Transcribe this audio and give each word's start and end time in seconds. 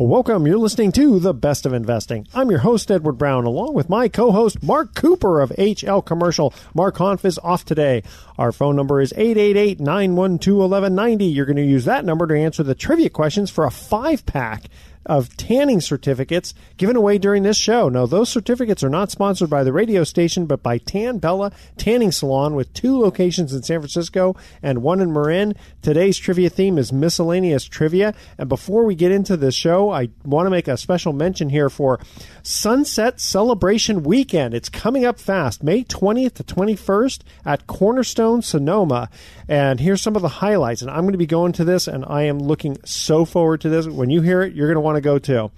Welcome. 0.00 0.46
You're 0.46 0.56
listening 0.56 0.92
to 0.92 1.20
The 1.20 1.34
Best 1.34 1.66
of 1.66 1.74
Investing. 1.74 2.26
I'm 2.32 2.48
your 2.48 2.60
host, 2.60 2.90
Edward 2.90 3.18
Brown, 3.18 3.44
along 3.44 3.74
with 3.74 3.90
my 3.90 4.08
co 4.08 4.32
host, 4.32 4.62
Mark 4.62 4.94
Cooper 4.94 5.42
of 5.42 5.50
HL 5.58 6.02
Commercial. 6.02 6.54
Mark 6.72 6.96
Hanf 6.96 7.22
is 7.22 7.38
off 7.40 7.66
today. 7.66 8.02
Our 8.38 8.50
phone 8.50 8.76
number 8.76 9.02
is 9.02 9.12
888 9.14 9.78
912 9.78 10.56
1190. 10.56 11.26
You're 11.26 11.44
going 11.44 11.56
to 11.56 11.62
use 11.62 11.84
that 11.84 12.06
number 12.06 12.26
to 12.26 12.34
answer 12.34 12.62
the 12.62 12.74
trivia 12.74 13.10
questions 13.10 13.50
for 13.50 13.66
a 13.66 13.70
five 13.70 14.24
pack 14.24 14.70
of 15.06 15.36
tanning 15.36 15.80
certificates 15.80 16.54
given 16.76 16.96
away 16.96 17.18
during 17.18 17.42
this 17.42 17.56
show. 17.56 17.88
Now, 17.88 18.06
those 18.06 18.28
certificates 18.28 18.84
are 18.84 18.90
not 18.90 19.10
sponsored 19.10 19.50
by 19.50 19.64
the 19.64 19.72
radio 19.72 20.04
station, 20.04 20.46
but 20.46 20.62
by 20.62 20.78
Tan 20.78 21.18
Bella 21.18 21.52
Tanning 21.76 22.12
Salon 22.12 22.54
with 22.54 22.72
two 22.74 22.98
locations 22.98 23.52
in 23.52 23.62
San 23.62 23.80
Francisco 23.80 24.36
and 24.62 24.82
one 24.82 25.00
in 25.00 25.12
Marin. 25.12 25.54
Today's 25.82 26.18
trivia 26.18 26.50
theme 26.50 26.78
is 26.78 26.92
miscellaneous 26.92 27.64
trivia. 27.64 28.14
And 28.38 28.48
before 28.48 28.84
we 28.84 28.94
get 28.94 29.12
into 29.12 29.36
the 29.36 29.52
show, 29.52 29.90
I 29.90 30.10
want 30.24 30.46
to 30.46 30.50
make 30.50 30.68
a 30.68 30.76
special 30.76 31.12
mention 31.12 31.48
here 31.48 31.70
for 31.70 31.98
Sunset 32.42 33.20
Celebration 33.20 34.02
Weekend. 34.02 34.54
It's 34.54 34.68
coming 34.68 35.04
up 35.04 35.18
fast, 35.18 35.62
May 35.62 35.84
20th 35.84 36.34
to 36.34 36.44
21st 36.44 37.20
at 37.44 37.66
Cornerstone 37.66 38.42
Sonoma. 38.42 39.08
And 39.48 39.80
here's 39.80 40.02
some 40.02 40.16
of 40.16 40.22
the 40.22 40.28
highlights. 40.28 40.82
And 40.82 40.90
I'm 40.90 41.02
going 41.02 41.12
to 41.12 41.18
be 41.18 41.26
going 41.26 41.52
to 41.52 41.64
this, 41.64 41.88
and 41.88 42.04
I 42.06 42.22
am 42.22 42.38
looking 42.38 42.78
so 42.84 43.24
forward 43.24 43.60
to 43.62 43.68
this. 43.68 43.86
When 43.86 44.10
you 44.10 44.20
hear 44.20 44.42
it, 44.42 44.54
you're 44.54 44.68
going 44.68 44.76
to 44.76 44.80
want 44.80 44.89
to 44.96 45.00
go 45.00 45.18
to. 45.18 45.50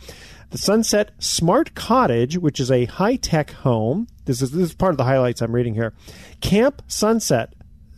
The 0.51 0.59
Sunset 0.59 1.13
Smart 1.19 1.75
Cottage, 1.75 2.37
which 2.37 2.61
is 2.61 2.71
a 2.71 2.85
high 2.85 3.17
tech 3.17 3.53
home. 3.53 4.07
This 4.27 4.43
is 4.43 4.51
this 4.51 4.69
is 4.69 4.75
part 4.75 4.91
of 4.93 4.99
the 4.99 5.05
highlights 5.05 5.41
I'm 5.41 5.55
reading 5.55 5.75
here. 5.75 5.95
Camp 6.43 6.83
Sunset, 6.89 7.55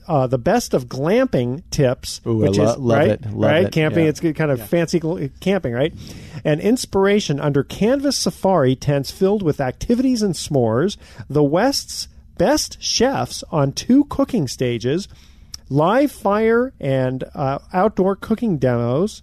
uh, 0.07 0.27
the 0.29 0.39
best 0.39 0.73
of 0.73 0.87
glamping 0.87 1.63
tips, 1.71 2.21
Ooh, 2.27 2.45
I 2.45 2.49
which 2.49 2.59
lo- 2.59 2.65
is 2.73 2.77
love 2.79 2.99
right, 2.99 3.11
it, 3.11 3.25
love 3.27 3.51
right, 3.51 3.65
it, 3.67 3.73
camping. 3.73 4.05
yeah. 4.05 4.11
It's 4.11 4.21
kind 4.21 4.51
of 4.53 4.65
fancy 4.69 5.01
gl- 5.01 5.31
camping, 5.41 5.73
right? 5.73 5.93
And 6.45 6.61
inspiration 6.61 7.41
under 7.41 7.65
Canvas 7.65 8.17
Safari 8.17 8.77
tents 8.77 9.11
filled 9.11 9.43
with 9.43 9.61
activities 9.61 10.23
and 10.23 10.35
s'mores. 10.35 10.97
The 11.29 11.43
West's 11.43 12.07
best 12.39 12.81
chefs 12.83 13.43
on 13.51 13.73
two 13.73 14.05
cooking 14.05 14.47
stages, 14.47 15.09
live 15.69 16.13
fire 16.13 16.73
and 16.79 17.25
uh, 17.35 17.59
outdoor 17.73 18.15
cooking 18.15 18.59
demos. 18.59 19.23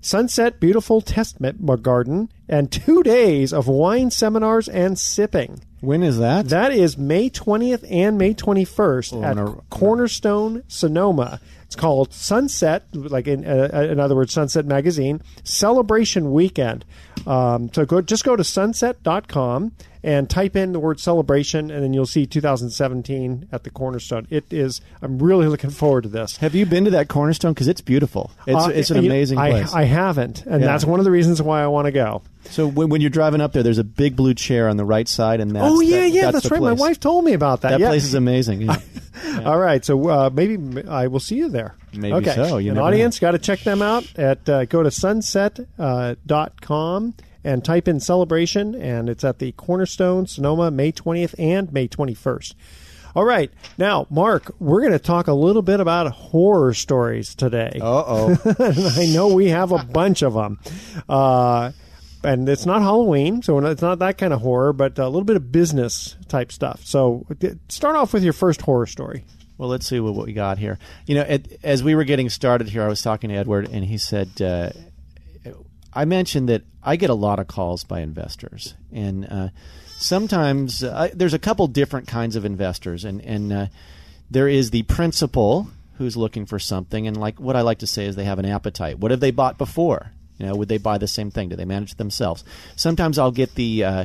Sunset 0.00 0.60
Beautiful 0.60 1.00
Test 1.00 1.40
Ma- 1.40 1.76
Garden, 1.76 2.30
and 2.48 2.72
two 2.72 3.02
days 3.02 3.52
of 3.52 3.68
wine 3.68 4.10
seminars 4.10 4.68
and 4.68 4.98
sipping. 4.98 5.60
When 5.80 6.02
is 6.02 6.18
that? 6.18 6.48
That 6.48 6.72
is 6.72 6.96
May 6.98 7.30
20th 7.30 7.84
and 7.90 8.18
May 8.18 8.34
21st 8.34 9.22
at 9.22 9.36
no- 9.36 9.62
Cornerstone 9.70 10.62
Sonoma. 10.68 11.40
It's 11.64 11.76
called 11.76 12.12
Sunset, 12.12 12.84
like 12.92 13.28
in, 13.28 13.46
uh, 13.46 13.88
in 13.90 14.00
other 14.00 14.16
words, 14.16 14.32
Sunset 14.32 14.66
Magazine 14.66 15.22
Celebration 15.44 16.32
Weekend. 16.32 16.84
Um, 17.26 17.70
so 17.72 17.84
go, 17.84 18.00
just 18.00 18.24
go 18.24 18.34
to 18.34 18.42
sunset.com 18.42 19.72
and 20.02 20.28
type 20.30 20.56
in 20.56 20.72
the 20.72 20.80
word 20.80 20.98
celebration, 21.00 21.70
and 21.70 21.82
then 21.82 21.92
you'll 21.92 22.06
see 22.06 22.26
2017 22.26 23.48
at 23.52 23.64
the 23.64 23.70
Cornerstone. 23.70 24.26
It 24.30 24.52
is. 24.52 24.80
I'm 25.02 25.18
really 25.18 25.46
looking 25.46 25.70
forward 25.70 26.02
to 26.02 26.08
this. 26.08 26.38
Have 26.38 26.54
you 26.54 26.66
been 26.66 26.84
to 26.84 26.90
that 26.92 27.08
Cornerstone? 27.08 27.52
Because 27.52 27.68
it's 27.68 27.80
beautiful. 27.80 28.30
It's, 28.46 28.66
Uh, 28.66 28.70
it's 28.70 28.90
an 28.90 28.98
amazing 28.98 29.38
I, 29.38 29.50
place. 29.50 29.72
I 29.74 29.84
haven't, 29.84 30.44
and 30.46 30.60
Yeah. 30.60 30.66
that's 30.66 30.84
one 30.84 31.00
of 31.00 31.04
the 31.04 31.10
reasons 31.10 31.42
why 31.42 31.62
I 31.62 31.66
want 31.66 31.86
to 31.86 31.92
go. 31.92 32.22
so 32.50 32.66
when, 32.66 32.88
when 32.88 33.00
you're 33.00 33.10
driving 33.10 33.40
up 33.40 33.52
there, 33.52 33.62
there's 33.62 33.78
a 33.78 33.84
big 33.84 34.16
blue 34.16 34.32
chair 34.34 34.68
on 34.68 34.76
the 34.76 34.84
right 34.84 35.06
side, 35.06 35.40
and 35.40 35.50
that's 35.50 35.64
oh 35.66 35.80
yeah, 35.80 36.00
that- 36.00 36.10
yeah, 36.10 36.22
that's, 36.30 36.44
that's, 36.44 36.50
right. 36.50 36.60
My 36.60 36.72
wife 36.72 36.98
told 36.98 37.24
me 37.24 37.34
about 37.34 37.60
that. 37.62 37.72
That 37.72 37.80
yeah. 37.80 37.88
place 37.88 38.04
is 38.04 38.14
amazing. 38.14 38.62
yeah. 38.62 38.76
All 39.44 39.58
right, 39.58 39.84
so 39.84 40.08
uh, 40.08 40.30
maybe 40.32 40.82
I 40.88 41.08
will 41.08 41.20
see 41.20 41.36
you 41.36 41.48
there. 41.48 41.74
Maybe 41.92 42.14
okay. 42.14 42.34
so, 42.34 42.58
you 42.58 42.70
An 42.70 42.78
audience 42.78 43.18
got 43.18 43.32
to 43.32 43.38
check 43.38 43.60
them 43.60 43.82
out 43.82 44.06
at 44.16 44.48
uh, 44.48 44.64
go 44.64 44.82
to 44.82 44.90
sunset.com 44.90 45.66
uh, 45.78 46.14
dot 46.26 46.60
com 46.60 47.14
and 47.44 47.64
type 47.64 47.88
in 47.88 48.00
celebration, 48.00 48.74
and 48.74 49.08
it's 49.08 49.24
at 49.24 49.38
the 49.38 49.52
Cornerstone 49.52 50.26
Sonoma, 50.26 50.70
May 50.70 50.92
20th 50.92 51.34
and 51.38 51.72
May 51.72 51.88
21st. 51.88 52.54
All 53.14 53.24
right, 53.24 53.50
now 53.76 54.06
Mark, 54.08 54.52
we're 54.60 54.80
going 54.80 54.92
to 54.92 54.98
talk 54.98 55.26
a 55.26 55.32
little 55.32 55.62
bit 55.62 55.80
about 55.80 56.12
horror 56.12 56.74
stories 56.74 57.34
today. 57.34 57.78
Uh 57.80 58.04
oh. 58.06 58.38
I 58.96 59.06
know 59.06 59.34
we 59.34 59.48
have 59.48 59.72
a 59.72 59.82
bunch 59.84 60.22
of 60.22 60.34
them. 60.34 60.60
Uh, 61.08 61.72
and 62.22 62.48
it's 62.48 62.66
not 62.66 62.82
Halloween, 62.82 63.42
so 63.42 63.58
it's 63.66 63.82
not 63.82 63.98
that 64.00 64.18
kind 64.18 64.32
of 64.32 64.40
horror, 64.40 64.72
but 64.72 64.98
a 64.98 65.06
little 65.06 65.24
bit 65.24 65.36
of 65.36 65.50
business 65.50 66.16
type 66.28 66.52
stuff. 66.52 66.84
So 66.84 67.26
start 67.68 67.96
off 67.96 68.12
with 68.12 68.22
your 68.22 68.32
first 68.32 68.60
horror 68.60 68.86
story. 68.86 69.24
Well, 69.58 69.68
let's 69.68 69.86
see 69.86 70.00
what, 70.00 70.14
what 70.14 70.26
we 70.26 70.32
got 70.32 70.58
here. 70.58 70.78
You 71.06 71.16
know, 71.16 71.38
as 71.62 71.82
we 71.82 71.94
were 71.94 72.04
getting 72.04 72.30
started 72.30 72.68
here, 72.68 72.82
I 72.82 72.88
was 72.88 73.02
talking 73.02 73.30
to 73.30 73.36
Edward, 73.36 73.68
and 73.70 73.84
he 73.84 73.98
said, 73.98 74.40
uh, 74.40 74.70
I 75.92 76.04
mentioned 76.04 76.48
that 76.48 76.62
I 76.82 76.96
get 76.96 77.10
a 77.10 77.14
lot 77.14 77.38
of 77.38 77.46
calls 77.46 77.84
by 77.84 78.00
investors, 78.00 78.74
and 78.92 79.26
uh, 79.28 79.48
sometimes 79.98 80.84
uh, 80.84 81.10
there's 81.14 81.34
a 81.34 81.38
couple 81.38 81.66
different 81.66 82.06
kinds 82.06 82.36
of 82.36 82.44
investors, 82.44 83.04
and 83.04 83.20
and 83.22 83.52
uh, 83.52 83.66
there 84.30 84.48
is 84.48 84.70
the 84.70 84.82
principal 84.84 85.68
who's 85.98 86.16
looking 86.16 86.46
for 86.46 86.58
something, 86.58 87.06
and 87.06 87.16
like 87.16 87.40
what 87.40 87.56
I 87.56 87.62
like 87.62 87.78
to 87.78 87.86
say 87.86 88.06
is 88.06 88.16
they 88.16 88.24
have 88.24 88.38
an 88.38 88.46
appetite. 88.46 88.98
What 88.98 89.10
have 89.10 89.20
they 89.20 89.30
bought 89.32 89.58
before? 89.58 90.12
You 90.38 90.46
know, 90.46 90.54
would 90.54 90.68
they 90.68 90.78
buy 90.78 90.96
the 90.96 91.08
same 91.08 91.30
thing? 91.30 91.50
Do 91.50 91.56
they 91.56 91.66
manage 91.66 91.92
it 91.92 91.98
themselves? 91.98 92.44
Sometimes 92.76 93.18
I'll 93.18 93.30
get 93.30 93.56
the 93.56 93.84
uh, 93.84 94.04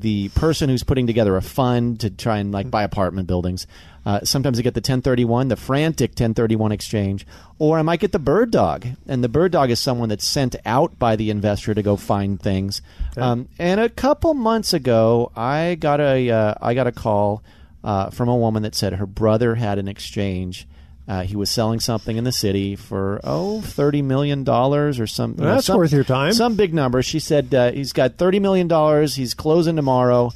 the 0.00 0.28
person 0.30 0.68
who's 0.68 0.82
putting 0.82 1.06
together 1.06 1.36
a 1.36 1.42
fund 1.42 2.00
to 2.00 2.10
try 2.10 2.38
and 2.38 2.52
like 2.52 2.70
buy 2.70 2.82
apartment 2.82 3.26
buildings. 3.26 3.66
Uh, 4.04 4.20
sometimes 4.22 4.58
I 4.58 4.62
get 4.62 4.74
the 4.74 4.78
1031, 4.78 5.48
the 5.48 5.56
frantic 5.56 6.10
1031 6.10 6.70
exchange, 6.70 7.26
or 7.58 7.76
I 7.76 7.82
might 7.82 7.98
get 7.98 8.12
the 8.12 8.20
bird 8.20 8.52
dog. 8.52 8.86
And 9.08 9.24
the 9.24 9.28
bird 9.28 9.50
dog 9.50 9.70
is 9.70 9.80
someone 9.80 10.08
that's 10.08 10.26
sent 10.26 10.54
out 10.64 10.96
by 10.98 11.16
the 11.16 11.30
investor 11.30 11.74
to 11.74 11.82
go 11.82 11.96
find 11.96 12.40
things. 12.40 12.82
Um, 13.16 13.48
and 13.58 13.80
a 13.80 13.88
couple 13.88 14.34
months 14.34 14.72
ago, 14.72 15.32
I 15.34 15.74
got 15.74 16.00
a 16.00 16.30
uh, 16.30 16.54
I 16.60 16.74
got 16.74 16.86
a 16.86 16.92
call 16.92 17.42
uh, 17.82 18.10
from 18.10 18.28
a 18.28 18.36
woman 18.36 18.62
that 18.62 18.74
said 18.74 18.92
her 18.92 19.06
brother 19.06 19.56
had 19.56 19.78
an 19.78 19.88
exchange. 19.88 20.68
Uh, 21.08 21.22
he 21.22 21.36
was 21.36 21.48
selling 21.50 21.78
something 21.78 22.16
in 22.16 22.24
the 22.24 22.32
city 22.32 22.74
for 22.74 23.20
oh 23.22 23.60
thirty 23.60 24.02
million 24.02 24.42
dollars 24.42 24.98
or 24.98 25.06
some. 25.06 25.36
you 25.38 25.44
know, 25.44 25.54
That's 25.54 25.66
some- 25.66 25.76
worth 25.76 25.92
your 25.92 26.02
time. 26.04 26.32
Some 26.32 26.56
big 26.56 26.74
number. 26.74 27.00
She 27.02 27.20
said 27.20 27.54
uh, 27.54 27.70
he's 27.70 27.92
got 27.92 28.16
thirty 28.16 28.40
million 28.40 28.66
dollars. 28.66 29.14
He's 29.14 29.32
closing 29.32 29.76
tomorrow, 29.76 30.32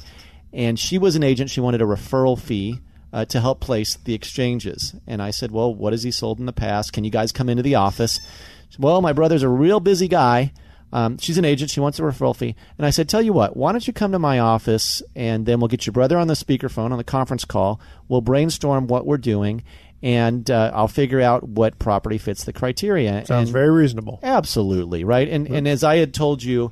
and 0.53 0.79
she 0.79 0.97
was 0.97 1.15
an 1.17 1.23
agent. 1.23 1.49
She 1.49 1.59
wanted 1.59 1.81
a 1.81 1.85
referral 1.85 2.39
fee 2.39 2.79
uh, 3.11 3.25
to 3.25 3.41
help 3.41 3.59
place 3.59 3.97
the 4.05 4.13
exchanges. 4.13 4.95
And 5.07 5.21
I 5.21 5.31
said, 5.31 5.51
"Well, 5.51 5.75
what 5.75 5.91
has 5.91 6.03
he 6.03 6.11
sold 6.11 6.39
in 6.39 6.45
the 6.45 6.53
past? 6.53 6.93
Can 6.93 7.03
you 7.03 7.11
guys 7.11 7.33
come 7.33 7.49
into 7.49 7.63
the 7.63 7.75
office?" 7.75 8.21
Said, 8.69 8.81
well, 8.81 9.01
my 9.01 9.11
brother's 9.11 9.43
a 9.43 9.49
real 9.49 9.81
busy 9.81 10.07
guy. 10.07 10.53
Um, 10.93 11.17
she's 11.17 11.37
an 11.37 11.43
agent. 11.45 11.69
She 11.71 11.79
wants 11.81 11.99
a 11.99 12.03
referral 12.03 12.35
fee. 12.35 12.55
And 12.77 12.85
I 12.85 12.91
said, 12.91 13.09
"Tell 13.09 13.21
you 13.21 13.33
what, 13.33 13.57
why 13.57 13.73
don't 13.73 13.85
you 13.85 13.91
come 13.91 14.13
to 14.13 14.19
my 14.19 14.39
office, 14.39 15.01
and 15.17 15.45
then 15.45 15.59
we'll 15.59 15.67
get 15.67 15.85
your 15.85 15.91
brother 15.93 16.17
on 16.17 16.27
the 16.27 16.33
speakerphone 16.33 16.91
on 16.91 16.97
the 16.97 17.03
conference 17.03 17.43
call. 17.43 17.81
We'll 18.07 18.21
brainstorm 18.21 18.87
what 18.87 19.05
we're 19.05 19.17
doing." 19.17 19.63
And 20.03 20.49
uh, 20.49 20.71
I'll 20.73 20.87
figure 20.87 21.21
out 21.21 21.43
what 21.47 21.77
property 21.77 22.17
fits 22.17 22.43
the 22.43 22.53
criteria. 22.53 23.25
Sounds 23.25 23.49
And- 23.49 23.53
very 23.53 23.69
reasonable. 23.69 24.19
Absolutely 24.23 25.03
right, 25.03 25.27
and 25.29 25.47
and 25.47 25.67
as 25.67 25.83
I 25.83 25.97
had 25.97 26.13
told 26.13 26.41
you 26.43 26.71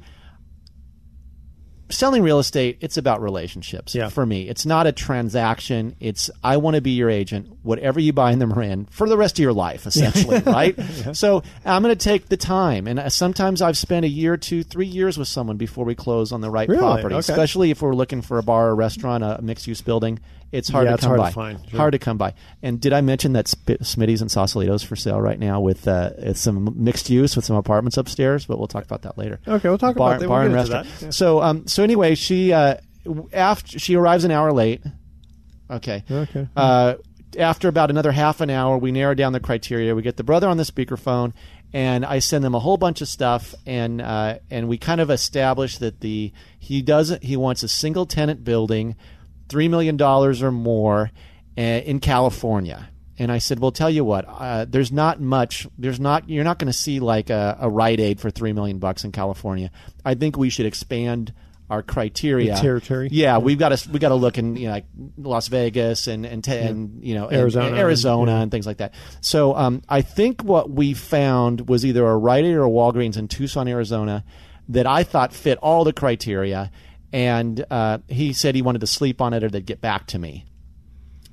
selling 1.92 2.22
real 2.22 2.38
estate, 2.38 2.78
it's 2.82 2.98
about 2.98 3.20
relationships. 3.22 3.96
Yeah. 3.96 4.10
For 4.10 4.24
me, 4.24 4.48
it's 4.48 4.64
not 4.66 4.86
a 4.86 4.92
transaction. 4.92 5.96
It's 6.00 6.30
I 6.44 6.58
want 6.58 6.76
to 6.76 6.82
be 6.82 6.92
your 6.92 7.10
agent. 7.10 7.50
Whatever 7.64 8.00
you 8.00 8.14
buy 8.14 8.32
in 8.32 8.38
the 8.40 8.46
Marin 8.48 8.86
for 8.92 9.10
the 9.10 9.18
rest 9.18 9.40
of 9.40 9.44
your 9.44 9.54
life, 9.54 9.86
essentially, 9.88 10.40
right? 10.40 10.76
So 11.14 11.42
I'm 11.66 11.82
going 11.82 11.96
to 11.96 12.04
take 12.04 12.30
the 12.30 12.38
time, 12.38 12.86
and 12.88 13.00
uh, 13.00 13.10
sometimes 13.10 13.62
I've 13.62 13.78
spent 13.78 14.06
a 14.06 14.10
year, 14.10 14.38
two, 14.38 14.64
three 14.64 14.86
years 14.86 15.18
with 15.18 15.28
someone 15.28 15.58
before 15.58 15.84
we 15.86 15.96
close 15.96 16.32
on 16.32 16.42
the 16.42 16.50
right 16.52 16.70
Really? 16.70 16.80
property. 16.82 17.16
Okay. 17.16 17.20
Especially 17.20 17.72
if 17.72 17.82
we're 17.82 17.96
looking 17.96 18.22
for 18.22 18.38
a 18.38 18.44
bar 18.44 18.70
or 18.70 18.76
restaurant, 18.76 19.24
a 19.24 19.40
mixed 19.42 19.66
use 19.68 19.82
building. 19.82 20.20
It's 20.52 20.68
hard 20.70 20.86
Yeah, 20.86 20.92
to 20.92 20.94
it's 20.96 21.04
come 21.04 21.10
hard 21.18 21.20
to 21.20 21.24
by. 21.24 21.32
find, 21.32 21.70
sure. 21.70 21.78
Hard 21.80 21.92
to 21.94 22.00
come 22.00 22.18
by. 22.18 22.34
And 22.64 22.82
did 22.82 22.92
I 22.94 23.02
mention 23.02 23.34
that 23.34 23.48
Sp- 23.48 23.78
Smitty's 23.84 24.22
and 24.22 24.32
Sausalito's 24.32 24.82
for 24.84 24.96
sale 24.96 25.22
right 25.22 25.38
now 25.38 25.60
with 25.62 25.88
uh, 25.88 26.12
it's 26.18 26.40
some 26.42 26.74
mixed 26.76 27.10
use 27.10 27.36
with 27.36 27.46
some 27.46 27.56
apartments 27.56 27.98
upstairs? 27.98 28.46
But 28.46 28.58
we'll 28.58 28.68
talk 28.68 28.84
about 28.84 29.04
that 29.04 29.18
later. 29.18 29.40
Okay, 29.48 29.70
we'll 29.70 29.78
talk 29.78 29.96
bar, 29.96 30.12
about 30.14 30.22
that. 30.22 30.28
bar 30.28 30.40
We'll 30.40 30.46
and 30.48 30.56
restaurant. 30.56 30.88
Yeah. 31.02 31.10
So, 31.12 31.42
um, 31.42 31.68
so 31.68 31.84
anyway, 31.84 32.16
she 32.16 32.52
uh, 32.52 32.78
after 33.32 33.78
she 33.78 33.96
arrives 33.96 34.24
an 34.24 34.32
hour 34.32 34.52
late. 34.52 34.82
Okay. 35.70 36.04
Okay. 36.10 36.48
Uh, 36.56 36.96
after 37.38 37.68
about 37.68 37.92
another 37.92 38.12
half 38.12 38.42
an 38.42 38.50
hour, 38.50 38.78
we 38.78 38.92
narrow 38.92 39.14
down 39.14 39.34
the 39.34 39.40
criteria. 39.40 39.94
We 39.94 40.02
get 40.02 40.18
the 40.18 40.24
brother 40.24 40.48
on 40.48 40.58
the 40.58 40.64
speakerphone, 40.64 41.34
and 41.72 42.04
I 42.04 42.18
send 42.20 42.44
them 42.44 42.56
a 42.56 42.60
whole 42.60 42.78
bunch 42.78 43.02
of 43.02 43.08
stuff, 43.08 43.54
and 43.68 44.02
uh, 44.02 44.40
and 44.50 44.68
we 44.68 44.80
kind 44.80 45.00
of 45.00 45.12
establish 45.12 45.78
that 45.78 46.00
the 46.00 46.34
he 46.58 46.82
doesn't 46.82 47.24
he 47.24 47.38
wants 47.38 47.62
a 47.62 47.68
single 47.68 48.08
tenant 48.08 48.44
building, 48.44 48.96
three 49.50 49.68
million 49.68 49.98
dollars 49.98 50.42
or 50.42 50.52
more, 50.52 51.12
uh, 51.58 51.62
in 51.62 52.00
California. 52.00 52.90
And 53.18 53.32
I 53.34 53.40
said, 53.40 53.60
"Well, 53.60 53.72
tell 53.72 53.90
you 53.90 54.06
what, 54.06 54.24
uh, 54.28 54.66
there's 54.66 54.94
not 54.94 55.20
much. 55.20 55.68
There's 55.78 56.00
not. 56.00 56.30
You're 56.30 56.46
not 56.46 56.58
going 56.58 56.72
to 56.72 56.78
see 56.78 57.02
like 57.02 57.30
a, 57.30 57.58
a 57.60 57.70
Rite 57.70 58.00
Aid 58.00 58.22
for 58.22 58.30
three 58.30 58.54
million 58.54 58.80
bucks 58.80 59.04
in 59.04 59.12
California. 59.12 59.72
I 60.06 60.16
think 60.16 60.38
we 60.38 60.50
should 60.50 60.66
expand 60.66 61.34
our 61.70 61.84
criteria. 61.84 62.56
The 62.56 62.62
territory? 62.62 63.10
Yeah, 63.12 63.38
we've 63.40 63.60
got 63.60 63.78
to 63.78 63.90
we 63.92 64.00
got 64.00 64.10
to 64.10 64.16
look 64.16 64.38
in 64.38 64.56
you 64.56 64.68
know, 64.68 64.72
like 64.74 64.86
Las 65.18 65.50
Vegas 65.50 66.08
and 66.08 66.26
and, 66.26 66.42
te- 66.44 66.58
and 66.58 67.04
you 67.04 67.14
know 67.14 67.28
and- 67.28 67.38
Arizona. 67.38 67.68
and 67.68 67.78
Arizona, 67.78 68.32
and 68.38 68.52
things 68.52 68.66
like 68.66 68.78
that. 68.78 68.94
So 69.20 69.54
um, 69.56 69.82
I 69.90 70.02
think 70.02 70.42
what 70.42 70.70
we 70.70 70.94
found 70.94 71.68
was 71.68 71.86
either 71.86 72.08
a 72.08 72.18
Rite 72.18 72.46
Aid 72.46 72.56
or 72.56 72.64
a 72.64 72.70
Walgreens 72.70 73.18
in 73.18 73.28
Tucson, 73.28 73.68
Arizona, 73.68 74.24
that 74.70 74.88
I 74.88 75.04
thought 75.04 75.34
fit 75.34 75.58
all 75.62 75.84
the 75.84 75.94
criteria. 75.94 76.72
And 77.12 77.66
uh, 77.72 78.00
he 78.08 78.34
said 78.34 78.56
he 78.56 78.62
wanted 78.62 78.82
to 78.82 78.88
sleep 78.88 79.22
on 79.22 79.34
it 79.34 79.44
or 79.44 79.50
they'd 79.50 79.66
get 79.66 79.82
back 79.82 80.08
to 80.08 80.20
me. 80.20 80.46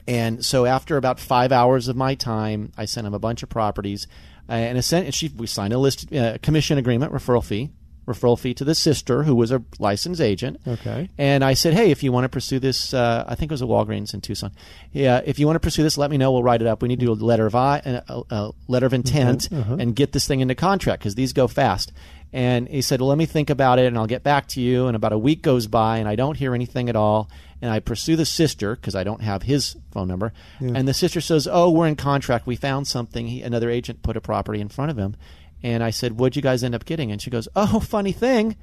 And 0.09 0.45
so 0.45 0.67
after 0.67 0.97
about 0.97 1.19
five 1.19 1.53
hours 1.53 1.89
of 1.89 1.97
my 1.97 2.15
time, 2.15 2.73
I 2.77 2.85
sent 2.85 3.07
him 3.07 3.15
a 3.15 3.19
bunch 3.19 3.43
of 3.43 3.49
properties, 3.49 4.07
uh, 4.49 4.53
and, 4.53 4.85
sent, 4.85 5.07
and 5.07 5.15
she 5.15 5.29
we 5.37 5.47
signed 5.47 5.73
a 5.73 5.79
list 5.79 6.13
uh, 6.15 6.39
commission 6.43 6.79
agreement, 6.79 7.13
referral 7.13 7.45
fee, 7.45 7.71
referral 8.07 8.39
fee 8.39 8.55
to 8.55 8.65
the 8.65 8.75
sister 8.75 9.25
who 9.25 9.35
was 9.35 9.51
a 9.51 9.65
licensed 9.81 10.21
agent. 10.21 10.61
Okay. 10.65 11.11
And 11.19 11.43
I 11.43 11.55
said, 11.55 11.75
hey, 11.75 11.91
if 11.91 12.05
you 12.05 12.13
want 12.13 12.23
to 12.23 12.29
pursue 12.29 12.61
this, 12.61 12.95
uh, 12.95 13.25
I 13.27 13.35
think 13.35 13.51
it 13.51 13.55
was 13.55 13.63
a 13.63 13.67
Walgreens 13.67 14.15
in 14.15 14.21
Tucson. 14.21 14.53
Yeah, 14.93 15.23
if 15.25 15.41
you 15.41 15.47
want 15.47 15.57
to 15.57 15.61
pursue 15.61 15.83
this, 15.83 15.99
let 15.99 16.11
me 16.11 16.17
know. 16.17 16.31
We'll 16.31 16.45
write 16.45 16.63
it 16.63 16.69
up. 16.69 16.83
We 16.83 16.89
need 16.89 17.01
to 17.01 17.07
do 17.07 17.13
a 17.13 17.15
letter 17.15 17.47
of 17.47 17.57
I, 17.57 17.79
a, 18.09 18.23
a 18.31 18.53
letter 18.69 18.87
of 18.87 18.95
intent, 18.95 19.51
and 19.81 19.97
get 19.97 20.13
this 20.13 20.29
thing 20.29 20.39
into 20.39 20.55
contract 20.55 21.01
because 21.01 21.17
these 21.17 21.33
go 21.33 21.49
fast. 21.49 21.93
And 22.33 22.69
he 22.69 22.83
said, 22.83 23.01
well, 23.01 23.09
let 23.09 23.19
me 23.19 23.27
think 23.27 23.49
about 23.51 23.79
it, 23.79 23.87
and 23.87 23.97
I'll 23.97 24.07
get 24.07 24.23
back 24.23 24.49
to 24.49 24.61
you. 24.61 24.89
And 24.89 24.97
about 24.97 25.13
a 25.13 25.19
week 25.19 25.43
goes 25.43 25.67
by, 25.67 25.99
and 25.99 26.09
I 26.09 26.17
don't 26.17 26.37
hear 26.37 26.55
anything 26.55 26.89
at 26.89 26.97
all. 26.97 27.31
And 27.63 27.71
I 27.71 27.81
pursue 27.81 28.17
the 28.17 28.27
sister 28.27 28.77
because 28.77 28.95
I 28.95 29.05
don't 29.05 29.23
have 29.23 29.43
his 29.45 29.77
phone 29.91 30.09
number. 30.09 30.33
And 30.77 30.87
the 30.87 30.93
sister 30.93 31.23
says, 31.23 31.49
oh, 31.51 31.71
we're 31.71 31.87
in 31.87 31.97
contract. 31.97 32.47
We 32.47 32.57
found 32.57 32.87
something. 32.87 33.27
He, 33.27 33.41
another 33.43 33.71
agent 33.71 34.03
put 34.03 34.17
a 34.17 34.21
property 34.21 34.61
in 34.61 34.69
front 34.69 34.91
of 34.91 34.99
him. 34.99 35.17
And 35.63 35.83
I 35.83 35.89
said, 35.91 36.19
what'd 36.19 36.37
you 36.37 36.43
guys 36.43 36.63
end 36.63 36.75
up 36.75 36.85
getting? 36.85 37.11
And 37.11 37.23
she 37.23 37.31
goes, 37.31 37.49
oh, 37.57 37.81
funny 37.81 38.13
thing. 38.13 38.57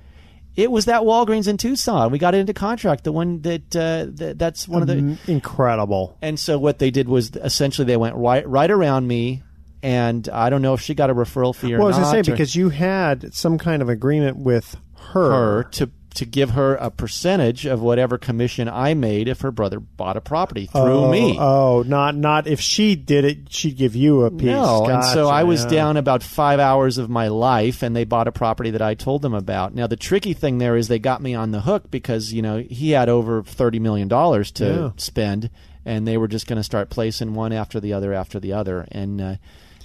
It 0.56 0.70
was 0.70 0.86
that 0.86 1.02
Walgreens 1.02 1.48
in 1.48 1.58
Tucson. 1.58 2.12
We 2.12 2.20
got 2.20 2.36
it 2.36 2.38
into 2.38 2.54
contract. 2.54 3.04
The 3.04 3.12
one 3.12 3.42
that, 3.42 3.76
uh, 3.76 4.06
that 4.12 4.38
that's 4.38 4.68
one 4.68 4.84
of 4.84 4.88
the. 4.88 4.96
Mm, 4.98 5.28
Incredible. 5.28 6.16
And 6.22 6.40
so 6.40 6.60
what 6.60 6.78
they 6.78 6.92
did 6.92 7.08
was 7.10 7.32
essentially 7.36 7.86
they 7.86 7.98
went 7.98 8.16
right 8.16 8.48
right 8.48 8.70
around 8.70 9.08
me, 9.08 9.42
and 9.84 10.28
I 10.30 10.50
don't 10.50 10.62
know 10.62 10.74
if 10.74 10.82
she 10.82 10.96
got 10.96 11.10
a 11.10 11.14
referral 11.14 11.54
fee 11.54 11.76
or 11.76 11.78
Well, 11.78 11.88
I 11.88 11.90
was 11.90 11.98
going 11.98 12.24
to 12.24 12.24
say 12.24 12.32
because 12.32 12.56
you 12.56 12.70
had 12.70 13.34
some 13.34 13.58
kind 13.58 13.82
of 13.82 13.90
agreement 13.90 14.38
with 14.38 14.78
her. 15.12 15.32
her 15.32 15.64
to 15.72 15.92
to 16.16 16.26
give 16.26 16.52
her 16.52 16.76
a 16.76 16.92
percentage 16.92 17.66
of 17.66 17.82
whatever 17.82 18.20
commission 18.20 18.70
I 18.70 18.94
made 18.94 19.28
if 19.28 19.42
her 19.42 19.52
brother 19.52 19.80
bought 19.80 20.16
a 20.16 20.22
property 20.22 20.68
through 20.68 21.06
oh, 21.06 21.12
me. 21.12 21.36
Oh, 21.40 21.84
not 21.86 22.16
not 22.16 22.46
if 22.46 22.60
she 22.60 22.96
did 22.96 23.26
it, 23.26 23.52
she'd 23.52 23.78
give 23.78 23.96
you 23.96 24.24
a 24.24 24.32
piece. 24.32 24.44
No, 24.44 24.86
and 24.86 25.04
so 25.04 25.28
I 25.28 25.44
was 25.44 25.64
yeah. 25.64 25.72
down 25.72 25.98
about 25.98 26.22
five 26.22 26.60
hours 26.60 26.98
of 27.00 27.10
my 27.10 27.30
life, 27.30 27.82
and 27.82 27.96
they 27.96 28.04
bought 28.04 28.28
a 28.28 28.32
property 28.32 28.70
that 28.72 28.82
I 28.82 28.94
told 28.94 29.22
them 29.22 29.34
about. 29.34 29.74
Now 29.74 29.88
the 29.88 29.96
tricky 29.96 30.34
thing 30.34 30.60
there 30.60 30.78
is 30.78 30.88
they 30.88 31.00
got 31.00 31.22
me 31.22 31.34
on 31.34 31.52
the 31.52 31.62
hook 31.62 31.90
because 31.90 32.32
you 32.32 32.42
know 32.42 32.60
he 32.60 32.92
had 32.92 33.10
over 33.10 33.44
thirty 33.44 33.80
million 33.80 34.08
dollars 34.08 34.52
to 34.52 34.66
Yeah. 34.66 34.90
spend, 34.98 35.50
and 35.84 36.08
they 36.08 36.18
were 36.18 36.28
just 36.28 36.48
going 36.48 36.58
to 36.58 36.64
start 36.64 36.90
placing 36.92 37.34
one 37.34 37.52
after 37.54 37.80
the 37.80 37.94
other 37.94 38.14
after 38.14 38.40
the 38.40 38.54
other, 38.54 38.88
and. 38.92 39.20
Uh, 39.20 39.36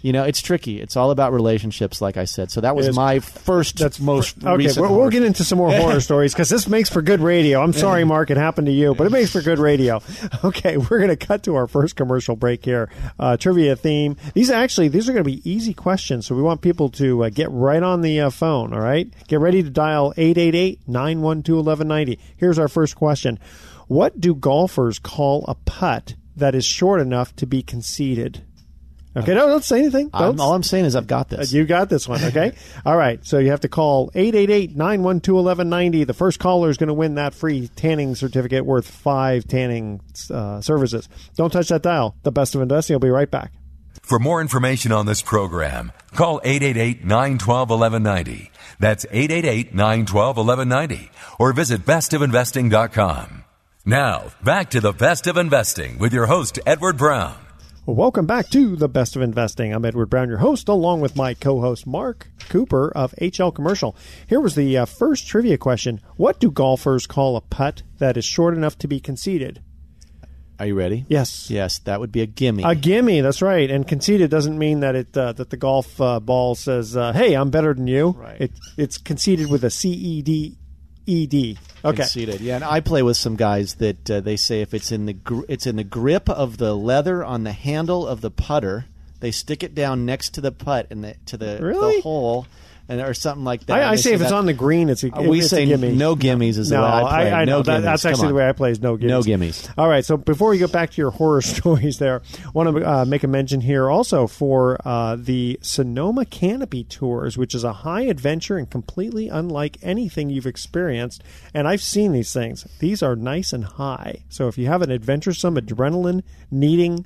you 0.02 0.12
know, 0.12 0.24
it's 0.24 0.40
tricky. 0.40 0.80
It's 0.80 0.96
all 0.96 1.10
about 1.10 1.32
relationships, 1.32 2.00
like 2.00 2.16
I 2.16 2.24
said. 2.24 2.50
So 2.50 2.60
that 2.60 2.76
was 2.76 2.94
my 2.94 3.18
first, 3.18 3.78
That's 3.78 4.00
most 4.00 4.38
okay. 4.38 4.56
recent. 4.56 4.88
We'll, 4.88 4.98
we'll 4.98 5.10
get 5.10 5.22
into 5.22 5.44
some 5.44 5.58
more 5.58 5.72
horror 5.72 6.00
stories 6.00 6.32
because 6.32 6.48
this 6.48 6.68
makes 6.68 6.88
for 6.88 7.02
good 7.02 7.20
radio. 7.20 7.62
I'm 7.62 7.72
sorry, 7.72 8.04
Mark, 8.04 8.30
it 8.30 8.36
happened 8.36 8.66
to 8.66 8.72
you, 8.72 8.94
but 8.94 9.06
it 9.06 9.10
makes 9.10 9.30
for 9.30 9.42
good 9.42 9.58
radio. 9.58 10.00
Okay, 10.44 10.76
we're 10.76 10.98
going 10.98 11.08
to 11.08 11.16
cut 11.16 11.42
to 11.44 11.56
our 11.56 11.66
first 11.66 11.96
commercial 11.96 12.36
break 12.36 12.64
here. 12.64 12.90
Uh, 13.18 13.36
trivia 13.36 13.76
theme. 13.76 14.16
These 14.34 14.50
actually 14.50 14.88
these 14.88 15.08
are 15.08 15.12
going 15.12 15.24
to 15.24 15.30
be 15.30 15.48
easy 15.50 15.74
questions, 15.74 16.26
so 16.26 16.34
we 16.34 16.42
want 16.42 16.60
people 16.60 16.90
to 16.90 17.24
uh, 17.24 17.30
get 17.30 17.50
right 17.50 17.82
on 17.82 18.02
the 18.02 18.20
uh, 18.20 18.30
phone. 18.30 18.72
All 18.72 18.80
right, 18.80 19.12
get 19.26 19.40
ready 19.40 19.62
to 19.62 19.70
dial 19.70 20.12
888-912-1190. 20.16 22.18
Here's 22.36 22.58
our 22.58 22.68
first 22.68 22.96
question: 22.96 23.38
What 23.88 24.20
do 24.20 24.34
golfers 24.34 24.98
call 24.98 25.44
a 25.48 25.54
putt 25.54 26.14
that 26.36 26.54
is 26.54 26.64
short 26.64 27.00
enough 27.00 27.34
to 27.36 27.46
be 27.46 27.62
conceded? 27.62 28.44
Okay, 29.16 29.34
no, 29.34 29.46
don't 29.48 29.64
say 29.64 29.78
anything. 29.78 30.10
I'm, 30.12 30.38
all 30.40 30.52
I'm 30.54 30.62
saying 30.62 30.84
is 30.84 30.94
I've 30.94 31.06
got 31.06 31.30
this. 31.30 31.50
you 31.52 31.64
got 31.64 31.88
this 31.88 32.06
one, 32.06 32.22
okay? 32.24 32.52
All 32.86 32.96
right, 32.96 33.24
so 33.26 33.38
you 33.38 33.50
have 33.50 33.60
to 33.60 33.68
call 33.68 34.10
888-912-1190. 34.10 36.06
The 36.06 36.14
first 36.14 36.38
caller 36.38 36.70
is 36.70 36.76
going 36.76 36.88
to 36.88 36.94
win 36.94 37.14
that 37.16 37.34
free 37.34 37.68
tanning 37.74 38.14
certificate 38.14 38.64
worth 38.64 38.88
five 38.88 39.46
tanning 39.48 40.00
uh, 40.30 40.60
services. 40.60 41.08
Don't 41.36 41.50
touch 41.50 41.68
that 41.68 41.82
dial. 41.82 42.14
The 42.22 42.30
best 42.32 42.54
of 42.54 42.60
investing 42.60 42.94
will 42.94 43.00
be 43.00 43.10
right 43.10 43.30
back. 43.30 43.52
For 44.02 44.18
more 44.18 44.40
information 44.40 44.90
on 44.92 45.04
this 45.06 45.20
program, 45.20 45.92
call 46.12 46.40
888-912-1190. 46.40 48.48
That's 48.78 49.04
888-912-1190 49.06 51.08
or 51.38 51.52
visit 51.52 51.84
bestofinvesting.com. 51.84 53.44
Now, 53.84 54.24
back 54.42 54.70
to 54.70 54.80
the 54.80 54.92
best 54.92 55.26
of 55.26 55.36
investing 55.36 55.98
with 55.98 56.12
your 56.12 56.26
host, 56.26 56.58
Edward 56.66 56.96
Brown. 56.96 57.36
Welcome 57.88 58.26
back 58.26 58.50
to 58.50 58.76
the 58.76 58.86
best 58.86 59.16
of 59.16 59.22
investing. 59.22 59.72
I'm 59.72 59.82
Edward 59.82 60.10
Brown, 60.10 60.28
your 60.28 60.36
host, 60.36 60.68
along 60.68 61.00
with 61.00 61.16
my 61.16 61.32
co-host 61.32 61.86
Mark 61.86 62.28
Cooper 62.50 62.92
of 62.94 63.14
HL 63.18 63.54
Commercial. 63.54 63.96
Here 64.26 64.40
was 64.40 64.54
the 64.54 64.76
uh, 64.76 64.84
first 64.84 65.26
trivia 65.26 65.56
question: 65.56 66.02
What 66.16 66.38
do 66.38 66.50
golfers 66.50 67.06
call 67.06 67.34
a 67.34 67.40
putt 67.40 67.84
that 67.96 68.18
is 68.18 68.26
short 68.26 68.54
enough 68.54 68.76
to 68.80 68.88
be 68.88 69.00
conceded? 69.00 69.62
Are 70.58 70.66
you 70.66 70.74
ready? 70.74 71.06
Yes. 71.08 71.48
Yes, 71.48 71.78
that 71.78 71.98
would 71.98 72.12
be 72.12 72.20
a 72.20 72.26
gimme. 72.26 72.62
A 72.62 72.74
gimme, 72.74 73.22
that's 73.22 73.40
right. 73.40 73.70
And 73.70 73.88
conceded 73.88 74.30
doesn't 74.30 74.58
mean 74.58 74.80
that 74.80 74.94
it 74.94 75.16
uh, 75.16 75.32
that 75.32 75.48
the 75.48 75.56
golf 75.56 75.98
uh, 75.98 76.20
ball 76.20 76.54
says, 76.54 76.94
uh, 76.94 77.14
"Hey, 77.14 77.32
I'm 77.32 77.48
better 77.48 77.72
than 77.72 77.86
you." 77.86 78.10
Right. 78.10 78.38
It, 78.38 78.52
it's 78.76 78.98
conceded 78.98 79.50
with 79.50 79.64
a 79.64 79.70
C 79.70 79.88
E 79.88 80.20
D 80.20 80.58
E 81.08 81.26
D. 81.26 81.58
Okay. 81.84 81.96
Conceded. 81.96 82.40
Yeah, 82.40 82.56
and 82.56 82.64
I 82.64 82.80
play 82.80 83.02
with 83.02 83.16
some 83.16 83.34
guys 83.36 83.76
that 83.76 84.10
uh, 84.10 84.20
they 84.20 84.36
say 84.36 84.60
if 84.60 84.74
it's 84.74 84.92
in 84.92 85.06
the 85.06 85.12
gr- 85.14 85.44
it's 85.48 85.66
in 85.66 85.76
the 85.76 85.84
grip 85.84 86.28
of 86.28 86.58
the 86.58 86.74
leather 86.76 87.24
on 87.24 87.44
the 87.44 87.52
handle 87.52 88.06
of 88.06 88.20
the 88.20 88.30
putter, 88.30 88.84
they 89.20 89.30
stick 89.30 89.62
it 89.62 89.74
down 89.74 90.04
next 90.04 90.34
to 90.34 90.40
the 90.40 90.52
putt 90.52 90.86
and 90.90 91.02
the 91.04 91.14
to 91.26 91.36
the, 91.36 91.58
Really? 91.62 91.96
the 91.96 92.02
hole, 92.02 92.46
and 92.88 93.00
or 93.00 93.12
something 93.14 93.44
like 93.44 93.66
that. 93.66 93.82
I, 93.82 93.90
I 93.90 93.94
say 93.96 94.12
if 94.14 94.20
it's 94.20 94.30
that- 94.30 94.36
on 94.36 94.46
the 94.46 94.52
green, 94.54 94.88
it's 94.88 95.04
a, 95.04 95.14
Uh, 95.16 95.22
we 95.22 95.40
it's 95.40 95.48
say 95.50 95.66
gimme. 95.66 95.94
no 95.94 96.16
gimmies 96.16 96.56
is 96.58 96.70
the 96.70 96.76
no, 96.76 96.82
way 96.82 96.88
I 96.88 97.00
play. 97.02 97.32
I, 97.32 97.44
No 97.44 97.56
know 97.58 97.62
that, 97.62 97.82
that's 97.82 98.04
actually 98.04 98.28
on. 98.28 98.28
the 98.28 98.34
way 98.34 98.48
I 98.48 98.52
play. 98.52 98.70
Is 98.70 98.80
no 98.80 98.96
gimmies. 98.96 99.08
No 99.08 99.20
gimmies. 99.22 99.70
All 99.76 99.88
right. 99.88 100.04
So 100.04 100.16
before 100.16 100.50
we 100.50 100.58
go 100.58 100.66
back 100.68 100.90
to 100.92 100.96
your 101.00 101.10
horror 101.18 101.42
stories, 101.42 101.98
there, 101.98 102.22
want 102.54 102.74
to 102.76 102.90
uh, 102.90 103.04
make 103.04 103.24
a 103.24 103.28
mention 103.28 103.60
here 103.60 103.90
also 103.90 104.26
for 104.26 104.78
uh, 104.86 105.16
the 105.18 105.58
Sonoma 105.62 106.24
Canopy 106.24 106.84
Tours, 106.84 107.36
which 107.36 107.54
is 107.54 107.64
a 107.64 107.72
high 107.72 108.02
adventure 108.02 108.56
and 108.56 108.70
completely 108.70 109.28
unlike 109.28 109.76
anything 109.82 110.30
you've 110.30 110.46
experienced. 110.46 111.22
And 111.52 111.68
I've 111.68 111.82
seen 111.82 112.12
these 112.12 112.32
things. 112.32 112.66
These 112.78 113.02
are 113.02 113.14
nice 113.16 113.52
and 113.52 113.64
high. 113.64 114.22
So 114.28 114.48
if 114.48 114.56
you 114.56 114.66
have 114.66 114.82
an 114.82 114.90
adventuresome, 114.90 115.56
adrenaline 115.56 116.22
needing 116.50 117.04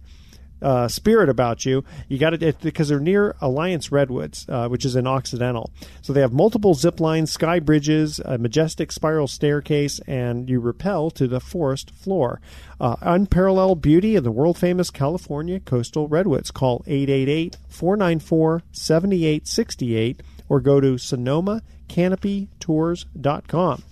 uh, 0.62 0.88
spirit 0.88 1.28
about 1.28 1.66
you. 1.66 1.84
You 2.08 2.18
got 2.18 2.34
it 2.34 2.60
because 2.60 2.88
they're 2.88 3.00
near 3.00 3.34
Alliance 3.40 3.92
Redwoods, 3.92 4.46
uh, 4.48 4.68
which 4.68 4.84
is 4.84 4.96
in 4.96 5.06
Occidental. 5.06 5.70
So 6.00 6.12
they 6.12 6.20
have 6.20 6.32
multiple 6.32 6.74
zip 6.74 6.98
lines, 7.00 7.32
sky 7.32 7.58
bridges, 7.58 8.20
a 8.20 8.38
majestic 8.38 8.92
spiral 8.92 9.26
staircase, 9.28 10.00
and 10.06 10.48
you 10.48 10.60
rappel 10.60 11.10
to 11.12 11.26
the 11.26 11.40
forest 11.40 11.90
floor. 11.90 12.40
Uh, 12.80 12.96
unparalleled 13.00 13.82
beauty 13.82 14.16
of 14.16 14.24
the 14.24 14.32
world 14.32 14.58
famous 14.58 14.90
California 14.90 15.60
coastal 15.60 16.08
redwoods. 16.08 16.50
Call 16.50 16.82
888 16.86 17.56
494 17.68 18.62
7868 18.72 20.22
or 20.48 20.60
go 20.60 20.80
to 20.80 20.94
sonomacanopytours.com. 20.94 23.82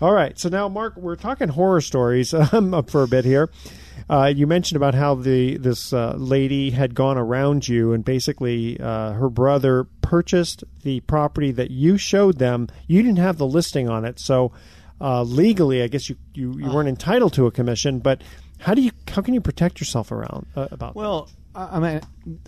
All 0.00 0.12
right. 0.12 0.38
So 0.38 0.48
now, 0.48 0.68
Mark, 0.68 0.96
we're 0.96 1.16
talking 1.16 1.48
horror 1.48 1.80
stories 1.80 2.32
um, 2.52 2.72
up 2.72 2.88
for 2.90 3.02
a 3.02 3.08
bit 3.08 3.24
here. 3.24 3.50
Uh, 4.08 4.32
you 4.34 4.46
mentioned 4.46 4.76
about 4.76 4.94
how 4.94 5.14
the 5.14 5.56
this 5.58 5.92
uh, 5.92 6.14
lady 6.16 6.70
had 6.70 6.94
gone 6.94 7.18
around 7.18 7.68
you, 7.68 7.92
and 7.92 8.04
basically 8.04 8.78
uh, 8.80 9.12
her 9.12 9.28
brother 9.28 9.84
purchased 10.02 10.64
the 10.82 11.00
property 11.00 11.52
that 11.52 11.70
you 11.70 11.98
showed 11.98 12.38
them. 12.38 12.68
You 12.86 13.02
didn't 13.02 13.18
have 13.18 13.38
the 13.38 13.46
listing 13.46 13.88
on 13.88 14.04
it, 14.04 14.18
so 14.18 14.52
uh, 15.00 15.22
legally, 15.22 15.82
I 15.82 15.88
guess 15.88 16.08
you, 16.08 16.16
you, 16.34 16.58
you 16.58 16.70
weren't 16.70 16.88
entitled 16.88 17.32
to 17.34 17.46
a 17.46 17.50
commission. 17.50 17.98
But 17.98 18.22
how 18.58 18.74
do 18.74 18.82
you 18.82 18.90
how 19.08 19.22
can 19.22 19.34
you 19.34 19.40
protect 19.40 19.80
yourself 19.80 20.10
around 20.10 20.46
uh, 20.56 20.68
about? 20.70 20.94
Well, 20.94 21.28
I 21.54 21.76
I 21.76 21.78
mean, 21.80 22.00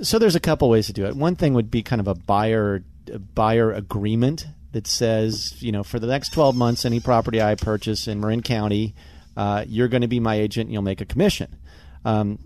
so 0.03 0.19
there's 0.19 0.37
a 0.37 0.41
couple 0.41 0.69
ways 0.69 0.87
to 0.87 0.93
do 0.93 1.07
it. 1.07 1.15
One 1.15 1.37
thing 1.37 1.55
would 1.55 1.71
be 1.71 1.83
kind 1.83 2.01
of 2.01 2.09
a 2.09 2.15
buyer 2.15 2.83
a 3.13 3.19
buyer 3.19 3.73
agreement 3.73 4.47
that 4.73 4.87
says, 4.87 5.61
you 5.61 5.73
know, 5.73 5.83
for 5.83 5.99
the 5.99 6.07
next 6.07 6.33
12 6.33 6.55
months, 6.55 6.85
any 6.85 7.01
property 7.01 7.43
I 7.43 7.57
purchase 7.57 8.07
in 8.07 8.21
Marin 8.21 8.43
County, 8.43 8.95
uh, 9.37 9.65
you're 9.67 9.89
going 9.89 10.03
to 10.03 10.09
be 10.09 10.21
my 10.21 10.37
agent 10.37 10.67
and 10.67 10.73
you'll 10.73 10.83
make 10.83 11.01
a 11.01 11.07
commission. 11.07 11.57
Um, 12.05 12.39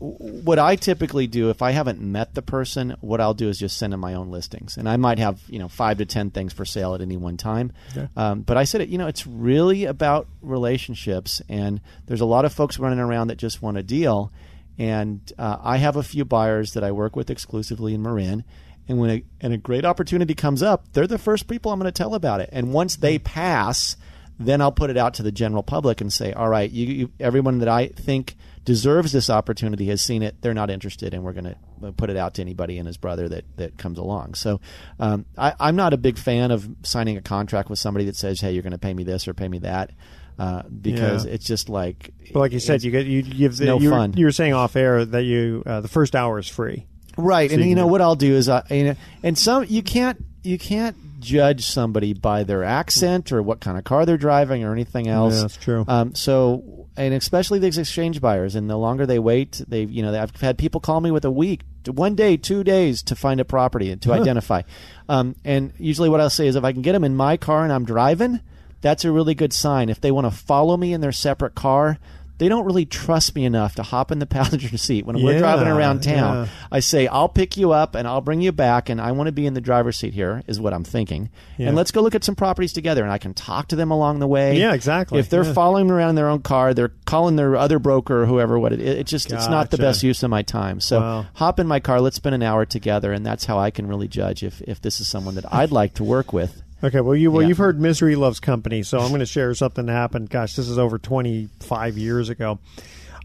what 0.00 0.60
I 0.60 0.76
typically 0.76 1.26
do 1.26 1.50
if 1.50 1.60
I 1.60 1.72
haven't 1.72 2.00
met 2.00 2.34
the 2.34 2.42
person, 2.42 2.94
what 3.00 3.20
I'll 3.20 3.34
do 3.34 3.48
is 3.48 3.58
just 3.58 3.76
send 3.78 3.92
them 3.92 4.00
my 4.00 4.14
own 4.14 4.30
listings, 4.30 4.76
and 4.76 4.88
I 4.88 4.96
might 4.96 5.18
have 5.18 5.40
you 5.48 5.58
know 5.58 5.66
five 5.68 5.98
to 5.98 6.06
ten 6.06 6.30
things 6.30 6.52
for 6.52 6.64
sale 6.64 6.94
at 6.94 7.00
any 7.00 7.16
one 7.16 7.36
time. 7.36 7.72
Um, 8.16 8.42
but 8.42 8.56
I 8.56 8.62
said 8.64 8.80
it, 8.80 8.90
you 8.90 8.98
know, 8.98 9.08
it's 9.08 9.26
really 9.26 9.86
about 9.86 10.28
relationships, 10.40 11.42
and 11.48 11.80
there's 12.06 12.20
a 12.20 12.26
lot 12.26 12.44
of 12.44 12.52
folks 12.52 12.78
running 12.78 13.00
around 13.00 13.28
that 13.28 13.38
just 13.38 13.60
want 13.60 13.76
a 13.76 13.82
deal, 13.82 14.32
and 14.78 15.20
uh, 15.36 15.56
I 15.60 15.78
have 15.78 15.96
a 15.96 16.04
few 16.04 16.24
buyers 16.24 16.74
that 16.74 16.84
I 16.84 16.92
work 16.92 17.16
with 17.16 17.28
exclusively 17.28 17.92
in 17.94 18.02
Marin. 18.02 18.44
And 18.90 18.98
when 18.98 19.10
a, 19.10 19.24
and 19.42 19.52
a 19.52 19.58
great 19.58 19.84
opportunity 19.84 20.32
comes 20.32 20.62
up, 20.62 20.92
they're 20.92 21.06
the 21.06 21.18
first 21.18 21.46
people 21.46 21.70
I'm 21.70 21.78
going 21.78 21.92
to 21.92 21.92
tell 21.92 22.14
about 22.14 22.40
it. 22.40 22.48
And 22.52 22.72
once 22.72 22.96
they 22.96 23.18
pass, 23.18 23.96
then 24.38 24.60
I'll 24.60 24.72
put 24.72 24.90
it 24.90 24.96
out 24.96 25.14
to 25.14 25.22
the 25.22 25.32
general 25.32 25.62
public 25.62 26.00
and 26.00 26.12
say, 26.12 26.32
all 26.32 26.48
right, 26.48 26.70
you, 26.70 26.86
you, 26.86 27.10
everyone 27.18 27.58
that 27.58 27.68
I 27.68 27.88
think 27.88 28.36
deserves 28.64 29.12
this 29.12 29.30
opportunity 29.30 29.86
has 29.86 30.02
seen 30.02 30.22
it. 30.22 30.40
They're 30.42 30.54
not 30.54 30.70
interested, 30.70 31.14
and 31.14 31.24
we're 31.24 31.32
going 31.32 31.54
to 31.80 31.92
put 31.92 32.10
it 32.10 32.16
out 32.16 32.34
to 32.34 32.42
anybody 32.42 32.78
and 32.78 32.86
his 32.86 32.96
brother 32.96 33.28
that, 33.28 33.44
that 33.56 33.78
comes 33.78 33.98
along. 33.98 34.34
So 34.34 34.60
um, 35.00 35.24
I, 35.36 35.54
I'm 35.58 35.74
not 35.76 35.92
a 35.92 35.96
big 35.96 36.18
fan 36.18 36.50
of 36.50 36.68
signing 36.82 37.16
a 37.16 37.20
contract 37.22 37.70
with 37.70 37.78
somebody 37.78 38.04
that 38.06 38.16
says, 38.16 38.40
hey, 38.40 38.52
you're 38.52 38.62
going 38.62 38.72
to 38.72 38.78
pay 38.78 38.92
me 38.94 39.04
this 39.04 39.26
or 39.26 39.34
pay 39.34 39.48
me 39.48 39.58
that. 39.60 39.90
Uh, 40.38 40.62
because 40.68 41.24
Yeah. 41.26 41.32
it's 41.32 41.44
just 41.44 41.68
like, 41.68 42.12
but 42.32 42.38
like 42.38 42.52
you 42.52 42.60
said, 42.60 42.84
you 42.84 42.92
get 42.92 43.06
you 43.06 43.22
give 43.22 43.56
the, 43.56 43.66
no 43.66 43.80
you, 43.80 43.90
fun. 43.90 44.12
you 44.16 44.24
were 44.24 44.30
saying 44.30 44.52
off 44.54 44.76
air 44.76 45.04
that 45.04 45.24
you 45.24 45.64
uh, 45.66 45.80
the 45.80 45.88
first 45.88 46.14
hour 46.14 46.38
is 46.38 46.46
free. 46.46 46.86
right. 47.16 47.50
So 47.50 47.54
and 47.54 47.62
you 47.64 47.70
you 47.70 47.74
can 47.74 47.82
know 47.82 47.88
what 47.88 48.00
I'll 48.00 48.14
do 48.14 48.34
is, 48.36 48.48
I, 48.48 48.62
you 48.70 48.84
know, 48.84 48.94
and 49.24 49.36
some 49.36 49.64
you 49.68 49.82
can't 49.82 50.24
you 50.44 50.56
can't 50.56 50.96
judge 51.18 51.64
somebody 51.64 52.12
by 52.12 52.44
their 52.44 52.64
accent 52.64 53.32
or 53.32 53.42
what 53.42 53.60
kind 53.60 53.78
of 53.78 53.84
car 53.84 54.06
they're 54.06 54.16
driving 54.16 54.64
or 54.64 54.72
anything 54.72 55.08
else. 55.08 55.34
Yeah, 55.34 55.40
that's 55.42 55.56
true. 55.56 55.84
Um, 55.86 56.14
so, 56.14 56.88
and 56.96 57.14
especially 57.14 57.58
these 57.58 57.78
exchange 57.78 58.20
buyers, 58.20 58.54
and 58.54 58.68
the 58.68 58.76
longer 58.76 59.06
they 59.06 59.18
wait, 59.18 59.62
they, 59.66 59.82
you 59.82 60.02
know, 60.02 60.20
I've 60.20 60.34
had 60.36 60.58
people 60.58 60.80
call 60.80 61.00
me 61.00 61.10
with 61.10 61.24
a 61.24 61.30
week, 61.30 61.62
one 61.86 62.14
day, 62.14 62.36
two 62.36 62.64
days 62.64 63.02
to 63.04 63.16
find 63.16 63.40
a 63.40 63.44
property 63.44 63.90
and 63.90 64.00
to 64.02 64.12
identify. 64.12 64.62
Um, 65.08 65.36
and 65.44 65.72
usually, 65.78 66.08
what 66.08 66.20
I'll 66.20 66.30
say 66.30 66.46
is, 66.46 66.56
if 66.56 66.64
I 66.64 66.72
can 66.72 66.82
get 66.82 66.92
them 66.92 67.04
in 67.04 67.16
my 67.16 67.36
car 67.36 67.64
and 67.64 67.72
I'm 67.72 67.84
driving, 67.84 68.40
that's 68.80 69.04
a 69.04 69.12
really 69.12 69.34
good 69.34 69.52
sign. 69.52 69.88
If 69.88 70.00
they 70.00 70.10
want 70.10 70.26
to 70.26 70.30
follow 70.30 70.76
me 70.76 70.92
in 70.92 71.00
their 71.00 71.12
separate 71.12 71.54
car. 71.54 71.98
They 72.38 72.48
don't 72.48 72.64
really 72.64 72.86
trust 72.86 73.34
me 73.34 73.44
enough 73.44 73.74
to 73.74 73.82
hop 73.82 74.10
in 74.12 74.18
the 74.20 74.26
passenger 74.38 74.76
seat 74.78 75.04
when 75.06 75.22
we're 75.22 75.38
driving 75.38 75.66
around 75.68 76.02
town. 76.02 76.44
yeah. 76.44 76.48
I 76.70 76.80
say, 76.80 77.06
I'll 77.08 77.28
pick 77.28 77.56
you 77.56 77.72
up 77.72 77.94
and 77.94 78.06
I'll 78.06 78.20
bring 78.20 78.40
you 78.40 78.52
back, 78.52 78.88
and 78.88 79.00
I 79.00 79.12
want 79.12 79.26
to 79.26 79.32
be 79.32 79.44
in 79.46 79.54
the 79.54 79.60
driver's 79.60 79.96
seat 79.96 80.14
here, 80.14 80.42
is 80.46 80.60
what 80.60 80.72
I'm 80.72 80.84
thinking. 80.84 81.30
Yeah. 81.56 81.66
And 81.68 81.76
let's 81.76 81.90
go 81.90 82.00
look 82.00 82.14
at 82.14 82.22
some 82.24 82.36
properties 82.36 82.72
together, 82.72 83.02
and 83.02 83.10
I 83.10 83.18
can 83.18 83.34
talk 83.34 83.68
to 83.68 83.76
them 83.76 83.90
along 83.90 84.20
the 84.20 84.26
way. 84.28 84.56
Yeah, 84.58 84.72
exactly. 84.72 85.18
If 85.18 85.28
they're 85.30 85.44
Yeah. 85.44 85.52
following 85.52 85.86
me 85.88 85.92
around 85.94 86.10
in 86.10 86.14
their 86.14 86.28
own 86.28 86.40
car, 86.42 86.74
they're 86.74 86.92
calling 87.06 87.36
their 87.36 87.56
other 87.56 87.78
broker 87.78 88.22
or 88.22 88.26
whoever. 88.26 88.58
What 88.58 88.72
it, 88.72 88.80
it 88.80 89.06
just 89.06 89.32
it's 89.32 89.48
not 89.48 89.70
the 89.70 89.78
best 89.78 90.02
use 90.02 90.22
of 90.22 90.30
my 90.30 90.42
time. 90.42 90.80
So 90.80 91.00
Wow. 91.00 91.26
hop 91.34 91.58
in 91.58 91.66
my 91.66 91.80
car, 91.80 92.00
let's 92.00 92.16
spend 92.16 92.34
an 92.34 92.42
hour 92.42 92.64
together, 92.64 93.12
and 93.12 93.26
that's 93.26 93.44
how 93.46 93.58
I 93.58 93.70
can 93.70 93.86
really 93.88 94.06
judge 94.08 94.42
if 94.44 94.60
if 94.62 94.80
this 94.80 95.00
is 95.00 95.08
someone 95.08 95.34
that 95.34 95.52
I'd 95.52 95.72
like 95.72 95.94
to 95.94 96.04
work 96.04 96.32
with. 96.32 96.62
Okay, 96.82 97.00
well 97.00 97.16
you 97.16 97.30
well 97.30 97.42
Yeah. 97.42 97.48
you've 97.48 97.58
heard 97.58 97.80
misery 97.80 98.14
loves 98.16 98.38
company, 98.40 98.82
so 98.82 98.98
I'm 98.98 99.08
going 99.08 99.18
to 99.20 99.26
share 99.26 99.52
something 99.54 99.86
that 99.86 99.92
happened. 99.92 100.30
Gosh, 100.30 100.54
this 100.54 100.68
is 100.68 100.78
over 100.78 100.98
25 100.98 101.98
years 101.98 102.28
ago. 102.28 102.58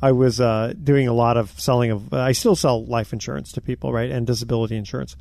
I 0.02 0.12
was 0.12 0.42
uh, 0.42 0.74
doing 0.84 1.08
a 1.08 1.14
lot 1.14 1.38
of 1.38 1.58
selling 1.60 1.92
of. 1.92 2.14
I 2.14 2.32
still 2.34 2.56
sell 2.56 2.84
life 2.86 3.14
insurance 3.14 3.52
to 3.54 3.62
people, 3.62 3.94
right, 3.94 4.10
and 4.12 4.26
disability 4.28 4.76
insurance. 4.76 5.16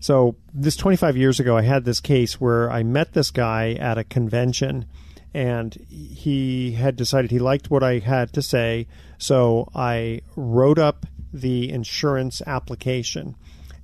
So 0.00 0.36
this 0.52 0.76
25 0.76 1.16
years 1.16 1.40
ago, 1.40 1.56
I 1.56 1.62
had 1.62 1.84
this 1.84 2.00
case 2.00 2.40
where 2.40 2.70
I 2.70 2.82
met 2.82 3.12
this 3.12 3.30
guy 3.30 3.74
at 3.74 3.96
a 3.98 4.04
convention, 4.04 4.84
and 5.32 5.74
he 5.88 6.72
had 6.72 6.96
decided 6.96 7.30
he 7.30 7.38
liked 7.38 7.70
what 7.70 7.82
I 7.82 8.00
had 8.00 8.32
to 8.34 8.42
say, 8.42 8.88
so 9.16 9.70
I 9.74 10.20
wrote 10.34 10.78
up 10.78 11.06
the 11.32 11.70
insurance 11.70 12.40
application 12.46 13.36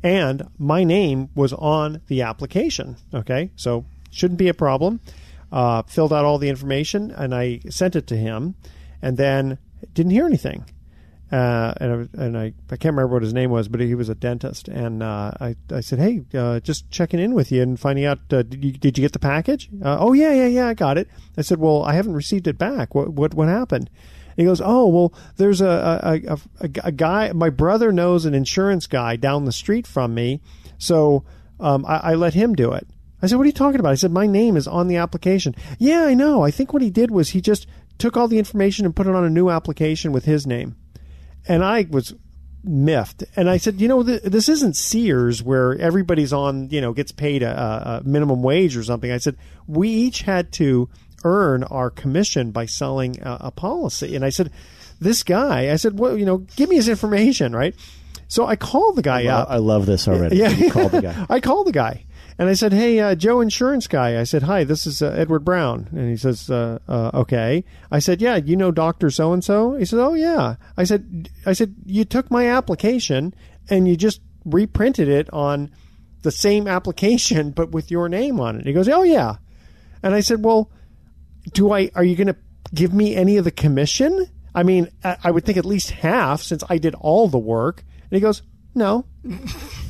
and 0.03 0.49
my 0.59 0.83
name 0.85 1.29
was 1.35 1.53
on 1.53 2.01
the 2.09 2.23
application. 2.23 2.97
Okay, 3.15 3.51
so 3.57 3.85
shouldn't 4.13 4.39
be 4.39 4.49
a 4.49 4.55
problem. 4.55 5.01
Uh, 5.51 5.83
filled 5.83 6.13
out 6.13 6.25
all 6.25 6.39
the 6.39 6.49
information 6.49 7.11
and 7.11 7.35
I 7.35 7.61
sent 7.69 7.97
it 7.97 8.07
to 8.07 8.17
him, 8.17 8.55
and 9.03 9.17
then 9.17 9.59
didn't 9.93 10.13
hear 10.13 10.27
anything. 10.27 10.65
Uh, 11.33 11.73
and 11.81 11.93
I, 11.93 12.25
and 12.25 12.39
I, 12.39 12.53
I 12.71 12.77
can't 12.77 12.95
remember 12.95 13.15
what 13.15 13.23
his 13.23 13.33
name 13.33 13.51
was, 13.51 13.67
but 13.67 13.81
he 13.81 13.95
was 13.95 14.11
a 14.11 14.15
dentist. 14.15 14.69
And 14.69 15.03
uh, 15.03 15.33
I, 15.41 15.57
I 15.73 15.81
said, 15.81 15.99
hey, 15.99 16.21
uh, 16.35 16.61
just 16.61 16.91
checking 16.91 17.19
in 17.19 17.33
with 17.33 17.51
you 17.51 17.63
and 17.63 17.81
finding 17.81 18.05
out, 18.05 18.19
uh, 18.31 18.43
did, 18.43 18.63
you, 18.63 18.73
did 18.73 18.99
you 18.99 19.03
get 19.03 19.13
the 19.13 19.19
package? 19.19 19.71
Uh, 19.83 19.97
oh, 19.99 20.13
yeah, 20.13 20.33
yeah, 20.33 20.47
yeah, 20.47 20.69
I 20.69 20.75
got 20.75 20.99
it. 20.99 21.09
I 21.39 21.41
said, 21.41 21.59
well, 21.59 21.85
I 21.85 21.95
haven't 21.95 22.13
received 22.13 22.47
it 22.49 22.59
back. 22.59 22.95
What, 22.95 23.15
what, 23.15 23.33
what 23.33 23.49
happened? 23.49 23.89
He 24.37 24.45
goes, 24.45 24.61
oh, 24.63 24.87
well, 24.89 25.15
there's 25.37 25.63
a, 25.63 25.67
a, 25.67 26.33
a, 26.33 26.39
a, 26.61 26.71
a 26.85 26.93
guy, 26.93 27.33
my 27.33 27.49
brother 27.49 27.93
knows 27.93 28.27
an 28.27 28.35
insurance 28.35 28.87
guy 28.87 29.17
down 29.17 29.47
the 29.47 29.53
street 29.53 29.87
from 29.87 30.15
me. 30.15 30.43
So 30.77 31.25
um, 31.61 31.87
I, 31.87 31.97
I 31.97 32.15
let 32.15 32.35
him 32.35 32.55
do 32.55 32.73
it. 32.73 32.87
I 33.23 33.27
said, 33.27 33.37
what 33.37 33.45
are 33.45 33.47
you 33.47 33.53
talking 33.53 33.81
about? 33.81 33.93
I 33.93 33.97
said, 33.97 34.11
my 34.11 34.27
name 34.27 34.57
is 34.57 34.67
on 34.67 34.89
the 34.89 34.97
application. 34.97 35.55
Yeah, 35.79 36.05
I 36.05 36.15
know. 36.15 36.43
I 36.43 36.51
think 36.51 36.73
what 36.73 36.83
he 36.83 36.91
did 36.91 37.11
was 37.11 37.31
he 37.31 37.41
just 37.41 37.67
took 37.99 38.17
all 38.17 38.29
the 38.29 38.39
information 38.39 38.85
and 38.85 38.97
put 38.97 39.07
it 39.07 39.15
on 39.15 39.25
a 39.25 39.31
new 39.31 39.49
application 39.49 40.13
with 40.13 40.25
his 40.25 40.47
name 40.47 40.75
and 41.47 41.65
I 41.65 41.87
was 41.91 42.15
miffed. 42.65 43.25
And 43.35 43.51
I 43.51 43.57
said, 43.57 43.81
you 43.81 43.89
know, 43.89 44.03
th- 44.03 44.23
this 44.23 44.49
isn't 44.49 44.77
Sears 44.77 45.43
where 45.43 45.77
everybody's 45.79 46.33
on, 46.33 46.71
you 46.71 46.81
know, 46.81 46.93
gets 46.93 47.13
paid 47.13 47.43
a, 47.43 48.01
a 48.05 48.09
minimum 48.09 48.43
wage 48.43 48.77
or 48.77 48.85
something. 48.85 49.11
I 49.11 49.19
said 49.19 49.37
we 49.67 49.89
each 49.89 50.23
had 50.23 50.53
to 50.53 50.89
earn 51.25 51.65
our 51.65 51.91
commission 51.91 52.51
by 52.51 52.67
selling 52.67 53.21
a, 53.21 53.39
a 53.43 53.51
policy. 53.51 54.15
And 54.15 54.25
I 54.25 54.31
said, 54.31 54.51
this 55.01 55.23
guy, 55.23 55.73
I 55.73 55.77
said, 55.77 55.99
well, 55.99 56.17
you 56.17 56.25
know, 56.25 56.39
give 56.39 56.69
me 56.69 56.77
his 56.77 56.89
information, 56.89 57.55
right? 57.55 57.75
So 58.29 58.47
I 58.47 58.57
called 58.57 58.97
the 58.97 59.03
guy 59.03 59.27
up. 59.27 59.51
I 59.51 59.57
love 59.57 59.85
this 59.87 60.07
already. 60.07 60.37
Yeah, 60.37 60.49
You 60.51 60.71
called 60.71 60.93
the 60.93 61.03
guy. 61.03 61.27
I 61.31 61.41
called 61.41 61.67
the 61.67 61.73
guy 61.73 62.05
and 62.39 62.49
I 62.49 62.55
said, 62.55 62.73
"Hey, 62.73 63.01
uh, 63.01 63.15
Joe, 63.15 63.41
insurance 63.41 63.87
guy." 63.87 64.21
I 64.21 64.25
said, 64.25 64.45
"Hi, 64.45 64.65
this 64.65 64.87
is 64.87 65.03
uh, 65.03 65.15
Edward 65.17 65.45
Brown," 65.45 65.89
and 65.93 66.11
he 66.11 66.17
says, 66.17 66.51
uh, 66.51 66.79
uh, 66.89 67.11
"Okay." 67.15 67.65
I 67.91 67.99
said, 67.99 68.21
"Yeah, 68.21 68.37
you 68.37 68.57
know 68.57 68.71
Doctor 68.71 69.11
So 69.11 69.33
and 69.33 69.45
So." 69.45 69.77
He 69.77 69.85
said, 69.85 69.99
"Oh 69.99 70.15
yeah." 70.15 70.57
I 70.77 70.85
said, 70.85 71.31
"I 71.47 71.53
said 71.53 71.75
you 71.85 72.05
took 72.05 72.31
my 72.31 72.49
application 72.49 73.35
and 73.71 73.87
you 73.87 73.97
just 73.97 74.21
reprinted 74.45 75.09
it 75.09 75.33
on 75.33 75.71
the 76.23 76.31
same 76.31 76.67
application, 76.67 77.51
but 77.57 77.71
with 77.73 77.91
your 77.91 78.09
name 78.09 78.41
on 78.41 78.61
it." 78.61 78.67
He 78.67 78.73
goes, 78.73 78.89
"Oh 78.89 79.03
yeah," 79.03 79.37
and 80.03 80.15
I 80.15 80.21
said, 80.21 80.45
"Well." 80.45 80.71
do 81.51 81.73
I 81.73 81.91
are 81.95 82.05
you 82.05 82.17
going 82.17 82.29
to 82.29 82.37
give 82.73 82.93
me 82.93 83.15
any 83.15 83.37
of 83.37 83.45
the 83.45 83.51
commission? 83.51 84.27
I 84.55 84.63
mean, 84.63 84.89
I 85.03 85.31
would 85.31 85.45
think 85.45 85.59
at 85.59 85.65
least 85.65 85.91
half 85.91 86.43
since 86.43 86.63
I 86.69 86.79
did 86.79 86.95
all 86.95 87.27
the 87.27 87.39
work. 87.39 87.85
And 88.03 88.11
he 88.13 88.21
goes, 88.21 88.43
no. 88.75 89.07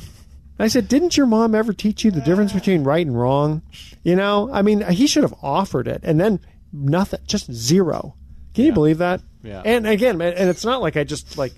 I 0.59 0.67
said, 0.67 0.87
didn't 0.87 1.17
your 1.17 1.25
mom 1.25 1.55
ever 1.55 1.73
teach 1.73 2.03
you 2.03 2.11
the 2.11 2.21
difference 2.21 2.53
between 2.53 2.83
right 2.83 3.05
and 3.05 3.19
wrong? 3.19 3.63
You 4.03 4.15
know, 4.15 4.49
I 4.53 4.61
mean, 4.61 4.81
he 4.81 5.07
should 5.07 5.23
have 5.23 5.33
offered 5.41 5.87
it, 5.87 6.01
and 6.03 6.19
then 6.19 6.39
nothing, 6.71 7.19
just 7.25 7.51
zero. 7.51 8.15
Can 8.53 8.65
you 8.65 8.71
believe 8.73 8.99
that? 8.99 9.21
Yeah. 9.41 9.61
And 9.65 9.87
again, 9.87 10.21
and 10.21 10.49
it's 10.49 10.63
not 10.63 10.81
like 10.81 10.95
I 10.95 11.03
just 11.03 11.37
like 11.37 11.53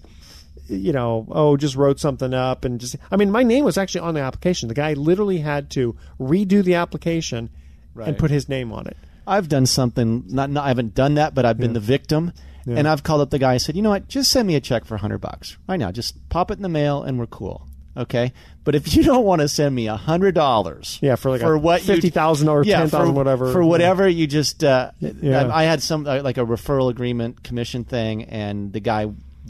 you 0.68 0.92
know, 0.92 1.28
oh, 1.30 1.58
just 1.58 1.76
wrote 1.76 2.00
something 2.00 2.34
up 2.34 2.66
and 2.66 2.80
just. 2.80 2.96
I 3.12 3.18
mean, 3.18 3.32
my 3.32 3.44
name 3.44 3.66
was 3.66 3.78
actually 3.78 4.02
on 4.02 4.14
the 4.14 4.22
application. 4.22 4.68
The 4.68 4.76
guy 4.76 4.94
literally 4.94 5.40
had 5.40 5.70
to 5.72 5.96
redo 6.20 6.64
the 6.64 6.76
application 6.76 7.50
and 7.96 8.18
put 8.18 8.32
his 8.32 8.50
name 8.50 8.72
on 8.72 8.88
it. 8.88 8.98
I've 9.28 9.50
done 9.50 9.66
something. 9.66 10.24
Not, 10.28 10.50
not 10.50 10.66
I 10.66 10.70
haven't 10.70 10.94
done 10.94 11.16
that, 11.16 11.34
but 11.34 11.46
I've 11.46 11.58
been 11.58 11.74
the 11.74 11.80
victim. 11.80 12.34
And 12.68 12.88
I've 12.88 13.04
called 13.04 13.22
up 13.22 13.30
the 13.30 13.38
guy. 13.38 13.54
and 13.54 13.62
said, 13.62 13.76
you 13.76 13.84
know 13.84 13.92
what? 13.92 14.08
Just 14.08 14.32
send 14.32 14.48
me 14.48 14.56
a 14.56 14.60
check 14.60 14.86
for 14.86 14.98
hundred 14.98 15.20
bucks 15.20 15.58
right 15.70 15.78
now. 15.78 15.92
Just 15.92 16.28
pop 16.30 16.50
it 16.50 16.58
in 16.58 16.64
the 16.64 16.70
mail, 16.70 17.04
and 17.04 17.20
we're 17.20 17.28
cool. 17.28 17.68
Okay. 17.98 18.34
But 18.64 18.76
if 18.76 18.96
you 18.96 19.04
don't 19.04 19.24
want 19.26 19.42
to 19.42 19.48
send 19.48 19.74
me 19.76 19.88
a 19.88 19.96
hundred 19.96 20.36
dollars, 20.36 21.00
Yeah, 21.02 21.16
for 21.16 21.32
like 21.32 21.42
for 21.42 21.58
what 21.58 21.82
50,000 21.82 22.50
or 22.50 22.64
yeah, 22.64 22.80
10,000, 22.80 23.14
whatever. 23.14 23.52
for 23.54 23.64
whatever 23.64 24.08
you 24.08 24.28
just. 24.28 24.64
Uh, 24.64 24.92
Yeah. 25.00 25.46
I, 25.48 25.62
I 25.62 25.64
had 25.64 25.82
some 25.82 26.06
uh, 26.08 26.22
like 26.22 26.38
a 26.38 26.46
referral 26.46 26.90
agreement 26.90 27.44
commission 27.44 27.84
thing, 27.84 28.24
and 28.24 28.74
the 28.74 28.80
guy 28.80 29.08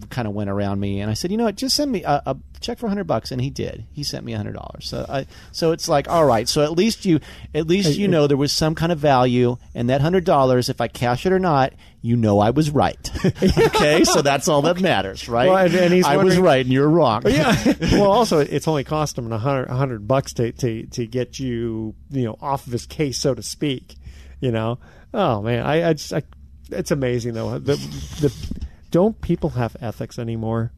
kind 0.10 0.28
of 0.28 0.34
went 0.34 0.50
around 0.50 0.80
me, 0.80 1.00
and 1.02 1.10
I 1.10 1.14
said, 1.14 1.32
you 1.32 1.38
know 1.38 1.46
what, 1.46 1.56
just 1.56 1.76
send 1.76 1.92
me 1.92 2.04
a, 2.04 2.22
a 2.26 2.38
check 2.60 2.78
for 2.80 2.88
hundred 2.88 3.06
bucks, 3.06 3.32
and 3.32 3.42
he 3.42 3.50
did. 3.50 3.86
He 3.94 4.04
sent 4.04 4.26
me 4.26 4.34
hundred 4.34 4.54
dollars. 4.54 4.88
So 4.88 5.06
I, 5.08 5.26
so 5.52 5.72
it's 5.72 5.88
like, 5.88 6.08
all 6.10 6.26
right, 6.26 6.48
so 6.48 6.64
at 6.64 6.72
least 6.72 7.06
you, 7.06 7.20
at 7.54 7.68
least 7.68 7.98
you 7.98 8.08
know 8.08 8.28
there 8.28 8.38
was 8.38 8.52
some 8.52 8.76
kind 8.76 8.92
of 8.92 9.00
value, 9.00 9.58
and 9.74 9.90
that 9.90 10.02
hundred 10.02 10.24
dollars, 10.26 10.70
if 10.70 10.82
I 10.82 10.88
cash 10.88 11.26
it 11.26 11.32
or 11.32 11.40
not, 11.40 11.74
you 12.02 12.16
know 12.16 12.40
I 12.40 12.52
was 12.52 12.70
right. 12.70 13.10
okay, 13.44 14.04
so 14.04 14.22
that's 14.22 14.48
all 14.48 14.62
that 14.64 14.80
matters, 14.80 15.28
right? 15.30 15.48
Well, 15.50 15.58
and- 15.66 15.74
and 15.94 16.06
I 16.06 16.18
was 16.18 16.38
right, 16.38 16.64
and 16.66 16.74
you're 16.74 16.90
wrong. 16.90 17.24
Oh, 17.26 17.30
yeah. 17.30 17.56
well, 17.94 18.12
also, 18.12 18.40
it's 18.40 18.68
only 18.68 18.84
cost 18.84 19.18
him 19.18 19.32
a 19.32 19.38
hundred, 19.38 19.70
a 19.70 19.76
hundred 19.76 20.08
bucks 20.08 20.34
to, 20.34 20.52
to 20.54 20.86
to 20.88 21.06
get 21.08 21.40
you, 21.40 21.96
you 22.10 22.24
know, 22.26 22.38
off 22.42 22.66
of 22.68 22.72
his 22.74 22.86
case, 22.86 23.18
so 23.18 23.34
to 23.34 23.44
speak. 23.44 23.96
You 24.40 24.52
know. 24.52 24.80
Oh 25.14 25.42
man, 25.42 25.66
I, 25.66 25.90
I 25.90 25.94
just, 25.94 26.12
I, 26.12 26.24
it's 26.70 26.92
amazing 26.92 27.36
though. 27.36 27.58
The, 27.58 27.76
the 28.20 28.65
don't 28.92 29.20
people 29.22 29.52
have 29.52 29.76
ethics 29.82 30.18
anymore? 30.20 30.72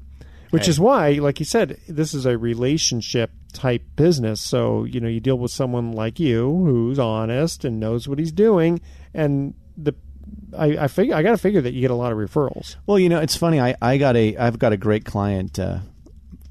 Which 0.50 0.68
is 0.68 0.80
why, 0.80 1.12
like 1.14 1.40
you 1.40 1.46
said, 1.46 1.78
this 1.88 2.14
is 2.14 2.26
a 2.26 2.38
relationship 2.38 3.32
type 3.54 3.84
business. 3.96 4.40
So 4.42 4.86
you 4.86 5.00
know, 5.00 5.08
you 5.08 5.20
deal 5.20 5.38
with 5.38 5.52
someone 5.52 5.92
like 5.92 6.20
you 6.20 6.50
who's 6.50 7.00
honest 7.00 7.66
and 7.66 7.80
knows 7.80 8.08
what 8.08 8.20
he's 8.20 8.32
doing, 8.32 8.82
and 9.14 9.54
the. 9.76 9.94
I, 10.58 10.78
I 10.78 10.88
figure 10.88 11.16
I 11.16 11.24
got 11.24 11.32
to 11.32 11.38
figure 11.38 11.62
that 11.62 11.74
you 11.74 11.82
get 11.82 11.92
a 11.92 11.96
lot 11.96 12.12
of 12.12 12.18
referrals. 12.18 12.76
Well, 12.86 13.00
you 13.00 13.10
know, 13.10 13.20
it's 13.20 13.36
funny. 13.36 13.60
I, 13.60 13.76
I 13.82 13.98
got 13.98 14.16
a 14.16 14.38
I've 14.38 14.60
got 14.60 14.74
a 14.74 14.78
great 14.78 15.06
client. 15.06 15.60
Uh, 15.60 15.80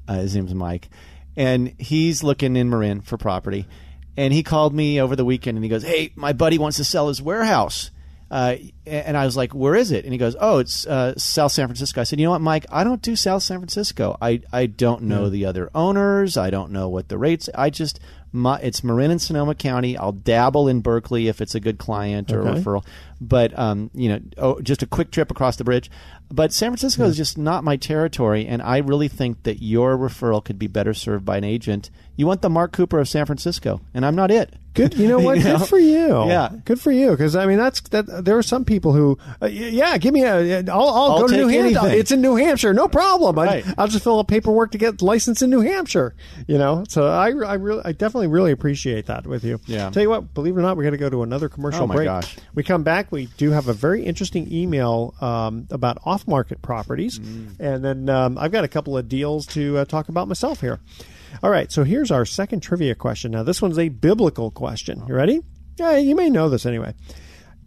uh, 0.07 0.15
his 0.15 0.35
name's 0.35 0.53
Mike, 0.53 0.89
and 1.35 1.73
he's 1.79 2.23
looking 2.23 2.55
in 2.55 2.69
Marin 2.69 3.01
for 3.01 3.17
property. 3.17 3.67
And 4.15 4.33
he 4.33 4.41
called 4.41 4.73
me 4.73 4.99
over 4.99 5.15
the 5.15 5.25
weekend, 5.25 5.57
and 5.57 5.63
he 5.63 5.69
goes, 5.69 5.83
"Hey, 5.83 6.11
my 6.15 6.33
buddy 6.33 6.57
wants 6.57 6.77
to 6.77 6.83
sell 6.83 7.07
his 7.07 7.21
warehouse." 7.21 7.91
Uh, 8.29 8.55
and 8.85 9.15
I 9.15 9.23
was 9.25 9.37
like, 9.37 9.53
"Where 9.53 9.73
is 9.75 9.91
it?" 9.91 10.03
And 10.03 10.13
he 10.13 10.17
goes, 10.17 10.35
"Oh, 10.39 10.57
it's 10.57 10.85
uh, 10.85 11.13
South 11.17 11.51
San 11.53 11.67
Francisco." 11.67 12.01
I 12.01 12.03
said, 12.03 12.19
"You 12.19 12.25
know 12.25 12.31
what, 12.31 12.41
Mike? 12.41 12.65
I 12.69 12.83
don't 12.83 13.01
do 13.01 13.15
South 13.15 13.41
San 13.43 13.59
Francisco. 13.59 14.17
I 14.21 14.41
I 14.51 14.65
don't 14.65 15.03
know 15.03 15.29
the 15.29 15.45
other 15.45 15.69
owners. 15.73 16.35
I 16.35 16.49
don't 16.49 16.71
know 16.71 16.89
what 16.89 17.07
the 17.07 17.17
rates. 17.17 17.49
I 17.55 17.69
just 17.69 17.99
my, 18.33 18.59
it's 18.59 18.83
Marin 18.83 19.11
and 19.11 19.21
Sonoma 19.21 19.55
County. 19.55 19.97
I'll 19.97 20.11
dabble 20.11 20.67
in 20.67 20.81
Berkeley 20.81 21.29
if 21.29 21.39
it's 21.39 21.55
a 21.55 21.61
good 21.61 21.77
client 21.77 22.31
or 22.33 22.41
Okay. 22.45 22.59
referral, 22.61 22.83
but 23.19 23.57
um, 23.57 23.89
you 23.93 24.09
know, 24.09 24.19
oh, 24.37 24.61
just 24.61 24.81
a 24.83 24.87
quick 24.87 25.11
trip 25.11 25.31
across 25.31 25.55
the 25.57 25.63
bridge. 25.63 25.89
But 26.29 26.51
San 26.51 26.71
Francisco 26.71 27.05
is 27.05 27.15
just 27.15 27.37
not 27.37 27.63
my 27.63 27.77
territory, 27.77 28.45
and 28.45 28.61
I 28.61 28.79
really 28.79 29.07
think 29.07 29.43
that 29.43 29.63
your 29.63 29.97
referral 29.97 30.43
could 30.43 30.59
be 30.59 30.67
better 30.67 30.93
served 30.93 31.23
by 31.23 31.37
an 31.37 31.45
agent. 31.45 31.89
You 32.17 32.27
want 32.27 32.41
the 32.41 32.49
Mark 32.49 32.73
Cooper 32.73 32.99
of 32.99 33.07
San 33.07 33.25
Francisco, 33.25 33.79
and 33.93 34.05
I'm 34.05 34.15
not 34.15 34.29
it. 34.29 34.53
Good, 34.73 34.95
you 34.95 35.07
know 35.07 35.19
what? 35.21 35.37
You 35.37 35.45
know? 35.45 35.57
Good 35.59 35.67
for 35.69 35.79
you. 35.79 36.25
Yeah. 36.27 36.49
good 36.65 36.81
for 36.81 36.91
you. 36.91 37.11
Because 37.11 37.35
I 37.37 37.45
mean, 37.45 37.57
that's 37.57 37.79
that. 37.91 38.25
There 38.25 38.37
are 38.37 38.43
some 38.43 38.65
people 38.65 38.91
who, 38.91 39.17
uh, 39.41 39.45
yeah, 39.45 39.97
give 39.97 40.13
me 40.13 40.23
a. 40.23 40.57
I'll, 40.69 40.69
I'll, 40.69 40.89
I'll 40.89 41.19
go 41.21 41.27
to 41.29 41.37
New 41.37 41.47
Hampshire. 41.47 41.87
It's 41.97 42.11
in 42.11 42.19
New 42.19 42.35
Hampshire, 42.35 42.73
no 42.73 42.89
problem. 42.89 43.39
I, 43.39 43.45
Right. 43.45 43.65
I'll 43.77 43.87
just 43.87 44.03
fill 44.03 44.19
out 44.19 44.27
paperwork 44.27 44.71
to 44.73 44.77
get 44.77 45.01
licensed 45.01 45.41
in 45.41 45.49
New 45.49 45.61
Hampshire. 45.61 46.13
You 46.45 46.57
know, 46.57 46.83
so 46.89 47.07
I, 47.07 47.27
I 47.29 47.53
really, 47.53 47.81
I 47.85 47.93
definitely 47.93 48.27
really 48.27 48.51
appreciate 48.51 49.05
that 49.05 49.25
with 49.25 49.45
you. 49.45 49.61
Yeah. 49.65 49.89
Tell 49.91 50.03
you 50.03 50.09
what, 50.09 50.33
believe 50.33 50.57
it 50.57 50.59
or 50.59 50.63
not, 50.63 50.75
we're 50.75 50.83
going 50.83 50.91
to 50.91 50.97
go 50.97 51.09
to 51.09 51.23
another 51.23 51.47
commercial 51.47 51.83
Oh, 51.83 51.87
my 51.87 51.95
break. 51.95 52.05
gosh. 52.07 52.35
We 52.53 52.63
come 52.63 52.83
back. 52.83 53.06
We 53.11 53.27
do 53.37 53.51
have 53.51 53.67
a 53.67 53.73
very 53.73 54.03
interesting 54.03 54.51
email 54.51 55.13
um, 55.21 55.67
about 55.71 55.97
off-market 56.05 56.61
properties, 56.61 57.19
Mm. 57.19 57.59
and 57.59 57.83
then 57.85 58.09
um, 58.09 58.37
I've 58.37 58.51
got 58.51 58.63
a 58.63 58.67
couple 58.67 58.97
of 58.97 59.07
deals 59.07 59.45
to 59.47 59.77
uh, 59.79 59.85
talk 59.85 60.09
about 60.09 60.27
myself 60.27 60.61
here. 60.61 60.79
All 61.43 61.49
right, 61.49 61.71
so 61.71 61.83
here's 61.83 62.11
our 62.11 62.25
second 62.25 62.61
trivia 62.61 62.95
question. 62.95 63.31
Now, 63.31 63.43
this 63.43 63.61
one's 63.61 63.77
a 63.79 63.89
biblical 63.89 64.49
question. 64.51 65.03
You 65.07 65.13
ready? 65.15 65.41
Yeah, 65.77 65.97
you 65.97 66.15
may 66.15 66.29
know 66.29 66.49
this 66.49 66.65
anyway. 66.65 66.93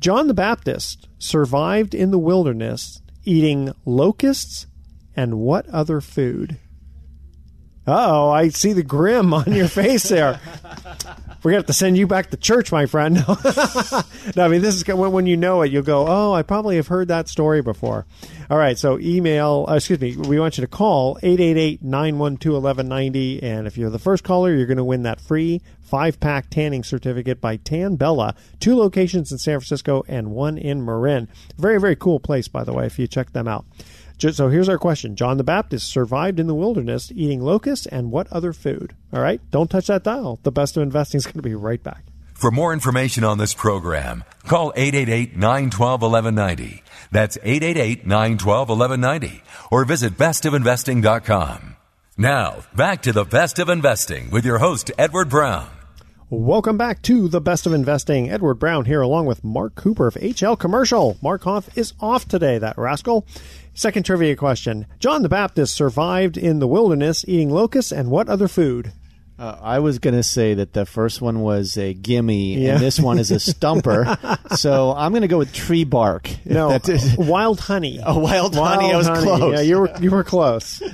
John 0.01 0.27
the 0.29 0.35
Baptist 0.35 1.09
survived 1.19 1.95
in 1.95 2.11
the 2.11 2.19
wilderness 2.19 3.03
eating 3.25 3.73
locusts 3.85 4.67
and 5.15 5.39
what 5.39 5.69
other 5.69 6.01
food? 6.01 6.57
Oh, 7.87 8.31
I 8.31 8.49
see 8.49 8.73
the 8.73 8.83
grim 8.83 9.35
on 9.35 9.53
your 9.53 9.69
face 9.69 10.09
there. 10.09 10.41
We're 11.43 11.53
gonna 11.53 11.61
have 11.61 11.67
to 11.67 11.73
send 11.73 11.97
you 11.97 12.07
back 12.07 12.31
to 12.31 12.37
church, 12.37 12.71
my 12.71 12.85
friend. 12.87 13.15
no, 14.37 14.45
I 14.45 14.49
mean 14.49 14.61
this 14.61 14.75
is 14.75 14.87
when, 14.87 15.27
you 15.27 15.37
know 15.37 15.63
it, 15.63 15.73
you'll 15.73 15.83
go, 15.83 16.07
"Oh, 16.07 16.35
I 16.35 16.43
probably 16.43 16.77
have 16.77 16.89
heard 16.89 17.09
that 17.09 17.29
story 17.29 17.63
before." 17.63 18.05
All 18.51 18.59
right, 18.59 18.79
so 18.79 18.99
email, 18.99 19.65
uh, 19.69 19.77
excuse 19.77 20.01
me, 20.01 20.17
we 20.17 20.41
want 20.41 20.59
you 20.59 20.63
to 20.63 20.69
call 20.69 21.17
888-912-1190 21.23 23.45
and 23.45 23.67
if 23.67 23.79
you're 23.79 23.91
the 23.91 23.99
first 23.99 24.25
caller, 24.25 24.53
you're 24.53 24.67
going 24.67 24.77
to 24.77 24.85
win 24.85 25.05
that 25.05 25.21
free 25.21 25.63
5-pack 25.91 26.51
tanning 26.51 26.83
certificate 26.83 27.41
by 27.41 27.57
Tan 27.57 27.97
Bella. 27.97 28.35
Two 28.59 28.77
locations 28.77 29.31
in 29.31 29.39
San 29.39 29.61
Francisco 29.61 30.05
and 30.09 30.33
one 30.33 30.59
in 30.59 30.85
Marin. 30.85 31.29
Very 31.57 31.81
very 31.81 31.97
cool 31.97 32.21
place 32.21 32.49
by 32.49 32.65
the 32.65 32.73
way 32.73 32.87
if 32.87 32.99
you 32.99 33.07
check 33.07 33.33
them 33.33 33.49
out. 33.49 33.65
So 34.29 34.49
here's 34.49 34.69
our 34.69 34.79
question. 34.79 35.17
John 35.17 35.39
the 35.39 35.45
Baptist 35.45 35.89
survived 35.89 36.39
in 36.39 36.47
the 36.47 36.55
wilderness 36.55 37.11
eating 37.15 37.41
locusts 37.41 37.87
and 37.87 38.13
what 38.13 38.31
other 38.31 38.53
food? 38.53 38.95
All 39.13 39.23
right, 39.23 39.41
don't 39.51 39.71
touch 39.71 39.87
that 39.87 40.05
dial. 40.05 40.39
The 40.43 40.53
best 40.53 40.77
of 40.77 40.83
investing 40.83 41.17
is 41.19 41.25
going 41.25 41.37
to 41.37 41.43
be 41.43 41.55
right 41.55 41.83
back. 41.83 42.05
For 42.35 42.51
more 42.51 42.73
information 42.73 43.23
on 43.25 43.39
this 43.39 43.55
program, 43.55 44.25
call 44.45 44.73
888-912-1190. 44.73 46.83
That's 47.11 47.39
888-912-1190 47.39 49.41
or 49.71 49.85
visit 49.85 50.19
bestofinvesting.com. 50.19 51.77
Now, 52.17 52.57
back 52.75 53.03
to 53.03 53.13
the 53.13 53.25
best 53.25 53.59
of 53.59 53.69
investing 53.69 54.31
with 54.31 54.45
your 54.45 54.59
host, 54.59 54.91
Edward 54.99 55.31
Brown. 55.31 55.69
Welcome 56.33 56.77
back 56.77 57.03
to 57.03 57.27
the 57.27 57.41
best 57.41 57.67
of 57.67 57.73
investing. 57.73 58.31
Edward 58.31 58.55
Brown 58.55 58.85
here, 58.85 59.01
along 59.01 59.27
with 59.27 59.43
Mark 59.43 59.75
Cooper 59.75 60.07
of 60.07 60.15
HL 60.15 60.57
Commercial. 60.57 61.19
Mark 61.21 61.43
Hanf 61.43 61.77
is 61.77 61.93
off 61.99 62.29
today, 62.29 62.57
that 62.59 62.79
rascal. 62.79 63.27
Second 63.75 64.05
trivia 64.05 64.37
question: 64.37 64.87
John 64.99 65.23
the 65.23 65.29
Baptist 65.29 65.75
survived 65.75 66.37
in 66.37 66.59
the 66.59 66.67
wilderness 66.69 67.25
eating 67.29 67.51
locusts 67.51 67.93
and 67.93 68.11
what 68.11 68.29
other 68.29 68.49
food? 68.49 68.93
Uh, 69.39 69.57
I 69.63 69.79
was 69.79 69.99
going 69.99 70.15
to 70.15 70.23
say 70.23 70.53
that 70.53 70.75
the 70.75 70.85
first 70.85 71.23
one 71.23 71.41
was 71.41 71.79
a 71.79 71.95
gimme, 71.95 72.57
Yeah. 72.59 72.73
and 72.75 72.81
this 72.83 73.01
one 73.01 73.19
is 73.19 73.31
a 73.31 73.41
stumper. 73.51 74.19
so 74.57 74.93
I'm 74.95 75.13
going 75.13 75.23
to 75.23 75.29
go 75.29 75.39
with 75.39 75.55
tree 75.55 75.85
bark. 75.85 76.29
No, 76.45 76.73
is- 76.73 77.17
wild 77.17 77.59
honey. 77.59 78.01
Oh, 78.05 78.19
wild 78.19 78.55
honey. 78.55 78.93
I 78.93 78.97
was 78.99 79.09
close. 79.09 79.55
Yeah, 79.55 79.61
you 79.63 79.79
were 79.81 79.91
you 79.99 80.11
were 80.11 80.25
close. 80.25 80.83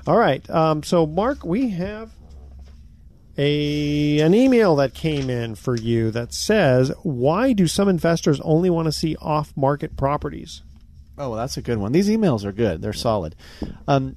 All 0.06 0.16
right. 0.16 0.48
Um, 0.48 0.82
so, 0.82 1.06
Mark, 1.06 1.44
we 1.44 1.68
have 1.70 2.12
a 3.38 4.20
an 4.20 4.34
email 4.34 4.76
that 4.76 4.94
came 4.94 5.28
in 5.28 5.54
for 5.54 5.76
you 5.76 6.10
that 6.12 6.32
says, 6.32 6.90
"Why 7.02 7.52
do 7.52 7.66
some 7.66 7.88
investors 7.88 8.40
only 8.40 8.70
want 8.70 8.86
to 8.86 8.92
see 8.92 9.16
off-market 9.16 9.96
properties?" 9.96 10.62
Oh, 11.18 11.30
well, 11.30 11.38
that's 11.38 11.56
a 11.56 11.62
good 11.62 11.78
one. 11.78 11.92
These 11.92 12.08
emails 12.08 12.44
are 12.44 12.52
good. 12.52 12.82
They're 12.82 12.92
solid. 12.92 13.34
Um, 13.88 14.16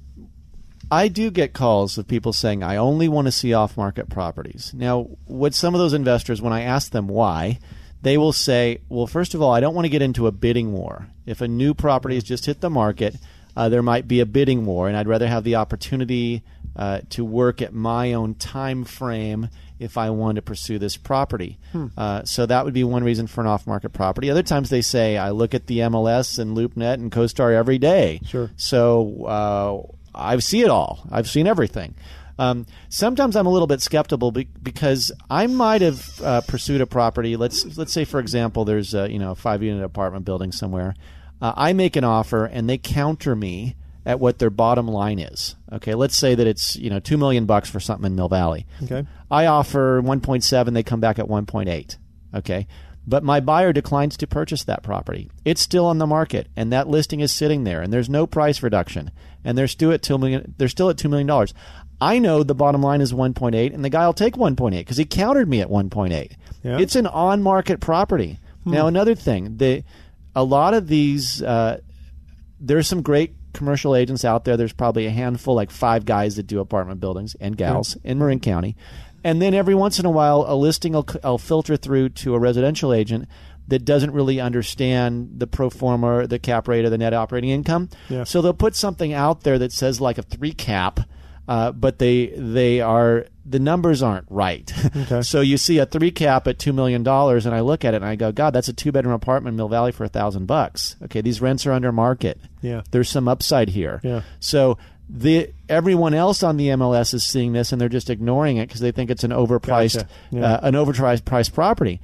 I 0.90 1.08
do 1.08 1.30
get 1.30 1.52
calls 1.52 1.96
of 1.98 2.08
people 2.08 2.32
saying, 2.32 2.62
I 2.62 2.76
only 2.76 3.08
want 3.08 3.26
to 3.26 3.32
see 3.32 3.54
off 3.54 3.76
market 3.76 4.08
properties. 4.08 4.72
Now, 4.74 5.08
with 5.26 5.54
some 5.54 5.74
of 5.74 5.80
those 5.80 5.92
investors, 5.92 6.42
when 6.42 6.52
I 6.52 6.62
ask 6.62 6.90
them 6.90 7.06
why, 7.06 7.58
they 8.02 8.16
will 8.18 8.32
say, 8.32 8.80
well, 8.88 9.06
first 9.06 9.34
of 9.34 9.42
all, 9.42 9.52
I 9.52 9.60
don't 9.60 9.74
want 9.74 9.84
to 9.84 9.90
get 9.90 10.02
into 10.02 10.26
a 10.26 10.32
bidding 10.32 10.72
war. 10.72 11.06
If 11.26 11.40
a 11.40 11.48
new 11.48 11.74
property 11.74 12.16
has 12.16 12.24
just 12.24 12.46
hit 12.46 12.60
the 12.60 12.70
market, 12.70 13.16
uh, 13.56 13.68
there 13.68 13.82
might 13.82 14.08
be 14.08 14.20
a 14.20 14.26
bidding 14.26 14.64
war, 14.64 14.88
and 14.88 14.96
I'd 14.96 15.08
rather 15.08 15.28
have 15.28 15.44
the 15.44 15.56
opportunity 15.56 16.42
uh, 16.74 17.00
to 17.10 17.24
work 17.24 17.60
at 17.62 17.74
my 17.74 18.14
own 18.14 18.34
time 18.34 18.84
frame 18.84 19.48
if 19.78 19.96
I 19.96 20.10
want 20.10 20.36
to 20.36 20.42
pursue 20.42 20.78
this 20.78 20.96
property. 20.96 21.58
Uh, 21.96 22.22
so 22.24 22.46
that 22.46 22.64
would 22.64 22.74
be 22.74 22.84
one 22.84 23.02
reason 23.02 23.26
for 23.26 23.40
an 23.40 23.46
off-market 23.46 23.90
property. 23.90 24.30
Other 24.30 24.42
times 24.42 24.70
they 24.70 24.82
say 24.82 25.16
I 25.16 25.30
look 25.30 25.54
at 25.54 25.66
the 25.66 25.78
MLS 25.78 26.38
and 26.38 26.56
LoopNet 26.56 26.94
and 26.94 27.10
CoStar 27.10 27.54
every 27.54 27.78
day. 27.78 28.20
Sure. 28.26 28.50
So 28.56 29.24
uh, 29.24 29.96
I 30.14 30.38
see 30.38 30.62
it 30.62 30.70
all. 30.70 31.06
I've 31.10 31.28
seen 31.28 31.46
everything. 31.46 31.94
Um, 32.38 32.64
sometimes 32.88 33.36
I'm 33.36 33.46
a 33.46 33.50
little 33.50 33.66
bit 33.66 33.82
skeptical 33.82 34.32
be- 34.32 34.48
because 34.62 35.12
I 35.28 35.46
might 35.46 35.82
have 35.82 36.20
uh, 36.22 36.40
pursued 36.40 36.80
a 36.80 36.86
property. 36.86 37.36
Let's 37.36 37.76
let's 37.76 37.92
say, 37.92 38.04
for 38.06 38.18
example, 38.18 38.64
there's 38.64 38.94
a 38.94 39.10
you 39.10 39.18
know 39.18 39.32
a 39.32 39.34
five 39.34 39.62
unit 39.62 39.84
apartment 39.84 40.24
building 40.24 40.50
somewhere. 40.50 40.94
Uh, 41.42 41.52
I 41.56 41.74
make 41.74 41.96
an 41.96 42.04
offer 42.04 42.46
and 42.46 42.68
they 42.68 42.78
counter 42.78 43.36
me 43.36 43.76
at 44.06 44.18
what 44.20 44.38
their 44.38 44.50
bottom 44.50 44.88
line 44.88 45.18
is. 45.18 45.56
Okay, 45.70 45.94
let's 45.94 46.16
say 46.16 46.34
that 46.34 46.46
it's 46.46 46.76
you 46.76 46.88
know 46.88 46.98
two 46.98 47.18
million 47.18 47.44
bucks 47.44 47.68
for 47.68 47.78
something 47.78 48.06
in 48.06 48.16
Mill 48.16 48.28
Valley. 48.28 48.66
Okay. 48.82 49.06
I 49.30 49.46
offer 49.46 50.02
1.7, 50.02 50.74
they 50.74 50.82
come 50.82 51.00
back 51.00 51.18
at 51.18 51.26
1.8. 51.26 51.96
Okay. 52.34 52.66
But 53.10 53.24
my 53.24 53.40
buyer 53.40 53.72
declines 53.72 54.16
to 54.18 54.28
purchase 54.28 54.62
that 54.64 54.84
property. 54.84 55.32
It's 55.44 55.60
still 55.60 55.86
on 55.86 55.98
the 55.98 56.06
market, 56.06 56.46
and 56.54 56.72
that 56.72 56.86
listing 56.86 57.18
is 57.18 57.32
sitting 57.32 57.64
there, 57.64 57.82
and 57.82 57.92
there's 57.92 58.08
no 58.08 58.24
price 58.24 58.62
reduction, 58.62 59.10
and 59.44 59.58
they're 59.58 59.66
still 59.66 59.90
at 59.90 60.00
two 60.00 60.16
million. 60.16 60.54
They're 60.56 60.68
still 60.68 60.88
at 60.90 60.96
two 60.96 61.08
million 61.08 61.26
dollars. 61.26 61.52
I 62.00 62.20
know 62.20 62.44
the 62.44 62.54
bottom 62.54 62.82
line 62.82 63.00
is 63.00 63.12
1.8, 63.12 63.74
and 63.74 63.84
the 63.84 63.90
guy 63.90 64.06
will 64.06 64.14
take 64.14 64.34
1.8 64.34 64.70
because 64.70 64.96
he 64.96 65.04
countered 65.04 65.48
me 65.48 65.60
at 65.60 65.68
1.8. 65.68 66.32
Yeah. 66.62 66.78
It's 66.78 66.96
an 66.96 67.06
on-market 67.06 67.80
property. 67.80 68.38
Now, 68.64 68.86
another 68.86 69.14
thing, 69.14 69.56
the 69.56 69.82
a 70.34 70.44
lot 70.44 70.72
of 70.74 70.86
these, 70.86 71.42
uh, 71.42 71.80
there's 72.60 72.86
some 72.86 73.02
great 73.02 73.34
commercial 73.52 73.96
agents 73.96 74.24
out 74.24 74.44
there. 74.44 74.56
There's 74.56 74.72
probably 74.72 75.06
a 75.06 75.10
handful, 75.10 75.54
like 75.56 75.70
five 75.70 76.04
guys 76.04 76.36
that 76.36 76.46
do 76.46 76.60
apartment 76.60 77.00
buildings 77.00 77.34
and 77.40 77.56
gals 77.56 77.96
in 78.04 78.18
Marin 78.18 78.38
County. 78.38 78.76
And 79.22 79.40
then 79.40 79.54
every 79.54 79.74
once 79.74 79.98
in 79.98 80.06
a 80.06 80.10
while, 80.10 80.44
a 80.48 80.56
listing 80.56 80.92
will, 80.92 81.06
will 81.22 81.38
filter 81.38 81.76
through 81.76 82.10
to 82.10 82.34
a 82.34 82.38
residential 82.38 82.92
agent 82.92 83.28
that 83.68 83.84
doesn't 83.84 84.10
really 84.12 84.40
understand 84.40 85.34
the 85.38 85.46
pro 85.46 85.70
forma, 85.70 86.26
the 86.26 86.38
cap 86.38 86.68
rate, 86.68 86.84
or 86.84 86.90
the 86.90 86.98
net 86.98 87.14
operating 87.14 87.50
income. 87.50 87.88
Yeah. 88.08 88.24
So 88.24 88.42
they'll 88.42 88.52
put 88.52 88.74
something 88.74 89.12
out 89.12 89.42
there 89.42 89.58
that 89.58 89.72
says 89.72 90.00
like 90.00 90.18
a 90.18 90.22
three 90.22 90.52
cap, 90.52 91.00
uh, 91.48 91.72
but 91.72 91.98
they 91.98 92.26
they 92.36 92.80
are 92.80 93.26
the 93.46 93.58
numbers 93.60 94.02
aren't 94.02 94.26
right. 94.28 94.72
Okay. 94.96 95.22
so 95.22 95.40
you 95.40 95.56
see 95.56 95.78
a 95.78 95.86
three 95.86 96.10
cap 96.10 96.46
at 96.48 96.58
two 96.58 96.72
million 96.72 97.02
dollars, 97.02 97.46
and 97.46 97.54
I 97.54 97.60
look 97.60 97.84
at 97.84 97.94
it 97.94 97.98
and 97.98 98.04
I 98.04 98.16
go, 98.16 98.32
God, 98.32 98.50
that's 98.50 98.68
a 98.68 98.72
two 98.72 98.90
bedroom 98.92 99.14
apartment 99.14 99.54
in 99.54 99.56
Mill 99.56 99.68
Valley 99.68 99.92
for 99.92 100.04
a 100.04 100.08
thousand 100.08 100.46
bucks. 100.46 100.96
Okay, 101.04 101.20
these 101.20 101.40
rents 101.40 101.64
are 101.64 101.72
under 101.72 101.92
market. 101.92 102.40
Yeah. 102.62 102.82
there's 102.90 103.08
some 103.08 103.28
upside 103.28 103.70
here. 103.70 104.00
Yeah. 104.02 104.22
So 104.40 104.78
the 105.12 105.52
everyone 105.68 106.14
else 106.14 106.42
on 106.42 106.56
the 106.56 106.68
MLS 106.68 107.12
is 107.14 107.24
seeing 107.24 107.52
this 107.52 107.72
and 107.72 107.80
they're 107.80 107.88
just 107.88 108.10
ignoring 108.10 108.58
it 108.58 108.68
because 108.68 108.80
they 108.80 108.92
think 108.92 109.10
it's 109.10 109.24
an 109.24 109.32
overpriced 109.32 109.96
Gotcha. 109.96 110.08
Yeah. 110.30 110.54
uh, 110.54 110.60
an 110.62 110.74
overpriced 110.74 111.24
priced 111.24 111.54
property. 111.54 112.00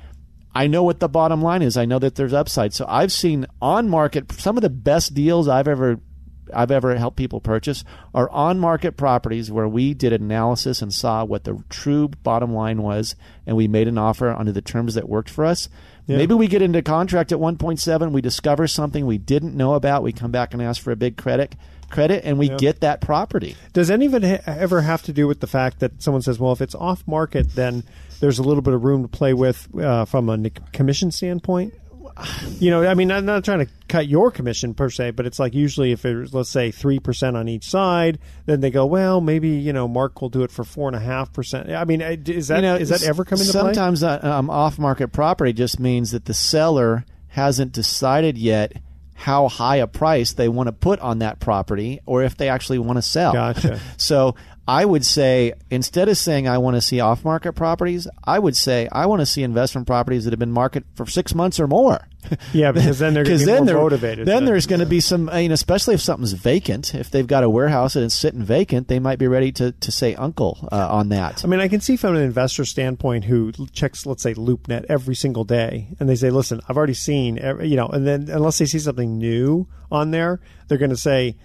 I 0.55 0.66
know 0.66 0.83
what 0.83 1.01
the 1.01 1.09
bottom 1.09 1.42
line 1.42 1.62
is. 1.62 1.77
I 1.77 1.85
know 1.85 1.99
that 1.99 2.14
there's 2.14 2.33
upside. 2.33 2.73
So 2.73 2.85
I've 2.88 3.12
seen 3.12 3.47
on 3.61 3.88
market 3.88 4.33
some 4.33 4.57
of 4.57 4.62
the 4.62 4.71
best 4.71 5.14
deals 5.14 5.49
I've 5.49 5.69
ever 5.69 6.01
I've 6.55 6.71
ever 6.71 6.97
helped 6.97 7.16
people 7.16 7.40
purchase 7.40 7.85
are 8.14 8.31
on 8.31 8.61
market 8.61 8.97
properties 8.97 9.51
where 9.51 9.69
we 9.69 9.95
did 9.95 10.12
an 10.12 10.23
analysis 10.23 10.81
and 10.81 10.95
saw 10.95 11.25
what 11.25 11.45
the 11.45 11.62
true 11.69 12.09
bottom 12.09 12.55
line 12.55 12.83
was 12.83 13.16
and 13.47 13.57
we 13.57 13.66
made 13.69 13.88
an 13.88 13.99
offer 13.99 14.31
under 14.31 14.53
the 14.53 14.62
terms 14.62 14.95
that 14.95 15.09
worked 15.09 15.31
for 15.31 15.45
us. 15.45 15.69
Yeah. 16.07 16.19
Maybe 16.19 16.35
we 16.35 16.47
get 16.47 16.62
into 16.62 16.83
contract 16.83 17.33
at 17.33 17.38
1.7, 17.38 18.12
we 18.12 18.21
discover 18.21 18.69
something 18.69 19.07
we 19.07 19.19
didn't 19.19 19.57
know 19.57 19.75
about, 19.75 20.05
we 20.05 20.12
come 20.12 20.31
back 20.31 20.55
and 20.55 20.62
ask 20.62 20.81
for 20.81 20.92
a 20.92 20.97
big 20.97 21.16
credit 21.16 21.57
credit 21.90 22.22
and 22.25 22.38
we 22.38 22.49
Yeah. 22.51 22.57
get 22.57 22.81
that 22.81 23.01
property. 23.01 23.57
Does 23.72 23.90
any 23.90 24.07
of 24.07 24.14
it 24.14 24.25
ha- 24.25 24.53
ever 24.53 24.81
have 24.83 25.03
to 25.05 25.12
do 25.12 25.27
with 25.27 25.40
the 25.40 25.46
fact 25.46 25.81
that 25.81 26.03
someone 26.03 26.22
says, 26.22 26.38
well, 26.38 26.53
if 26.53 26.61
it's 26.61 26.75
off 26.75 27.03
market, 27.07 27.55
then 27.55 27.83
there's 28.20 28.38
a 28.38 28.42
little 28.42 28.62
bit 28.62 28.75
of 28.75 28.85
room 28.85 29.03
to 29.03 29.09
play 29.09 29.35
with 29.35 29.68
uh, 29.79 30.05
from 30.05 30.29
a 30.29 30.51
commission 30.72 31.11
standpoint? 31.11 31.75
You 32.61 32.70
know, 32.70 32.83
I 32.87 32.94
mean, 32.94 33.12
I'm 33.12 33.27
not 33.27 33.44
trying 33.44 33.59
to 33.59 33.68
cut 33.88 34.09
your 34.09 34.31
commission 34.31 34.72
per 34.72 34.88
se, 34.88 35.11
but 35.11 35.27
it's 35.27 35.38
like 35.38 35.55
usually 35.55 35.92
if 35.92 36.07
it's, 36.07 36.33
let's 36.33 36.49
say, 36.49 36.70
3% 36.72 37.35
on 37.35 37.46
each 37.46 37.68
side, 37.68 38.18
then 38.46 38.61
they 38.61 38.70
go, 38.70 38.87
well, 38.87 39.20
maybe, 39.20 39.51
you 39.51 39.72
know, 39.75 39.87
Mark 39.87 40.22
will 40.22 40.31
do 40.31 40.42
it 40.42 40.51
for 40.51 40.64
4.5%. 40.64 41.75
I 41.77 41.85
mean, 41.85 42.01
is 42.01 42.49
that, 42.49 42.57
you 42.57 42.62
know, 42.62 42.77
is 42.77 42.88
that 42.88 43.03
ever 43.03 43.25
come 43.25 43.38
into 43.38 43.53
play? 43.53 43.61
sometimes 43.75 44.03
uh, 44.03 44.18
um, 44.22 44.49
off-market 44.49 45.09
property 45.09 45.53
just 45.53 45.79
means 45.79 46.12
that 46.12 46.25
the 46.25 46.33
seller 46.33 47.05
hasn't 47.29 47.72
decided 47.72 48.38
yet 48.38 48.72
how 49.16 49.48
high 49.48 49.76
a 49.76 49.87
price 49.87 50.35
they 50.35 50.48
want 50.48 50.68
to 50.68 50.72
put 50.72 51.00
on 51.00 51.18
that 51.20 51.40
property 51.40 52.00
or 52.07 52.22
if 52.22 52.37
they 52.37 52.48
actually 52.48 52.79
want 52.79 52.98
to 52.98 53.02
sell. 53.02 53.33
Gotcha. 53.33 53.81
so 53.96 54.37
I 54.68 54.85
would 54.85 55.07
say 55.07 55.52
instead 55.70 56.09
of 56.09 56.18
saying 56.18 56.48
I 56.48 56.59
want 56.59 56.74
to 56.76 56.81
see 56.81 56.98
off-market 57.00 57.52
properties, 57.52 58.09
I 58.24 58.38
would 58.38 58.57
say 58.57 58.88
I 58.90 59.07
want 59.07 59.20
to 59.20 59.26
see 59.26 59.42
investment 59.44 59.87
properties 59.87 60.24
that 60.24 60.33
have 60.33 60.40
been 60.40 60.50
market 60.52 60.85
for 60.94 61.07
six 61.07 61.35
months 61.35 61.61
or 61.61 61.66
more. 61.68 62.07
Yeah, 62.52 62.72
because 62.72 62.98
then 62.98 63.14
they're 63.14 63.22
gonna 63.22 63.35
'Cause 63.38 63.42
be 63.42 63.46
then 63.46 63.59
more 63.59 63.66
they're- 63.66 63.76
motivated 63.76 64.26
Then 64.26 64.46
there's 64.46 64.66
going 64.66 64.81
to 64.81 64.87
be 64.87 64.98
some, 64.98 65.29
I 65.29 65.42
mean, 65.42 65.52
especially 65.52 65.94
if 65.94 66.00
something's 66.00 66.33
vacant. 66.33 66.92
If 66.92 67.09
they've 67.09 67.24
got 67.26 67.44
a 67.44 67.48
warehouse 67.48 67.94
and 67.94 68.05
it's 68.05 68.16
sitting 68.16 68.42
vacant, 68.42 68.88
they 68.88 68.98
might 68.98 69.20
be 69.20 69.29
ready 69.29 69.52
to, 69.52 69.70
to 69.70 69.92
say 69.92 70.16
uncle 70.16 70.68
uh, 70.72 70.88
on 70.90 71.11
that. 71.11 71.44
I 71.44 71.46
mean, 71.48 71.61
I 71.61 71.68
can 71.68 71.81
see 71.81 71.94
from 71.94 72.16
an 72.16 72.22
investor 72.22 72.64
standpoint 72.64 73.26
who 73.26 73.52
checks, 73.72 74.07
let's 74.07 74.24
say, 74.24 74.35
LoopNet 74.35 74.87
every 74.88 75.14
single 75.14 75.44
day, 75.44 75.87
and 76.00 76.09
they 76.09 76.16
say, 76.16 76.31
"Listen, 76.31 76.61
I've 76.68 76.76
already 76.76 76.94
seen, 76.94 77.38
every, 77.38 77.68
you 77.68 77.76
know," 77.76 77.87
and 77.87 78.05
then 78.05 78.29
unless 78.29 78.59
they 78.59 78.66
see 78.66 78.81
something 78.81 79.18
new 79.18 79.68
on 79.92 80.11
there, 80.11 80.40
they're 80.66 80.79
going 80.79 80.90
to 80.90 80.96
say, 80.96 81.37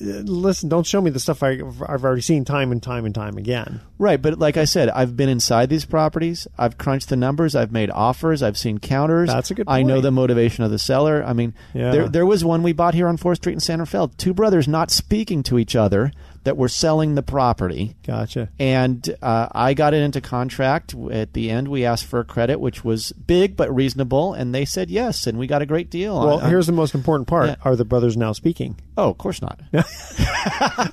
"Listen, 0.00 0.68
don't 0.68 0.86
show 0.86 1.00
me 1.00 1.10
the 1.10 1.20
stuff 1.20 1.42
I, 1.42 1.58
I've 1.88 2.04
already 2.04 2.20
seen 2.22 2.44
time 2.44 2.72
and 2.72 2.82
time 2.82 3.04
and 3.04 3.14
time 3.14 3.36
again." 3.36 3.80
Right, 3.98 4.20
but 4.20 4.38
like 4.38 4.56
I 4.56 4.64
said, 4.64 4.88
I've 4.90 5.16
been 5.16 5.28
inside 5.28 5.68
these 5.70 5.84
properties. 5.84 6.46
I've 6.58 6.76
crunched 6.78 7.08
the 7.08 7.16
numbers. 7.16 7.54
I've 7.54 7.72
made 7.72 7.90
offers. 7.90 8.42
I've 8.42 8.58
seen 8.58 8.78
counters. 8.78 9.28
That's 9.28 9.50
a 9.50 9.54
good 9.54 9.66
Point. 9.66 9.78
I 9.78 9.82
know 9.82 10.00
the 10.00 10.10
motivation 10.10 10.64
of 10.64 10.70
the 10.70 10.78
seller. 10.78 11.24
I 11.24 11.32
mean, 11.32 11.54
Yeah. 11.74 11.90
there 11.92 12.08
there 12.08 12.26
was 12.26 12.44
one 12.44 12.62
we 12.62 12.72
bought 12.72 12.94
here 12.94 13.08
on 13.08 13.16
Fourth 13.16 13.38
Street 13.38 13.54
in 13.54 13.60
San 13.60 13.78
Rafael. 13.80 14.08
Two 14.08 14.34
brothers 14.34 14.68
not 14.68 14.90
speaking 14.90 15.42
to 15.44 15.58
each 15.58 15.74
other 15.74 16.12
that 16.46 16.56
were 16.56 16.68
selling 16.68 17.16
the 17.16 17.22
property. 17.24 17.96
Gotcha. 18.06 18.48
And 18.60 19.16
uh, 19.20 19.48
I 19.50 19.74
got 19.74 19.94
it 19.94 20.02
into 20.02 20.20
contract. 20.20 20.94
At 21.10 21.32
the 21.32 21.50
end, 21.50 21.66
we 21.66 21.84
asked 21.84 22.04
for 22.04 22.20
a 22.20 22.24
credit, 22.24 22.60
which 22.60 22.84
was 22.84 23.10
big 23.10 23.56
but 23.56 23.74
reasonable, 23.74 24.32
and 24.32 24.54
they 24.54 24.64
said 24.64 24.88
yes, 24.88 25.26
and 25.26 25.38
we 25.38 25.48
got 25.48 25.60
a 25.60 25.66
great 25.66 25.90
deal. 25.90 26.14
Well, 26.18 26.36
on- 26.38 26.44
on- 26.44 26.50
here's 26.50 26.68
the 26.68 26.72
most 26.72 26.94
important 26.94 27.26
part: 27.26 27.48
Yeah. 27.48 27.56
Are 27.64 27.74
the 27.74 27.84
brothers 27.84 28.16
now 28.16 28.32
speaking? 28.32 28.76
oh, 28.96 29.10
of 29.10 29.18
course 29.18 29.42
not. 29.42 29.60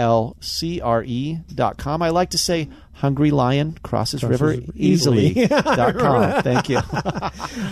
i 2.02 2.08
like 2.08 2.30
to 2.30 2.38
say 2.38 2.68
hungry 2.92 3.30
lion 3.30 3.76
crosses 3.82 4.22
river 4.22 4.54
easily. 4.74 5.26
easily 5.28 5.46
dot 5.48 5.96
com. 5.96 6.42
thank 6.42 6.68
you 6.68 6.80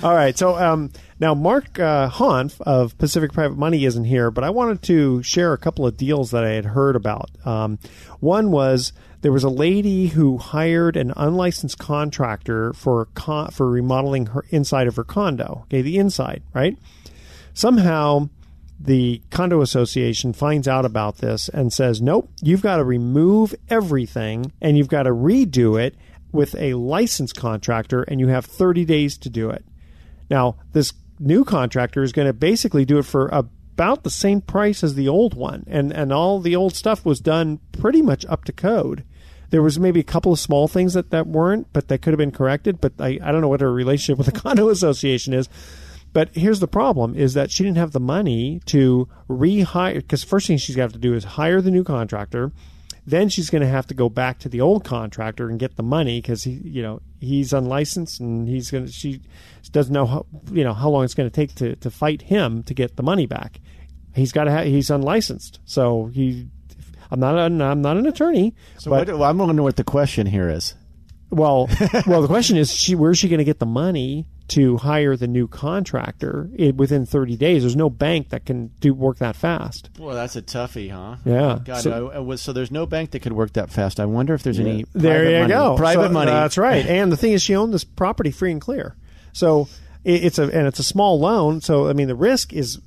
All 0.03 0.15
right. 0.15 0.37
So 0.39 0.57
um, 0.57 0.91
now 1.19 1.35
Mark 1.35 1.79
uh, 1.79 2.09
Hanf 2.09 2.61
of 2.61 2.97
Pacific 2.99 3.33
Private 3.33 3.59
Money 3.59 3.85
isn't 3.85 4.05
here, 4.05 4.31
but 4.31 4.45
I 4.45 4.51
wanted 4.51 4.83
to 4.83 5.23
share 5.23 5.53
a 5.53 5.59
couple 5.59 5.87
of 5.87 5.97
deals 5.97 6.31
that 6.31 6.45
I 6.45 6.51
had 6.51 6.65
heard 6.67 6.95
about. 6.97 7.31
Um, 7.45 7.79
one 8.21 8.51
was 8.51 8.93
there 9.21 9.33
was 9.33 9.45
a 9.45 9.49
lady 9.51 10.09
who 10.09 10.39
hired 10.39 10.97
an 10.97 11.13
unlicensed 11.17 11.79
contractor 11.79 12.73
for 12.73 13.07
con- 13.15 13.51
for 13.51 13.69
remodeling 13.69 14.27
her 14.27 14.45
inside 14.51 14.87
of 14.87 14.97
her 14.97 15.05
condo. 15.05 15.63
Okay, 15.65 15.83
the 15.83 15.99
inside, 15.99 16.43
right? 16.55 16.79
Somehow 17.55 18.29
the 18.81 19.23
condo 19.31 19.61
association 19.61 20.33
finds 20.33 20.69
out 20.69 20.85
about 20.85 21.19
this 21.19 21.49
and 21.49 21.73
says, 21.73 22.01
"Nope, 22.01 22.31
you've 22.43 22.63
got 22.63 22.77
to 22.77 22.85
remove 22.85 23.55
everything 23.69 24.53
and 24.61 24.77
you've 24.79 24.89
got 24.89 25.05
to 25.05 25.11
redo 25.11 25.81
it 25.81 25.97
with 26.31 26.55
a 26.57 26.75
licensed 26.75 27.37
contractor 27.37 28.03
and 28.03 28.21
you 28.21 28.29
have 28.29 28.45
30 28.47 28.85
days 28.85 29.19
to 29.19 29.29
do 29.29 29.51
it." 29.51 29.65
Now, 30.31 30.57
this 30.73 30.93
new 31.19 31.45
contractor 31.45 32.03
is 32.03 32.13
going 32.13 32.27
to 32.27 32.33
basically 32.33 32.85
do 32.85 32.99
it 32.99 33.05
for 33.05 33.29
about 33.29 34.03
the 34.03 34.11
same 34.11 34.41
price 34.41 34.83
as 34.83 34.95
the 34.95 35.09
old 35.09 35.35
one, 35.35 35.65
and 35.67 35.93
and 35.93 36.13
all 36.13 36.41
the 36.41 36.57
old 36.57 36.75
stuff 36.75 37.05
was 37.05 37.21
done 37.21 37.61
pretty 37.73 38.03
much 38.03 38.27
up 38.27 38.45
to 38.45 38.53
code. 38.53 39.05
There 39.51 39.63
was 39.63 39.79
maybe 39.79 40.01
a 40.01 40.05
couple 40.05 40.33
of 40.33 40.39
small 40.39 40.69
things 40.69 40.93
that, 40.95 41.11
that 41.11 41.27
weren't, 41.27 41.69
but 41.73 41.89
that 41.89 42.03
could 42.03 42.13
have 42.13 42.19
been 42.19 42.33
corrected. 42.33 42.81
But 42.81 42.95
I, 42.99 43.19
I 43.23 43.33
don't 43.33 43.41
know 43.41 43.49
what 43.49 43.63
her 43.63 43.73
relationship 43.73 44.19
with 44.19 44.27
the 44.33 44.41
condo 44.41 44.69
association 44.71 45.33
is. 45.33 45.49
But 46.13 46.31
here's 46.35 46.61
the 46.61 46.69
problem: 46.69 47.15
is 47.15 47.35
that 47.35 47.51
she 47.51 47.63
didn't 47.65 47.77
have 47.79 47.93
the 47.93 48.01
money 48.01 48.61
to 48.67 49.09
rehire. 49.29 49.95
Because 49.97 50.25
first 50.25 50.47
thing 50.47 50.57
she's 50.59 50.75
going 50.77 50.89
to 50.89 50.93
have 50.95 51.01
to 51.01 51.07
do 51.09 51.15
is 51.15 51.25
hire 51.25 51.61
the 51.61 51.71
new 51.71 51.85
contractor. 51.85 52.53
Then 53.07 53.31
she's 53.31 53.49
going 53.49 53.63
to 53.63 53.69
have 53.69 53.87
to 53.87 53.95
go 53.95 54.11
back 54.11 54.39
to 54.41 54.51
the 54.51 54.61
old 54.61 54.85
contractor 54.85 55.49
and 55.49 55.59
get 55.59 55.77
the 55.77 55.83
money 55.83 56.21
because 56.21 56.45
he, 56.45 56.51
you 56.63 56.83
know, 56.83 57.01
he's 57.21 57.55
unlicensed 57.55 58.21
and 58.21 58.47
he's 58.47 58.71
going 58.71 58.85
to. 58.85 58.93
She 58.93 59.23
doesn't 59.73 59.93
know 59.95 60.05
how, 60.05 60.27
you 60.53 60.63
know, 60.63 60.75
how 60.75 60.91
long 60.91 61.05
it's 61.05 61.15
going 61.15 61.29
to 61.29 61.35
take 61.35 61.55
to 61.57 61.75
to 61.77 61.91
fight 61.91 62.23
him 62.23 62.63
to 62.65 62.75
get 62.75 62.97
the 62.97 63.03
money 63.03 63.25
back. 63.27 63.61
he's 64.15 64.33
got 64.33 64.45
to 64.45 64.51
ha- 64.53 64.65
he's 64.65 64.91
unlicensed, 64.91 65.61
so 65.65 66.11
he. 66.13 66.49
I'm 67.11 67.21
not 67.21 67.39
an, 67.39 67.63
I'm 67.63 67.81
not 67.81 67.97
an 67.97 68.05
attorney, 68.07 68.55
So 68.79 68.91
but 68.91 69.09
what, 69.09 69.19
well, 69.21 69.31
I'm 69.31 69.39
wondering 69.39 69.63
what 69.63 69.77
the 69.77 69.85
question 69.85 70.27
here 70.27 70.51
is. 70.51 70.75
well, 71.31 71.71
well, 72.07 72.21
the 72.21 72.27
question 72.29 72.59
is, 72.59 72.71
she, 72.71 72.95
where's 72.95 73.17
she 73.19 73.29
going 73.31 73.39
to 73.39 73.45
get 73.45 73.59
the 73.61 73.65
money 73.67 74.27
to 74.49 74.79
hire 74.79 75.17
the 75.17 75.27
new 75.27 75.47
contractor 75.47 76.49
i 76.59 76.71
within 76.75 77.07
30 77.07 77.37
days? 77.37 77.63
There's 77.63 77.77
no 77.77 77.91
bank 77.91 78.31
that 78.31 78.45
can 78.47 78.69
do 78.81 78.93
work 78.95 79.19
that 79.19 79.37
fast. 79.37 79.91
Well, 79.99 80.15
that's 80.15 80.37
a 80.37 80.43
toughie, 80.43 80.91
huh? 80.91 81.17
Yeah. 81.25 81.59
God, 81.65 81.83
So- 81.83 82.09
I, 82.09 82.17
I 82.17 82.19
was, 82.19 82.41
so 82.43 82.53
there's 82.53 82.71
no 82.71 82.87
bank 82.87 83.11
that 83.13 83.21
could 83.21 83.33
work 83.33 83.53
that 83.55 83.71
fast. 83.71 84.01
I 84.01 84.07
wonder 84.07 84.35
if 84.35 84.43
there's 84.43 84.59
any. 84.59 84.85
There 84.93 85.13
private 85.25 85.31
you 85.33 85.39
money, 85.41 85.49
go. 85.53 85.77
Private 85.77 86.09
So, 86.09 86.13
money. 86.13 86.31
That's 86.31 86.59
right. 86.59 86.87
And 86.99 87.13
the 87.13 87.17
thing 87.17 87.33
is, 87.33 87.43
she 87.43 87.55
owned 87.55 87.73
this 87.75 87.85
property 87.85 88.31
free 88.31 88.51
and 88.51 88.61
clear. 88.61 88.97
So 89.33 89.69
it, 90.05 90.25
it's 90.25 90.39
a 90.39 90.45
and 90.45 90.67
it's 90.67 90.79
a 90.79 90.85
small 90.85 91.21
loan. 91.21 91.61
So 91.61 91.89
I 91.89 91.93
mean, 91.93 92.09
the 92.09 92.15
risk 92.15 92.53
is 92.53 92.81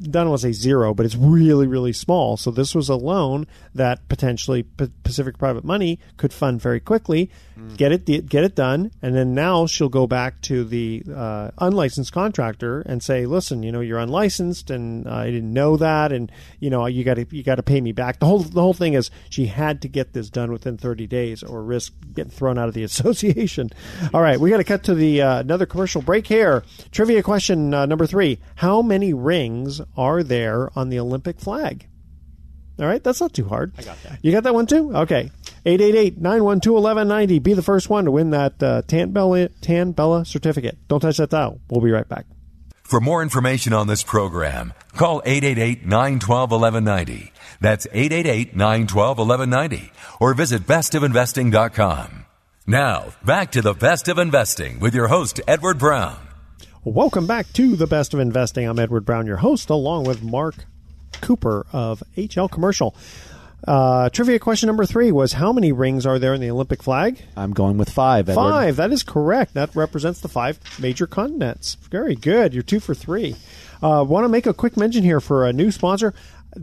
done 0.00 0.30
was 0.30 0.44
a 0.44 0.52
zero, 0.52 0.94
but 0.94 1.06
it's 1.06 1.16
really 1.16 1.66
really 1.66 1.92
small. 1.92 2.36
So 2.36 2.50
this 2.50 2.74
was 2.74 2.88
a 2.88 2.96
loan 2.96 3.46
that 3.74 4.06
potentially 4.08 4.62
P- 4.64 4.90
Pacific 5.02 5.38
Private 5.38 5.64
Money 5.64 5.98
could 6.16 6.32
fund 6.32 6.60
very 6.60 6.80
quickly, 6.80 7.30
get 7.76 7.92
it 7.92 8.28
get 8.28 8.44
it 8.44 8.54
done, 8.54 8.90
and 9.02 9.14
then 9.14 9.34
now 9.34 9.66
she'll 9.66 9.88
go 9.88 10.06
back 10.06 10.40
to 10.42 10.64
the 10.64 11.02
uh, 11.14 11.50
unlicensed 11.58 12.12
contractor 12.12 12.80
and 12.82 13.02
say, 13.02 13.26
listen, 13.26 13.62
you 13.62 13.72
know, 13.72 13.80
you're 13.80 13.98
unlicensed, 13.98 14.70
and 14.70 15.08
I 15.08 15.26
didn't 15.30 15.52
know 15.52 15.76
that, 15.76 16.12
and 16.12 16.30
you 16.60 16.70
know, 16.70 16.86
you 16.86 17.04
got 17.04 17.14
to 17.14 17.26
you 17.30 17.42
got 17.42 17.56
to 17.56 17.62
pay 17.62 17.80
me 17.80 17.92
back. 17.92 18.18
The 18.18 18.26
whole 18.26 18.40
the 18.40 18.60
whole 18.60 18.74
thing 18.74 18.94
is 18.94 19.10
she 19.30 19.46
had 19.46 19.82
to 19.82 19.88
get 19.88 20.12
this 20.12 20.30
done 20.30 20.52
within 20.52 20.76
30 20.76 21.06
days 21.06 21.42
or 21.42 21.62
risk 21.62 21.92
getting 22.12 22.30
thrown 22.30 22.58
out 22.58 22.68
of 22.68 22.74
the 22.74 22.82
association. 22.90 23.70
All 24.12 24.20
right, 24.20 24.38
we 24.38 24.50
got 24.50 24.58
to 24.58 24.64
cut 24.64 24.84
to 24.84 24.94
the 24.94 25.22
uh, 25.22 25.40
another 25.40 25.66
commercial 25.66 26.02
break 26.02 26.26
here. 26.26 26.64
Trivia 26.92 27.22
question 27.22 27.72
uh, 27.72 27.86
number 27.86 28.06
three: 28.06 28.38
How 28.56 28.82
many 28.82 29.14
rings 29.14 29.53
are 29.96 30.22
there 30.22 30.70
on 30.76 30.88
the 30.88 30.98
Olympic 30.98 31.40
flag? 31.40 31.86
All 32.78 32.86
right, 32.86 33.02
that's 33.02 33.20
not 33.20 33.32
too 33.32 33.44
hard. 33.44 33.72
I 33.78 33.82
got 33.82 34.02
that. 34.02 34.18
You 34.22 34.32
got 34.32 34.42
that 34.44 34.54
one 34.54 34.66
too? 34.66 34.94
Okay. 34.96 35.30
888-912-1190. 35.64 37.42
Be 37.42 37.54
the 37.54 37.62
first 37.62 37.88
one 37.88 38.04
to 38.04 38.10
win 38.10 38.30
that 38.30 38.62
uh, 38.62 38.82
Tan, 38.82 39.12
Bella, 39.12 39.48
Tan 39.60 39.92
Bella 39.92 40.24
certificate. 40.24 40.76
Don't 40.88 41.00
touch 41.00 41.18
that 41.18 41.30
dial. 41.30 41.60
We'll 41.68 41.80
be 41.80 41.92
right 41.92 42.08
back. 42.08 42.26
For 42.82 43.00
more 43.00 43.22
information 43.22 43.72
on 43.72 43.86
this 43.86 44.02
program, 44.02 44.74
call 44.94 45.22
888-912-1190. 45.22 47.30
That's 47.60 47.86
888-912-1190 47.86 49.90
or 50.20 50.34
visit 50.34 50.66
bestofinvesting.com. 50.66 52.26
Now, 52.66 53.12
back 53.24 53.52
to 53.52 53.62
the 53.62 53.74
best 53.74 54.08
of 54.08 54.18
investing 54.18 54.80
with 54.80 54.94
your 54.94 55.06
host, 55.08 55.40
Edward 55.46 55.78
Brown. 55.78 56.16
Welcome 56.86 57.26
back 57.26 57.50
to 57.54 57.76
the 57.76 57.86
Best 57.86 58.12
of 58.12 58.20
Investing. 58.20 58.68
I'm 58.68 58.78
Edward 58.78 59.06
Brown, 59.06 59.26
your 59.26 59.38
host, 59.38 59.70
along 59.70 60.04
with 60.04 60.22
Mark 60.22 60.66
Cooper 61.22 61.64
of 61.72 62.02
HL 62.14 62.50
Commercial. 62.50 62.94
Uh, 63.66 64.10
trivia 64.10 64.38
question 64.38 64.66
number 64.66 64.84
three 64.84 65.10
was 65.10 65.32
How 65.32 65.50
many 65.50 65.72
rings 65.72 66.04
are 66.04 66.18
there 66.18 66.34
in 66.34 66.42
the 66.42 66.50
Olympic 66.50 66.82
flag? 66.82 67.22
I'm 67.38 67.54
going 67.54 67.78
with 67.78 67.88
five. 67.88 68.28
Edward. 68.28 68.50
Five. 68.50 68.76
That 68.76 68.92
is 68.92 69.02
correct. 69.02 69.54
That 69.54 69.74
represents 69.74 70.20
the 70.20 70.28
five 70.28 70.60
major 70.78 71.06
continents. 71.06 71.78
Very 71.90 72.14
good. 72.14 72.52
You're 72.52 72.62
two 72.62 72.80
for 72.80 72.94
three. 72.94 73.34
Uh, 73.82 74.04
Want 74.06 74.24
to 74.24 74.28
make 74.28 74.44
a 74.44 74.52
quick 74.52 74.76
mention 74.76 75.04
here 75.04 75.20
for 75.20 75.46
a 75.46 75.54
new 75.54 75.70
sponsor. 75.70 76.12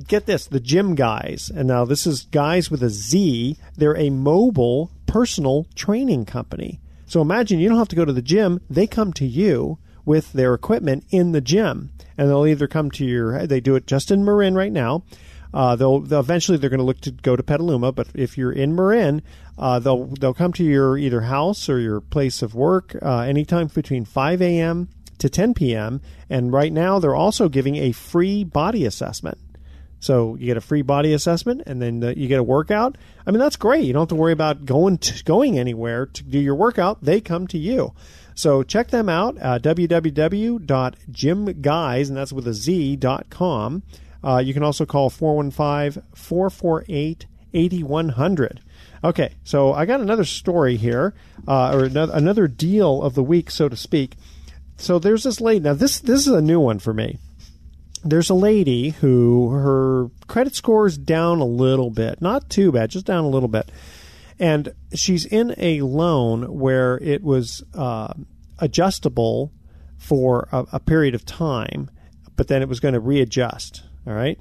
Get 0.07 0.27
this 0.27 0.45
the 0.45 0.59
Gym 0.59 0.93
Guys. 0.93 1.49
And 1.49 1.67
now 1.67 1.83
this 1.83 2.05
is 2.05 2.25
Guys 2.25 2.69
with 2.69 2.83
a 2.83 2.91
Z. 2.91 3.57
They're 3.75 3.97
a 3.97 4.11
mobile 4.11 4.91
personal 5.07 5.65
training 5.73 6.25
company. 6.25 6.79
So 7.07 7.21
imagine 7.21 7.59
you 7.59 7.69
don't 7.69 7.79
have 7.79 7.87
to 7.87 7.95
go 7.95 8.05
to 8.05 8.13
the 8.13 8.21
gym, 8.21 8.61
they 8.69 8.85
come 8.85 9.13
to 9.13 9.25
you 9.25 9.79
with 10.05 10.33
their 10.33 10.53
equipment 10.53 11.05
in 11.09 11.31
the 11.31 11.41
gym. 11.41 11.91
And 12.17 12.29
they'll 12.29 12.47
either 12.47 12.67
come 12.67 12.91
to 12.91 13.05
your, 13.05 13.47
they 13.47 13.59
do 13.59 13.75
it 13.75 13.87
just 13.87 14.11
in 14.11 14.25
Marin 14.25 14.55
right 14.55 14.71
now. 14.71 15.03
Uh, 15.53 15.75
they'll, 15.75 15.99
they'll 15.99 16.21
eventually 16.21 16.57
they're 16.57 16.69
going 16.69 16.79
to 16.79 16.85
look 16.85 17.01
to 17.01 17.11
go 17.11 17.35
to 17.35 17.43
Petaluma, 17.43 17.91
but 17.91 18.07
if 18.13 18.37
you're 18.37 18.53
in 18.53 18.73
Marin, 18.75 19.21
uh, 19.57 19.79
they'll 19.79 20.07
they'll 20.07 20.33
come 20.33 20.53
to 20.53 20.63
your 20.63 20.97
either 20.97 21.21
house 21.21 21.67
or 21.67 21.79
your 21.79 21.99
place 21.99 22.41
of 22.41 22.55
work 22.55 22.95
uh, 23.01 23.19
anytime 23.19 23.67
between 23.67 24.05
5 24.05 24.41
a.m. 24.41 24.87
to 25.19 25.29
10 25.29 25.53
p.m. 25.53 26.01
And 26.29 26.53
right 26.53 26.71
now 26.71 26.99
they're 26.99 27.15
also 27.15 27.49
giving 27.49 27.75
a 27.75 27.91
free 27.91 28.43
body 28.43 28.85
assessment. 28.85 29.37
So 29.99 30.35
you 30.35 30.47
get 30.47 30.57
a 30.57 30.61
free 30.61 30.81
body 30.81 31.13
assessment, 31.13 31.61
and 31.67 31.79
then 31.79 32.03
uh, 32.03 32.13
you 32.17 32.27
get 32.27 32.39
a 32.39 32.43
workout. 32.43 32.97
I 33.27 33.29
mean, 33.29 33.39
that's 33.39 33.55
great. 33.55 33.85
You 33.85 33.93
don't 33.93 34.01
have 34.01 34.09
to 34.09 34.15
worry 34.15 34.33
about 34.33 34.65
going 34.65 34.97
to, 34.97 35.23
going 35.23 35.59
anywhere 35.59 36.07
to 36.07 36.23
do 36.23 36.39
your 36.39 36.55
workout. 36.55 37.03
They 37.03 37.21
come 37.21 37.45
to 37.47 37.57
you. 37.59 37.93
So 38.35 38.63
check 38.63 38.89
them 38.89 39.09
out. 39.09 39.37
Uh, 39.41 39.59
www.gymguys, 39.59 40.57
and 42.07 42.17
that's 42.17 42.33
with 42.33 42.47
a 42.47 42.53
Z 42.53 42.95
dot 42.97 43.29
com. 43.29 43.83
Uh, 44.23 44.41
you 44.43 44.53
can 44.53 44.63
also 44.63 44.85
call 44.85 45.09
415 45.09 46.03
448 46.13 47.25
8100. 47.53 48.61
Okay, 49.03 49.33
so 49.43 49.73
I 49.73 49.85
got 49.85 49.99
another 49.99 50.23
story 50.25 50.77
here, 50.77 51.15
uh, 51.47 51.75
or 51.75 51.85
another, 51.85 52.13
another 52.13 52.47
deal 52.47 53.01
of 53.01 53.15
the 53.15 53.23
week, 53.23 53.49
so 53.49 53.67
to 53.67 53.75
speak. 53.75 54.15
So 54.77 54.99
there's 54.99 55.23
this 55.23 55.41
lady. 55.41 55.61
Now 55.61 55.73
this 55.73 55.99
this 55.99 56.27
is 56.27 56.33
a 56.33 56.41
new 56.41 56.59
one 56.59 56.79
for 56.79 56.93
me 56.93 57.17
there's 58.03 58.29
a 58.29 58.35
lady 58.35 58.89
who 58.89 59.49
her 59.49 60.09
credit 60.27 60.55
score 60.55 60.87
is 60.87 60.97
down 60.97 61.39
a 61.39 61.45
little 61.45 61.89
bit, 61.89 62.21
not 62.21 62.49
too 62.49 62.71
bad, 62.71 62.89
just 62.89 63.05
down 63.05 63.23
a 63.23 63.29
little 63.29 63.49
bit, 63.49 63.69
and 64.41 64.73
she's 64.95 65.23
in 65.23 65.53
a 65.59 65.81
loan 65.81 66.57
where 66.57 66.97
it 66.97 67.23
was 67.23 67.63
uh, 67.75 68.11
adjustable 68.57 69.53
for 69.99 70.49
a, 70.51 70.65
a 70.73 70.79
period 70.79 71.13
of 71.13 71.23
time, 71.23 71.91
but 72.35 72.47
then 72.47 72.63
it 72.63 72.67
was 72.67 72.79
going 72.79 72.95
to 72.95 72.99
readjust. 72.99 73.83
All 74.07 74.13
right. 74.13 74.39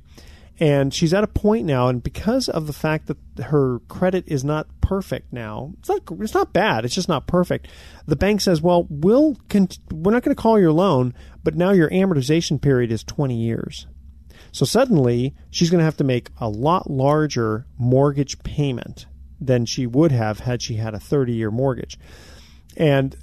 And 0.59 0.93
she's 0.93 1.13
at 1.13 1.23
a 1.23 1.29
point 1.29 1.67
now, 1.67 1.89
and 1.89 2.03
because 2.03 2.49
of 2.49 2.67
the 2.67 2.73
fact 2.73 3.09
that 3.09 3.45
her 3.45 3.81
credit 3.89 4.25
is 4.27 4.43
not 4.43 4.69
perfect 4.81 5.33
now, 5.33 5.75
it's 5.79 5.89
not 5.89 6.03
it's 6.19 6.35
not 6.35 6.53
bad. 6.53 6.85
It's 6.85 6.95
just 6.95 7.09
not 7.09 7.27
perfect. 7.27 7.69
The 8.07 8.17
bank 8.17 8.43
says, 8.43 8.61
"Well, 8.61 8.87
we'll 8.91 9.37
con- 9.49 9.69
we're 9.91 10.13
not 10.13 10.23
going 10.23 10.37
to 10.37 10.43
call 10.43 10.61
your 10.61 10.73
loan, 10.73 11.15
but 11.43 11.57
now 11.57 11.71
your 11.71 11.89
amortization 11.91 12.61
period 12.61 12.93
is 12.93 13.03
20 13.05 13.37
years." 13.37 13.87
So 14.53 14.67
suddenly, 14.67 15.35
she's 15.51 15.71
going 15.71 15.79
to 15.79 15.85
have 15.85 15.97
to 15.99 16.05
make 16.05 16.29
a 16.39 16.49
lot 16.49 16.91
larger 16.91 17.67
mortgage 17.79 18.43
payment 18.43 19.07
than 19.40 19.64
she 19.66 19.87
would 19.87 20.12
have 20.12 20.40
had 20.40 20.62
she 20.62 20.74
had 20.74 20.94
a 20.94 20.98
30-year 20.98 21.50
mortgage. 21.50 21.98
And 22.76 23.16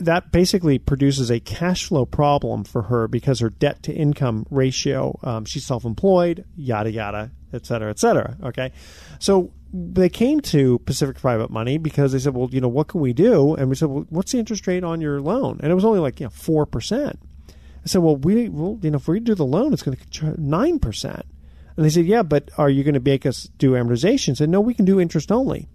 that 0.00 0.32
basically 0.32 0.78
produces 0.78 1.30
a 1.30 1.40
cash 1.40 1.86
flow 1.86 2.06
problem 2.06 2.64
for 2.64 2.82
her 2.82 3.06
because 3.06 3.40
her 3.40 3.50
debt 3.50 3.82
to 3.84 3.92
income 3.92 4.46
ratio, 4.50 5.18
um, 5.22 5.44
she's 5.44 5.66
self 5.66 5.84
employed, 5.84 6.44
yada, 6.56 6.90
yada, 6.90 7.30
et 7.52 7.66
cetera, 7.66 7.90
et 7.90 7.98
cetera. 7.98 8.36
Okay. 8.42 8.72
So 9.18 9.52
they 9.72 10.08
came 10.08 10.40
to 10.40 10.78
Pacific 10.80 11.16
Private 11.18 11.50
Money 11.50 11.78
because 11.78 12.12
they 12.12 12.18
said, 12.18 12.34
well, 12.34 12.48
you 12.50 12.60
know, 12.60 12.68
what 12.68 12.88
can 12.88 13.00
we 13.00 13.12
do? 13.12 13.54
And 13.54 13.68
we 13.68 13.76
said, 13.76 13.88
well, 13.88 14.06
what's 14.08 14.32
the 14.32 14.38
interest 14.38 14.66
rate 14.66 14.82
on 14.82 15.00
your 15.00 15.20
loan? 15.20 15.60
And 15.62 15.70
it 15.70 15.74
was 15.74 15.84
only 15.84 16.00
like, 16.00 16.18
you 16.18 16.26
know, 16.26 16.30
4%. 16.30 17.08
I 17.08 17.86
said, 17.86 18.02
well, 18.02 18.16
we, 18.16 18.48
well, 18.48 18.78
you 18.82 18.90
know, 18.90 18.96
if 18.96 19.08
we 19.08 19.20
do 19.20 19.34
the 19.34 19.46
loan, 19.46 19.72
it's 19.72 19.82
going 19.82 19.96
to 19.96 20.10
charge 20.10 20.36
9%. 20.36 21.22
And 21.80 21.86
they 21.86 21.90
said, 21.90 22.04
yeah, 22.04 22.22
but 22.22 22.50
are 22.58 22.68
you 22.68 22.84
going 22.84 22.92
to 22.92 23.00
make 23.00 23.24
us 23.24 23.44
do 23.56 23.70
amortization? 23.70 24.32
I 24.32 24.34
said, 24.34 24.50
no, 24.50 24.60
we 24.60 24.74
can 24.74 24.84
do 24.84 25.00
interest 25.00 25.32
only. 25.32 25.66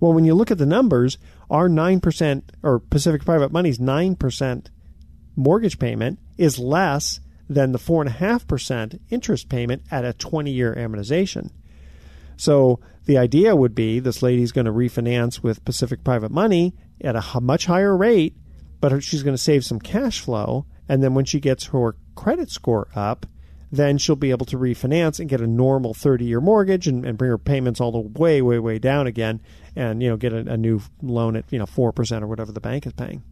Well, 0.00 0.14
when 0.14 0.24
you 0.24 0.32
look 0.32 0.50
at 0.50 0.56
the 0.56 0.64
numbers, 0.64 1.18
our 1.50 1.68
9% 1.68 2.42
or 2.62 2.78
Pacific 2.78 3.26
Private 3.26 3.52
Money's 3.52 3.78
9% 3.78 4.68
mortgage 5.36 5.78
payment 5.78 6.20
is 6.38 6.58
less 6.58 7.20
than 7.50 7.72
the 7.72 7.78
4.5% 7.78 8.98
interest 9.10 9.50
payment 9.50 9.82
at 9.90 10.06
a 10.06 10.14
20 10.14 10.50
year 10.50 10.74
amortization. 10.74 11.50
So 12.38 12.80
the 13.04 13.18
idea 13.18 13.54
would 13.54 13.74
be 13.74 14.00
this 14.00 14.22
lady's 14.22 14.52
going 14.52 14.64
to 14.64 14.72
refinance 14.72 15.42
with 15.42 15.66
Pacific 15.66 16.02
Private 16.02 16.30
Money 16.30 16.74
at 17.02 17.14
a 17.14 17.40
much 17.42 17.66
higher 17.66 17.94
rate, 17.94 18.34
but 18.80 19.04
she's 19.04 19.22
going 19.22 19.36
to 19.36 19.42
save 19.42 19.66
some 19.66 19.80
cash 19.80 20.20
flow. 20.20 20.64
And 20.88 21.02
then 21.02 21.12
when 21.12 21.26
she 21.26 21.40
gets 21.40 21.66
her 21.66 21.94
credit 22.14 22.50
score 22.50 22.88
up, 22.94 23.26
then 23.72 23.96
she'll 23.96 24.14
be 24.16 24.30
able 24.30 24.44
to 24.46 24.58
refinance 24.58 25.18
and 25.18 25.30
get 25.30 25.40
a 25.40 25.46
normal 25.46 25.94
30 25.94 26.26
year 26.26 26.40
mortgage 26.42 26.86
and, 26.86 27.06
and 27.06 27.16
bring 27.16 27.30
her 27.30 27.38
payments 27.38 27.80
all 27.80 27.90
the 27.90 27.98
way, 28.20 28.42
way, 28.42 28.58
way 28.58 28.78
down 28.78 29.06
again 29.06 29.40
and, 29.74 30.02
you 30.02 30.10
know, 30.10 30.16
get 30.18 30.32
a, 30.34 30.38
a 30.52 30.56
new 30.58 30.80
loan 31.00 31.36
at, 31.36 31.46
you 31.50 31.58
know, 31.58 31.64
4% 31.64 32.22
or 32.22 32.26
whatever 32.26 32.52
the 32.52 32.60
bank 32.60 32.86
is 32.86 32.92
paying 32.92 33.22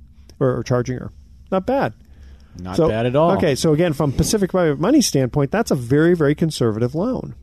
or, 0.41 0.57
or 0.57 0.63
charging 0.63 0.97
her. 0.97 1.13
Not 1.53 1.67
bad. 1.67 1.93
Not 2.59 2.77
So- 2.77 2.89
bad 2.89 3.05
at 3.07 3.15
all. 3.15 3.33
Okay, 3.33 3.55
so 3.55 3.73
again, 3.75 3.93
from 3.93 4.13
Pacific 4.13 4.51
Private 4.51 4.81
Money 4.81 5.03
standpoint, 5.03 5.51
that's 5.51 5.71
a 5.71 5.77
very, 5.77 6.15
very 6.17 6.35
conservative 6.35 6.95
loan 6.95 7.35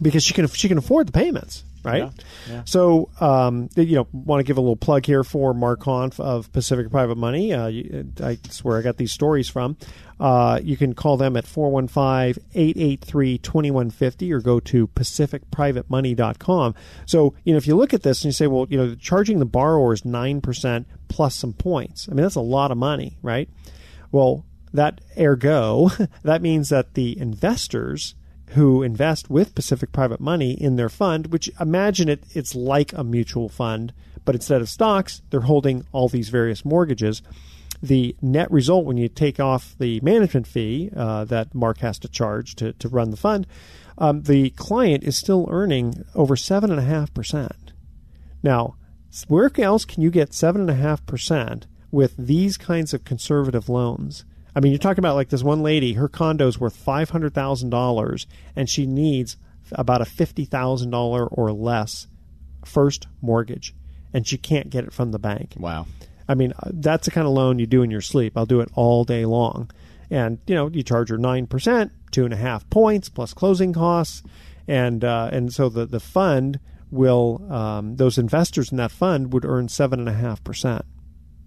because 0.00 0.22
she 0.22 0.32
can 0.32 0.46
she 0.48 0.68
can 0.68 0.78
afford 0.78 1.08
the 1.08 1.12
payments, 1.12 1.64
right? 1.86 2.02
Yeah, 2.48 2.54
yeah. 2.54 2.62
So, 2.64 3.08
um, 3.20 3.68
you 3.76 3.94
know, 3.96 4.06
want 4.12 4.40
to 4.40 4.44
give 4.44 4.58
a 4.58 4.60
little 4.60 4.76
plug 4.76 5.06
here 5.06 5.22
for 5.24 5.54
Mark 5.54 5.80
Hanf 5.82 6.18
of 6.20 6.50
Pacific 6.52 6.90
Private 6.90 7.16
Money. 7.16 7.52
Uh, 7.52 7.66
you- 7.68 8.12
I 8.22 8.38
swear 8.50 8.78
I 8.78 8.82
got 8.82 8.96
these 8.96 9.12
stories 9.12 9.48
from. 9.48 9.76
Uh, 10.18 10.58
you 10.62 10.76
can 10.78 10.94
call 10.94 11.18
them 11.18 11.36
at 11.36 11.44
415-883-2150 11.44 14.32
or 14.32 14.40
go 14.40 14.60
to 14.60 14.86
pacificprivatemoney.com. 14.88 16.74
So, 17.04 17.34
you 17.44 17.52
know, 17.52 17.56
if 17.58 17.66
you 17.66 17.76
look 17.76 17.92
at 17.94 18.02
this 18.02 18.20
and 18.22 18.26
you 18.26 18.32
say, 18.32 18.46
well, 18.46 18.66
you 18.68 18.76
know, 18.78 18.94
charging 18.94 19.38
the 19.38 19.46
borrowers 19.46 20.02
9% 20.02 20.84
plus 21.08 21.34
some 21.34 21.52
points. 21.52 22.08
I 22.10 22.14
mean, 22.14 22.22
that's 22.22 22.34
a 22.34 22.40
lot 22.40 22.70
of 22.70 22.78
money, 22.78 23.18
right? 23.22 23.48
Well, 24.12 24.44
that 24.72 25.00
ergo, 25.18 25.90
that 26.22 26.42
means 26.42 26.68
that 26.70 26.94
the 26.94 27.18
investors 27.18 28.14
who 28.50 28.82
invest 28.82 29.28
with 29.28 29.54
Pacific 29.54 29.92
Private 29.92 30.20
Money 30.20 30.52
in 30.52 30.76
their 30.76 30.88
fund, 30.88 31.28
which 31.28 31.50
imagine 31.60 32.08
it, 32.08 32.24
it's 32.30 32.54
like 32.54 32.92
a 32.92 33.04
mutual 33.04 33.48
fund, 33.48 33.92
but 34.24 34.34
instead 34.34 34.60
of 34.60 34.68
stocks, 34.68 35.22
they're 35.30 35.40
holding 35.40 35.84
all 35.92 36.08
these 36.08 36.28
various 36.28 36.64
mortgages. 36.64 37.22
The 37.82 38.16
net 38.22 38.50
result 38.50 38.84
when 38.84 38.96
you 38.96 39.08
take 39.08 39.38
off 39.38 39.74
the 39.78 40.00
management 40.00 40.46
fee 40.46 40.90
uh, 40.96 41.24
that 41.26 41.54
Mark 41.54 41.78
has 41.78 41.98
to 42.00 42.08
charge 42.08 42.54
to, 42.56 42.72
to 42.74 42.88
run 42.88 43.10
the 43.10 43.16
fund, 43.16 43.46
um, 43.98 44.22
the 44.22 44.50
client 44.50 45.04
is 45.04 45.16
still 45.16 45.46
earning 45.50 46.04
over 46.14 46.36
7.5%. 46.36 47.50
Now, 48.42 48.76
where 49.28 49.50
else 49.58 49.84
can 49.84 50.02
you 50.02 50.10
get 50.10 50.30
7.5% 50.30 51.64
with 51.90 52.16
these 52.16 52.56
kinds 52.56 52.92
of 52.92 53.04
conservative 53.04 53.68
loans? 53.68 54.24
I 54.56 54.60
mean, 54.60 54.72
you're 54.72 54.78
talking 54.78 55.00
about 55.00 55.16
like 55.16 55.28
this 55.28 55.42
one 55.42 55.62
lady, 55.62 55.92
her 55.92 56.08
condo's 56.08 56.58
worth 56.58 56.82
$500,000 56.82 58.26
and 58.56 58.70
she 58.70 58.86
needs 58.86 59.36
about 59.72 60.00
a 60.00 60.04
$50,000 60.04 61.28
or 61.30 61.52
less 61.52 62.06
first 62.64 63.06
mortgage 63.20 63.74
and 64.14 64.26
she 64.26 64.38
can't 64.38 64.70
get 64.70 64.84
it 64.84 64.94
from 64.94 65.10
the 65.10 65.18
bank. 65.18 65.52
Wow. 65.58 65.86
I 66.26 66.34
mean, 66.34 66.54
uh, 66.58 66.70
that's 66.72 67.04
the 67.04 67.10
kind 67.10 67.26
of 67.26 67.34
loan 67.34 67.58
you 67.58 67.66
do 67.66 67.82
in 67.82 67.90
your 67.90 68.00
sleep. 68.00 68.32
I'll 68.34 68.46
do 68.46 68.62
it 68.62 68.70
all 68.74 69.04
day 69.04 69.26
long. 69.26 69.70
And, 70.10 70.38
you 70.46 70.54
know, 70.54 70.68
you 70.68 70.82
charge 70.82 71.10
her 71.10 71.18
9%, 71.18 71.90
two 72.10 72.24
and 72.24 72.32
a 72.32 72.38
half 72.38 72.68
points 72.70 73.10
plus 73.10 73.34
closing 73.34 73.74
costs. 73.74 74.22
And, 74.66 75.04
uh, 75.04 75.28
and 75.32 75.52
so 75.52 75.68
the, 75.68 75.84
the 75.84 76.00
fund 76.00 76.60
will, 76.90 77.46
um, 77.52 77.96
those 77.96 78.16
investors 78.16 78.70
in 78.70 78.78
that 78.78 78.90
fund 78.90 79.34
would 79.34 79.44
earn 79.44 79.66
7.5%. 79.66 80.82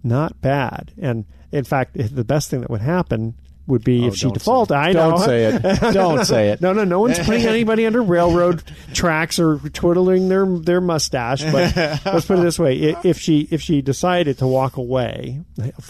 Not 0.02 0.40
bad. 0.40 0.92
And 1.00 1.24
in 1.52 1.64
fact, 1.64 1.94
the 1.94 2.24
best 2.24 2.50
thing 2.50 2.60
that 2.60 2.70
would 2.70 2.80
happen 2.80 3.34
would 3.66 3.84
be 3.84 4.04
Oh, 4.04 4.08
if 4.08 4.16
she 4.16 4.30
defaulted. 4.30 4.76
I 4.76 4.92
know. 4.92 5.10
Don't 5.10 5.18
say 5.20 5.44
it. 5.44 5.62
Don't 5.92 6.24
say 6.24 6.48
it. 6.50 6.60
No, 6.60 6.72
no, 6.72 6.84
no 6.84 7.00
one's 7.00 7.18
putting 7.20 7.46
anybody 7.46 7.86
under 7.86 8.02
railroad 8.02 8.62
tracks 8.94 9.38
or 9.38 9.58
twiddling 9.58 10.28
their 10.28 10.44
their 10.46 10.80
mustache. 10.80 11.42
But 11.44 11.76
let's 12.04 12.26
put 12.26 12.38
it 12.38 12.42
this 12.42 12.58
way: 12.58 12.96
if 13.04 13.18
she 13.20 13.46
if 13.50 13.60
she 13.60 13.80
decided 13.82 14.38
to 14.38 14.46
walk 14.46 14.76
away 14.76 15.40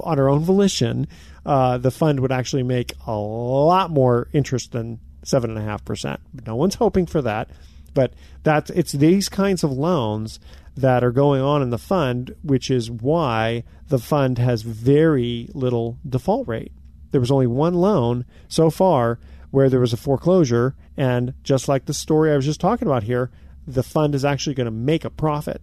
on 0.03 0.18
her 0.18 0.29
own 0.29 0.40
volition, 0.40 1.09
uh, 1.46 1.79
the 1.79 1.90
fund 1.90 2.20
would 2.20 2.33
actually 2.33 2.64
make 2.64 2.92
a 3.07 3.12
lot 3.16 3.90
more 3.90 4.29
interest 4.33 4.73
than 4.73 4.99
seven 5.23 5.51
and 5.51 5.59
a 5.59 5.62
half 5.62 5.85
percent. 5.85 6.20
No 6.46 6.57
one's 6.57 6.75
hoping 6.75 7.07
for 7.07 7.23
that, 7.23 7.49
but 7.94 8.12
that's 8.42 8.68
it's 8.70 8.92
these 8.92 9.29
kinds 9.31 9.64
of 9.64 9.70
loans 9.70 10.38
that 10.81 11.05
are 11.05 11.12
going 11.12 11.43
on 11.43 11.62
in 11.62 11.71
the 11.71 11.79
fund, 11.79 12.35
which 12.43 12.71
is 12.71 12.90
why 12.90 13.64
the 13.88 13.99
fund 13.99 14.38
has 14.38 14.62
very 14.62 15.49
little 15.55 15.99
default 16.09 16.49
rate. 16.49 16.73
There 17.11 17.21
was 17.21 17.31
only 17.31 17.47
one 17.47 17.75
loan 17.75 18.25
so 18.49 18.71
far 18.71 19.19
where 19.51 19.69
there 19.69 19.81
was 19.81 19.93
a 19.93 19.97
foreclosure 19.97 20.75
and 20.97 21.35
just 21.43 21.69
like 21.69 21.85
the 21.87 21.95
story 21.95 22.33
i 22.33 22.37
was 22.37 22.45
just 22.45 22.61
talking 22.61 22.87
about 22.87 23.03
here 23.03 23.33
the 23.66 23.83
fund 23.83 24.14
is 24.14 24.25
actually 24.25 24.55
going 24.55 24.66
to 24.66 24.71
make 24.71 25.05
a 25.05 25.11
profit. 25.11 25.61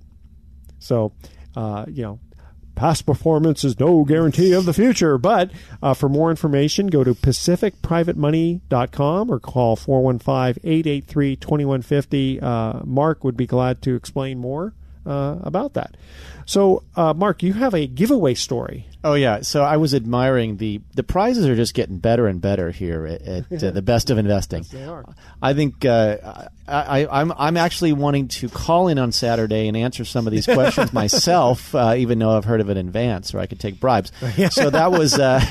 So 0.80 1.14
uh, 1.56 1.86
you 1.88 2.04
know 2.04 2.20
past 2.76 3.06
performance 3.08 3.64
is 3.64 3.80
no 3.80 4.04
guarantee 4.04 4.54
of 4.54 4.66
the 4.66 4.74
future 4.74 5.18
but 5.18 5.50
uh, 5.82 5.96
for 5.96 6.08
more 6.08 6.30
information 6.30 6.86
go 6.88 7.04
to 7.04 7.16
pacificprivatemoney.com 7.16 9.32
or 9.32 9.40
call 9.40 9.76
415-883-2150 9.76 12.44
uh, 12.44 12.82
mark 12.86 13.24
would 13.24 13.36
be 13.36 13.48
glad 13.48 13.82
to 13.82 13.96
explain 13.96 14.38
more 14.38 14.76
uh, 15.08 15.40
about 15.44 15.74
that 15.74 15.96
so 16.46 16.84
uh, 16.96 17.14
mark 17.14 17.42
you 17.42 17.54
have 17.54 17.74
a 17.74 17.88
giveaway 17.88 18.34
story 18.34 18.86
Oh 19.08 19.14
yeah, 19.14 19.40
so 19.40 19.64
I 19.64 19.78
was 19.78 19.94
admiring 19.94 20.58
the 20.58 20.82
the 20.96 21.04
prizes 21.04 21.46
are 21.46 21.56
just 21.56 21.74
getting 21.74 21.98
better 21.98 22.28
and 22.28 22.42
better 22.42 22.72
here 22.72 23.06
at, 23.06 23.22
at 23.22 23.64
uh, 23.64 23.72
the 23.72 23.82
best 23.82 24.10
of 24.10 24.18
investing. 24.18 24.66
they 24.72 24.84
are. 24.84 25.06
I 25.42 25.54
think 25.54 25.86
uh, 25.86 26.48
I, 26.68 27.04
I, 27.04 27.22
I'm 27.22 27.32
I'm 27.32 27.56
actually 27.56 27.94
wanting 27.94 28.28
to 28.28 28.50
call 28.50 28.90
in 28.90 29.00
on 29.00 29.14
Saturday 29.14 29.70
and 29.70 29.78
answer 29.78 30.04
some 30.04 30.28
of 30.28 30.34
these 30.34 30.46
questions 30.46 30.92
myself, 30.94 31.74
uh, 31.74 31.94
even 31.96 32.20
though 32.20 32.36
I've 32.36 32.44
heard 32.44 32.60
of 32.60 32.70
it 32.70 32.76
in 32.76 32.88
advance, 32.88 33.34
or 33.34 33.40
I 33.40 33.46
could 33.46 33.62
take 33.62 33.80
bribes. 33.80 34.12
So 34.58 34.70
that 34.70 34.92
was, 34.92 35.18
uh, 35.18 35.42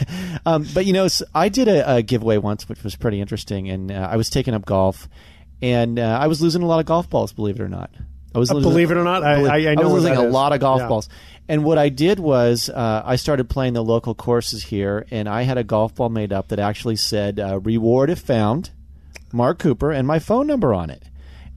um, 0.44 0.66
but 0.74 0.86
you 0.86 0.92
know, 0.92 1.06
I 1.34 1.48
did 1.48 1.68
a, 1.68 1.96
a 1.96 2.02
giveaway 2.02 2.38
once, 2.38 2.68
which 2.68 2.82
was 2.82 2.96
pretty 2.96 3.20
interesting, 3.20 3.68
and 3.70 3.90
uh, 3.90 4.08
I 4.10 4.16
was 4.16 4.28
taking 4.28 4.54
up 4.54 4.64
golf, 4.64 5.08
and 5.62 5.98
uh, 5.98 6.18
I 6.20 6.26
was 6.26 6.42
losing 6.42 6.62
a 6.62 6.66
lot 6.66 6.80
of 6.80 6.86
golf 6.86 7.08
balls, 7.08 7.32
believe 7.32 7.60
it 7.60 7.62
or 7.62 7.68
not. 7.68 7.90
I 8.36 8.38
was 8.38 8.50
Uh, 8.50 8.54
believe 8.60 8.90
it 8.90 8.96
or 8.96 9.02
not, 9.04 9.24
I- 9.24 9.46
I- 9.46 9.70
I 9.70 9.74
know 9.74 9.84
was 9.84 9.92
what 10.04 10.12
losing 10.12 10.16
a 10.16 10.22
is. 10.28 10.32
lot 10.32 10.52
of 10.52 10.60
golf 10.60 10.80
Yeah. 10.82 10.88
balls. 10.88 11.08
And 11.48 11.64
what 11.64 11.78
I 11.78 11.88
did 11.88 12.18
was 12.20 12.68
uh, 12.68 13.02
I 13.04 13.16
started 13.16 13.48
playing 13.48 13.72
the 13.72 13.82
local 13.82 14.14
courses 14.14 14.64
here, 14.64 15.06
and 15.10 15.28
I 15.28 15.42
had 15.42 15.56
a 15.58 15.64
golf 15.64 15.94
ball 15.94 16.08
made 16.10 16.32
up 16.32 16.48
that 16.48 16.58
actually 16.58 16.96
said 16.96 17.40
uh, 17.40 17.58
"reward 17.60 18.10
if 18.10 18.18
found," 18.20 18.70
Mark 19.32 19.58
Cooper, 19.58 19.90
and 19.90 20.06
my 20.06 20.18
phone 20.18 20.46
number 20.46 20.74
on 20.74 20.90
it. 20.90 21.02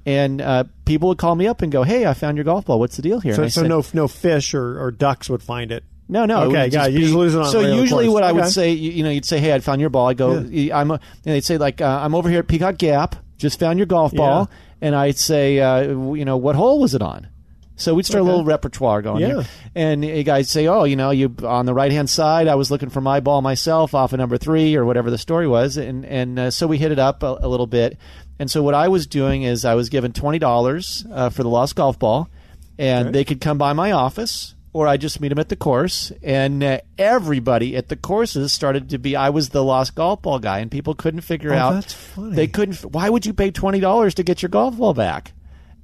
And 0.06 0.42
uh, 0.42 0.64
people 0.86 1.10
would 1.10 1.18
call 1.18 1.36
me 1.36 1.46
up 1.48 1.62
and 1.62 1.72
go, 1.72 1.84
"Hey, 1.84 2.06
I 2.06 2.14
found 2.14 2.38
your 2.38 2.44
golf 2.46 2.66
ball. 2.66 2.80
What's 2.80 2.96
the 2.96 3.02
deal 3.02 3.20
here?" 3.20 3.34
So, 3.36 3.44
so 3.48 3.62
said, 3.62 3.70
no 3.70 3.84
no 3.94 4.08
fish 4.08 4.54
or, 4.54 4.82
or 4.82 4.92
ducks 4.92 5.30
would 5.30 5.44
find 5.44 5.72
it. 5.72 5.84
no, 6.08 6.26
no. 6.26 6.44
Okay, 6.44 6.68
yeah, 6.72 6.88
you 6.88 7.00
just 7.00 7.14
lose 7.14 7.36
it 7.36 7.40
on 7.40 7.52
So 7.52 7.60
usually, 7.62 8.06
course. 8.06 8.14
what 8.14 8.24
I 8.24 8.32
would 8.32 8.48
say, 8.48 8.72
you, 8.72 8.92
you 8.92 9.04
know, 9.04 9.10
you'd 9.10 9.26
say, 9.26 9.40
"Hey, 9.40 9.54
I 9.54 9.60
found 9.60 9.82
your 9.82 9.90
ball." 9.90 10.08
I 10.08 10.14
go, 10.14 10.38
"I'm," 10.38 10.92
a, 10.92 10.94
and 10.94 11.00
they'd 11.26 11.44
say, 11.44 11.58
"Like, 11.58 11.82
uh, 11.82 12.00
I'm 12.04 12.16
over 12.16 12.30
here 12.30 12.40
at 12.40 12.48
Peacock 12.48 12.78
Gap. 12.78 13.16
Just 13.38 13.60
found 13.60 13.78
your 13.80 13.86
golf 13.88 14.14
ball." 14.14 14.50
And 14.82 14.96
I'd 14.96 15.18
say, 15.18 15.60
uh, 15.60 15.82
"You 16.14 16.26
know, 16.26 16.38
what 16.38 16.56
hole 16.56 16.80
was 16.80 16.94
it 16.94 17.02
on?" 17.02 17.28
So 17.76 17.94
we'd 17.94 18.06
start 18.06 18.22
a 18.22 18.26
little 18.26 18.44
repertoire 18.44 19.02
going 19.02 19.22
Yeah. 19.22 19.28
here. 19.28 19.46
And 19.74 20.04
you 20.04 20.24
guys 20.24 20.50
say, 20.50 20.68
"Oh, 20.68 20.84
you 20.84 20.96
know, 20.98 21.12
you 21.12 21.34
on 21.46 21.66
the 21.66 21.74
right 21.74 21.92
hand 21.92 22.10
side. 22.10 22.48
I 22.50 22.56
was 22.56 22.70
looking 22.70 22.90
for 22.90 23.00
my 23.00 23.22
ball 23.22 23.42
myself 23.42 23.96
off 23.96 24.12
of 24.12 24.20
number 24.20 24.38
three 24.38 24.76
or 24.76 24.84
whatever 24.86 25.10
the 25.10 25.18
story 25.18 25.48
was." 25.48 25.78
And 25.78 26.06
and 26.06 26.38
uh, 26.40 26.52
so 26.52 26.68
we 26.68 26.78
hit 26.78 26.92
it 26.92 27.00
up 27.00 27.24
a, 27.24 27.38
a 27.42 27.48
little 27.48 27.68
bit. 27.68 27.98
And 28.38 28.52
so 28.52 28.62
what 28.64 28.74
I 28.74 28.88
was 28.90 29.08
doing 29.08 29.44
is 29.44 29.64
I 29.66 29.76
was 29.76 29.88
given 29.90 30.12
twenty 30.12 30.40
dollars 30.40 31.06
uh, 31.12 31.30
for 31.30 31.44
the 31.44 31.50
lost 31.50 31.76
golf 31.76 31.98
ball, 31.98 32.30
and 32.78 33.14
they 33.16 33.24
could 33.24 33.40
come 33.42 33.58
by 33.58 33.72
my 33.74 33.92
office 33.94 34.56
or 34.74 34.88
I 34.88 34.98
just 34.98 35.20
meet 35.20 35.30
them 35.30 35.40
at 35.40 35.50
the 35.50 35.56
course. 35.56 36.12
And 36.22 36.64
uh, 36.64 36.80
everybody 36.98 37.76
at 37.76 37.88
the 37.90 37.96
courses 37.96 38.52
started 38.54 38.90
to 38.90 38.98
be 39.00 39.16
I 39.16 39.30
was 39.30 39.50
the 39.50 39.64
lost 39.64 39.96
golf 39.96 40.22
ball 40.22 40.40
guy, 40.40 40.60
and 40.60 40.70
people 40.70 40.94
couldn't 40.96 41.22
figure 41.22 41.54
Oh, 41.54 41.58
out. 41.58 41.74
that's 41.76 41.94
funny. 41.94 42.36
They 42.36 42.48
couldn't. 42.48 42.82
Why 42.86 43.10
would 43.10 43.26
you 43.26 43.34
pay 43.34 43.52
twenty 43.52 43.80
dollars 43.80 44.14
to 44.16 44.24
get 44.24 44.42
your 44.42 44.50
golf 44.50 44.78
ball 44.78 44.94
back? 44.94 45.34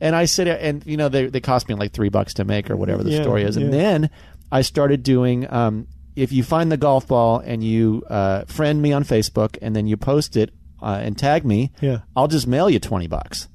And 0.02 0.16
I 0.16 0.26
said, 0.26 0.48
and 0.48 0.86
you 0.86 0.98
know, 0.98 1.10
they 1.10 1.28
they 1.28 1.40
cost 1.42 1.68
me 1.70 1.76
like 1.76 1.94
three 1.94 2.10
bucks 2.10 2.34
to 2.36 2.44
make 2.46 2.70
or 2.70 2.76
whatever 2.76 3.04
the 3.04 3.12
Yeah, 3.12 3.22
story 3.22 3.44
is. 3.44 3.58
And 3.58 3.72
then 3.74 4.10
I 4.52 4.62
started 4.62 5.04
doing. 5.04 5.52
Um, 5.52 5.88
if 6.16 6.32
you 6.32 6.44
find 6.44 6.72
the 6.72 6.78
golf 6.78 7.08
ball 7.08 7.40
and 7.40 7.62
you 7.62 8.02
uh, 8.10 8.46
friend 8.46 8.82
me 8.82 8.94
on 8.94 9.04
Facebook 9.04 9.58
and 9.62 9.76
then 9.76 9.86
you 9.86 9.98
post 9.98 10.38
it 10.38 10.54
uh, 10.82 11.00
and 11.04 11.18
tag 11.18 11.44
me, 11.44 11.74
Yeah. 11.82 12.00
I'll 12.16 12.30
just 12.30 12.48
mail 12.48 12.70
you 12.70 12.80
twenty 12.80 13.08
bucks. 13.08 13.50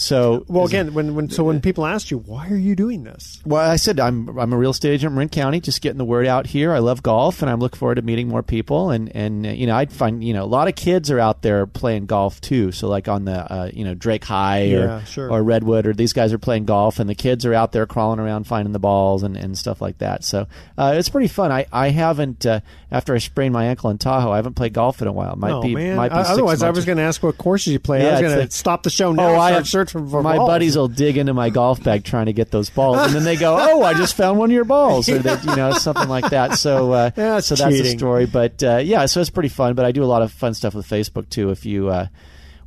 So 0.00 0.44
Well, 0.46 0.64
again, 0.64 0.94
when, 0.94 1.16
when 1.16 1.28
so 1.28 1.42
when 1.42 1.60
people 1.60 1.84
ask 1.84 2.12
you 2.12 2.18
why 2.18 2.48
are 2.50 2.56
you 2.56 2.76
doing 2.76 3.02
this, 3.02 3.42
well, 3.44 3.68
I 3.68 3.74
said 3.74 3.98
I'm 3.98 4.38
I'm 4.38 4.52
a 4.52 4.56
real 4.56 4.70
estate 4.70 4.92
agent 4.92 5.10
in 5.10 5.14
Marin 5.16 5.28
County, 5.28 5.60
just 5.60 5.80
getting 5.80 5.98
the 5.98 6.04
word 6.04 6.24
out 6.24 6.46
here. 6.46 6.72
I 6.72 6.78
love 6.78 7.02
golf, 7.02 7.42
and 7.42 7.50
I'm 7.50 7.58
looking 7.58 7.80
forward 7.80 7.96
to 7.96 8.02
meeting 8.02 8.28
more 8.28 8.44
people. 8.44 8.90
And 8.90 9.14
and 9.16 9.44
uh, 9.44 9.50
you 9.50 9.66
know, 9.66 9.74
I'd 9.74 9.92
find 9.92 10.22
you 10.22 10.34
know 10.34 10.44
a 10.44 10.46
lot 10.46 10.68
of 10.68 10.76
kids 10.76 11.10
are 11.10 11.18
out 11.18 11.42
there 11.42 11.66
playing 11.66 12.06
golf 12.06 12.40
too. 12.40 12.70
So 12.70 12.86
like 12.86 13.08
on 13.08 13.24
the 13.24 13.52
uh, 13.52 13.70
you 13.74 13.84
know 13.84 13.94
Drake 13.94 14.24
High 14.24 14.62
Yeah, 14.66 15.00
or 15.00 15.06
sure. 15.06 15.32
or 15.32 15.42
Redwood, 15.42 15.84
or 15.88 15.92
these 15.92 16.12
guys 16.12 16.32
are 16.32 16.38
playing 16.38 16.66
golf, 16.66 17.00
and 17.00 17.10
the 17.10 17.16
kids 17.16 17.44
are 17.44 17.52
out 17.52 17.72
there 17.72 17.84
crawling 17.84 18.20
around 18.20 18.44
finding 18.44 18.72
the 18.72 18.78
balls 18.78 19.24
and, 19.24 19.36
and 19.36 19.58
stuff 19.58 19.80
like 19.80 19.98
that. 19.98 20.22
So 20.22 20.46
uh, 20.76 20.94
it's 20.96 21.08
pretty 21.08 21.28
fun. 21.28 21.50
I 21.50 21.66
I 21.72 21.88
haven't 21.88 22.46
uh, 22.46 22.60
after 22.92 23.16
I 23.16 23.18
sprained 23.18 23.52
my 23.52 23.64
ankle 23.64 23.90
in 23.90 23.98
Tahoe, 23.98 24.30
I 24.30 24.36
haven't 24.36 24.54
played 24.54 24.74
golf 24.74 25.02
in 25.02 25.08
a 25.08 25.12
while. 25.12 25.32
It 25.32 25.38
might 25.38 25.52
oh 25.54 25.62
be 25.62 25.74
man! 25.74 25.96
might 25.96 26.10
be 26.10 26.18
otherwise, 26.18 26.62
I 26.62 26.70
was 26.70 26.84
going 26.84 26.98
to 26.98 27.04
ask 27.04 27.20
what 27.20 27.36
courses 27.36 27.72
you 27.72 27.80
play. 27.80 28.00
I 28.00 28.04
Yeah, 28.04 28.12
was 28.12 28.20
going 28.20 28.46
to 28.46 28.54
stop 28.54 28.84
the 28.84 28.90
show 28.90 29.10
now. 29.12 29.30
Oh, 29.30 29.32
and 29.32 29.42
I 29.42 29.50
have, 29.52 29.66
searching 29.66 29.87
for 29.90 30.22
my 30.22 30.36
balls. 30.36 30.48
buddies 30.48 30.76
will 30.76 30.88
dig 30.88 31.16
into 31.16 31.34
my 31.34 31.50
golf 31.50 31.82
bag 31.82 32.04
trying 32.04 32.26
to 32.26 32.32
get 32.32 32.50
those 32.50 32.70
balls, 32.70 32.98
and 32.98 33.14
then 33.14 33.24
they 33.24 33.36
go, 33.36 33.56
"Oh, 33.58 33.82
I 33.82 33.94
just 33.94 34.16
found 34.16 34.38
one 34.38 34.50
of 34.50 34.54
your 34.54 34.64
balls," 34.64 35.08
or 35.08 35.18
they, 35.18 35.36
you 35.40 35.56
know, 35.56 35.72
something 35.72 36.08
like 36.08 36.30
that. 36.30 36.54
So, 36.58 36.92
uh, 36.92 37.10
That's 37.14 37.46
so 37.46 37.54
that's 37.54 37.76
the 37.78 37.84
story. 37.96 38.26
But 38.26 38.62
uh, 38.62 38.76
yeah, 38.78 39.06
so 39.06 39.20
it's 39.20 39.30
pretty 39.30 39.48
fun. 39.48 39.74
But 39.74 39.84
I 39.84 39.92
do 39.92 40.02
a 40.02 40.06
lot 40.06 40.22
of 40.22 40.32
fun 40.32 40.54
stuff 40.54 40.74
with 40.74 40.86
Facebook 40.88 41.28
too. 41.28 41.50
If 41.50 41.64
you, 41.66 41.88
uh, 41.88 42.08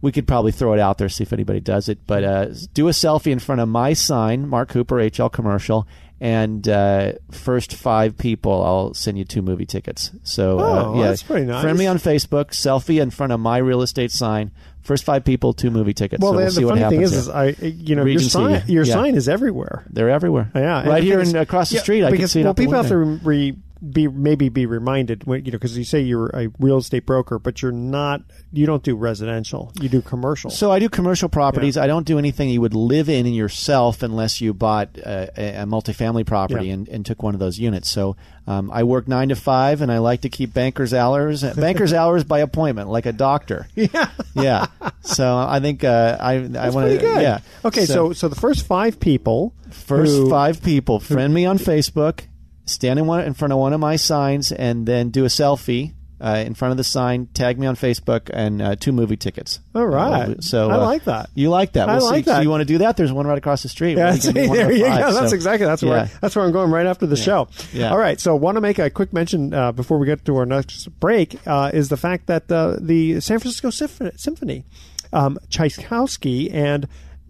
we 0.01 0.11
could 0.11 0.27
probably 0.27 0.51
throw 0.51 0.73
it 0.73 0.79
out 0.79 0.97
there 0.97 1.09
see 1.09 1.23
if 1.23 1.33
anybody 1.33 1.59
does 1.59 1.89
it. 1.89 1.99
But 2.07 2.23
uh, 2.23 2.45
do 2.73 2.87
a 2.87 2.91
selfie 2.91 3.31
in 3.31 3.39
front 3.39 3.61
of 3.61 3.69
my 3.69 3.93
sign, 3.93 4.47
Mark 4.47 4.69
Cooper 4.69 4.95
HL 4.95 5.31
commercial. 5.31 5.87
And 6.23 6.67
uh, 6.69 7.13
first 7.31 7.73
five 7.73 8.15
people, 8.15 8.63
I'll 8.63 8.93
send 8.93 9.17
you 9.17 9.25
two 9.25 9.41
movie 9.41 9.65
tickets. 9.65 10.11
So 10.21 10.59
Oh, 10.59 10.93
uh, 10.93 10.97
yeah, 10.97 11.07
that's 11.07 11.23
pretty 11.23 11.47
nice. 11.47 11.63
Friend 11.63 11.75
me 11.77 11.87
on 11.87 11.97
Facebook, 11.97 12.49
selfie 12.51 13.01
in 13.01 13.09
front 13.09 13.31
of 13.33 13.39
my 13.39 13.57
real 13.57 13.81
estate 13.81 14.11
sign. 14.11 14.51
First 14.81 15.03
five 15.03 15.23
people, 15.23 15.53
two 15.53 15.69
movie 15.69 15.93
tickets. 15.93 16.21
Well, 16.21 16.31
so 16.31 16.37
we'll 16.37 16.45
the, 16.45 16.51
see 16.51 16.61
the 16.61 16.67
what 16.67 16.79
funny 16.79 16.89
thing 16.89 17.01
happens 17.01 17.13
is, 17.13 17.29
I 17.29 17.47
you 17.59 17.95
know 17.95 18.03
Regency, 18.03 18.39
your 18.39 18.59
sign 18.59 18.63
your 18.67 18.83
yeah. 18.83 18.93
sign 18.93 19.15
is 19.15 19.29
everywhere. 19.29 19.85
They're 19.89 20.09
everywhere. 20.09 20.51
Yeah, 20.55 20.79
and 20.79 20.89
right 20.89 21.03
here 21.03 21.19
and 21.19 21.35
across 21.35 21.69
the 21.69 21.75
yeah, 21.75 21.81
street. 21.81 22.03
I 22.03 22.07
can 22.07 22.17
because 22.17 22.31
see 22.31 22.41
it 22.41 22.45
well, 22.45 22.55
people 22.55 22.73
have 22.73 22.87
to 22.87 22.97
re, 22.97 23.55
be 23.89 24.07
maybe 24.07 24.49
be 24.49 24.65
reminded 24.65 25.23
when 25.25 25.43
you 25.45 25.51
know 25.51 25.57
because 25.57 25.77
you 25.77 25.83
say 25.83 26.01
you're 26.01 26.27
a 26.35 26.49
real 26.59 26.77
estate 26.77 27.05
broker, 27.05 27.39
but 27.39 27.61
you're 27.61 27.71
not. 27.71 28.21
You 28.53 28.65
don't 28.65 28.83
do 28.83 28.95
residential. 28.95 29.71
You 29.81 29.89
do 29.89 30.01
commercial. 30.01 30.49
So 30.51 30.71
I 30.71 30.79
do 30.79 30.89
commercial 30.89 31.29
properties. 31.29 31.77
I 31.77 31.87
don't 31.87 32.05
do 32.05 32.19
anything 32.19 32.49
you 32.49 32.61
would 32.61 32.73
live 32.75 33.09
in 33.09 33.25
in 33.25 33.33
yourself 33.33 34.03
unless 34.03 34.41
you 34.41 34.53
bought 34.53 34.97
a, 34.97 35.61
a 35.61 35.65
multifamily 35.65 36.25
property 36.25 36.67
Yeah. 36.67 36.73
and, 36.73 36.89
and 36.89 37.05
took 37.05 37.23
one 37.23 37.33
of 37.33 37.39
those 37.39 37.57
units. 37.59 37.89
So 37.89 38.17
um, 38.45 38.69
I 38.71 38.83
work 38.83 39.07
nine 39.07 39.29
to 39.29 39.35
five, 39.35 39.81
and 39.81 39.91
I 39.91 39.99
like 39.99 40.21
to 40.21 40.29
keep 40.29 40.53
bankers 40.53 40.93
hours 40.93 41.41
banker's 41.55 41.93
hours 41.93 42.23
by 42.23 42.39
appointment, 42.39 42.89
like 42.89 43.05
a 43.05 43.13
doctor. 43.13 43.67
Yeah, 43.75 44.09
yeah. 44.35 44.65
So 45.01 45.37
I 45.37 45.59
think 45.59 45.83
uh, 45.83 46.17
I 46.19 46.33
I 46.57 46.69
want 46.69 46.99
to 46.99 47.05
yeah. 47.21 47.39
Okay, 47.65 47.85
so 47.85 48.13
so 48.13 48.27
the 48.27 48.35
first 48.35 48.65
five 48.67 48.99
people, 48.99 49.53
First 49.71 50.11
who- 50.11 50.29
five 50.29 50.61
people 50.61 50.99
friend 50.99 51.33
me 51.33 51.45
on 51.45 51.57
Facebook, 51.57 52.25
stand 52.71 52.99
in, 52.99 53.05
one, 53.05 53.21
in 53.23 53.33
front 53.33 53.51
of 53.53 53.59
one 53.59 53.73
of 53.73 53.79
my 53.79 53.95
signs, 53.95 54.51
and 54.51 54.85
then 54.85 55.09
do 55.09 55.23
a 55.25 55.27
selfie 55.29 55.93
uh, 56.19 56.43
in 56.45 56.53
front 56.53 56.71
of 56.71 56.77
the 56.77 56.83
sign. 56.83 57.25
Tag 57.33 57.57
me 57.57 57.65
on 57.65 57.75
Facebook 57.75 58.29
and 58.31 58.61
uh, 58.61 58.75
two 58.75 58.91
movie 58.91 59.17
tickets. 59.17 59.59
All 59.73 59.87
right. 59.87 60.35
So 60.43 60.69
I 60.69 60.75
uh, 60.75 60.81
like 60.85 61.03
that. 61.05 61.29
You 61.33 61.49
like 61.49 61.73
that? 61.73 61.89
I 61.89 61.97
We'll 61.97 62.05
like 62.05 62.25
see. 62.25 62.29
So 62.29 62.35
that. 62.35 62.43
you 62.43 62.49
want 62.51 62.61
to 62.61 62.65
do 62.65 62.77
that? 62.79 62.95
There's 62.95 63.11
one 63.11 63.25
right 63.25 63.37
across 63.39 63.63
the 63.63 63.69
street. 63.69 63.97
Yeah, 63.97 64.13
see, 64.13 64.31
do 64.31 64.39
one 64.47 64.49
of 64.49 64.55
there 64.55 64.71
you 64.71 64.85
five. 64.85 64.99
go. 64.99 65.13
That's 65.13 65.29
So, 65.31 65.35
exactly 65.35 65.65
that's 65.65 65.81
where 65.81 65.97
yeah. 66.05 66.07
that's 66.21 66.35
where 66.35 66.45
I'm 66.45 66.51
going 66.51 66.69
right 66.69 66.85
after 66.85 67.07
the 67.07 67.15
show. 67.17 67.47
Yeah. 67.73 67.89
All 67.91 67.97
right. 67.97 68.19
So, 68.19 68.35
want 68.35 68.55
to 68.57 68.61
make 68.61 68.77
a 68.77 68.89
quick 68.91 69.13
mention 69.13 69.51
uh, 69.53 69.71
before 69.71 69.97
we 69.97 70.05
get 70.05 70.23
to 70.25 70.35
our 70.37 70.45
next 70.45 70.87
break 70.99 71.35
uh, 71.47 71.71
is 71.73 71.89
the 71.89 71.97
fact 71.97 72.27
that 72.27 72.51
uh, 72.51 72.77
the 72.79 73.19
San 73.19 73.39
Francisco 73.39 73.71
Symphony, 73.71 74.11
Symphony 74.15 74.65
um, 75.11 75.39
Tchaikovsky 75.49 76.51
and 76.51 76.87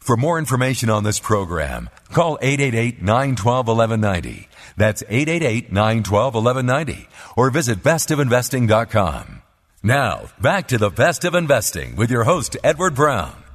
For 0.00 0.16
more 0.16 0.38
information 0.38 0.88
on 0.88 1.02
this 1.02 1.18
program, 1.18 1.90
call 2.10 2.38
888-912-1190. 2.38 4.46
That's 4.76 5.02
888-912-1190 5.02 7.08
or 7.36 7.50
visit 7.50 7.82
bestofinvesting.com. 7.82 9.42
Now, 9.82 10.26
back 10.40 10.68
to 10.68 10.78
the 10.78 10.90
best 10.90 11.24
of 11.24 11.34
investing 11.34 11.96
with 11.96 12.08
your 12.10 12.22
host, 12.24 12.56
Edward 12.62 12.94
Brown. 12.94 13.45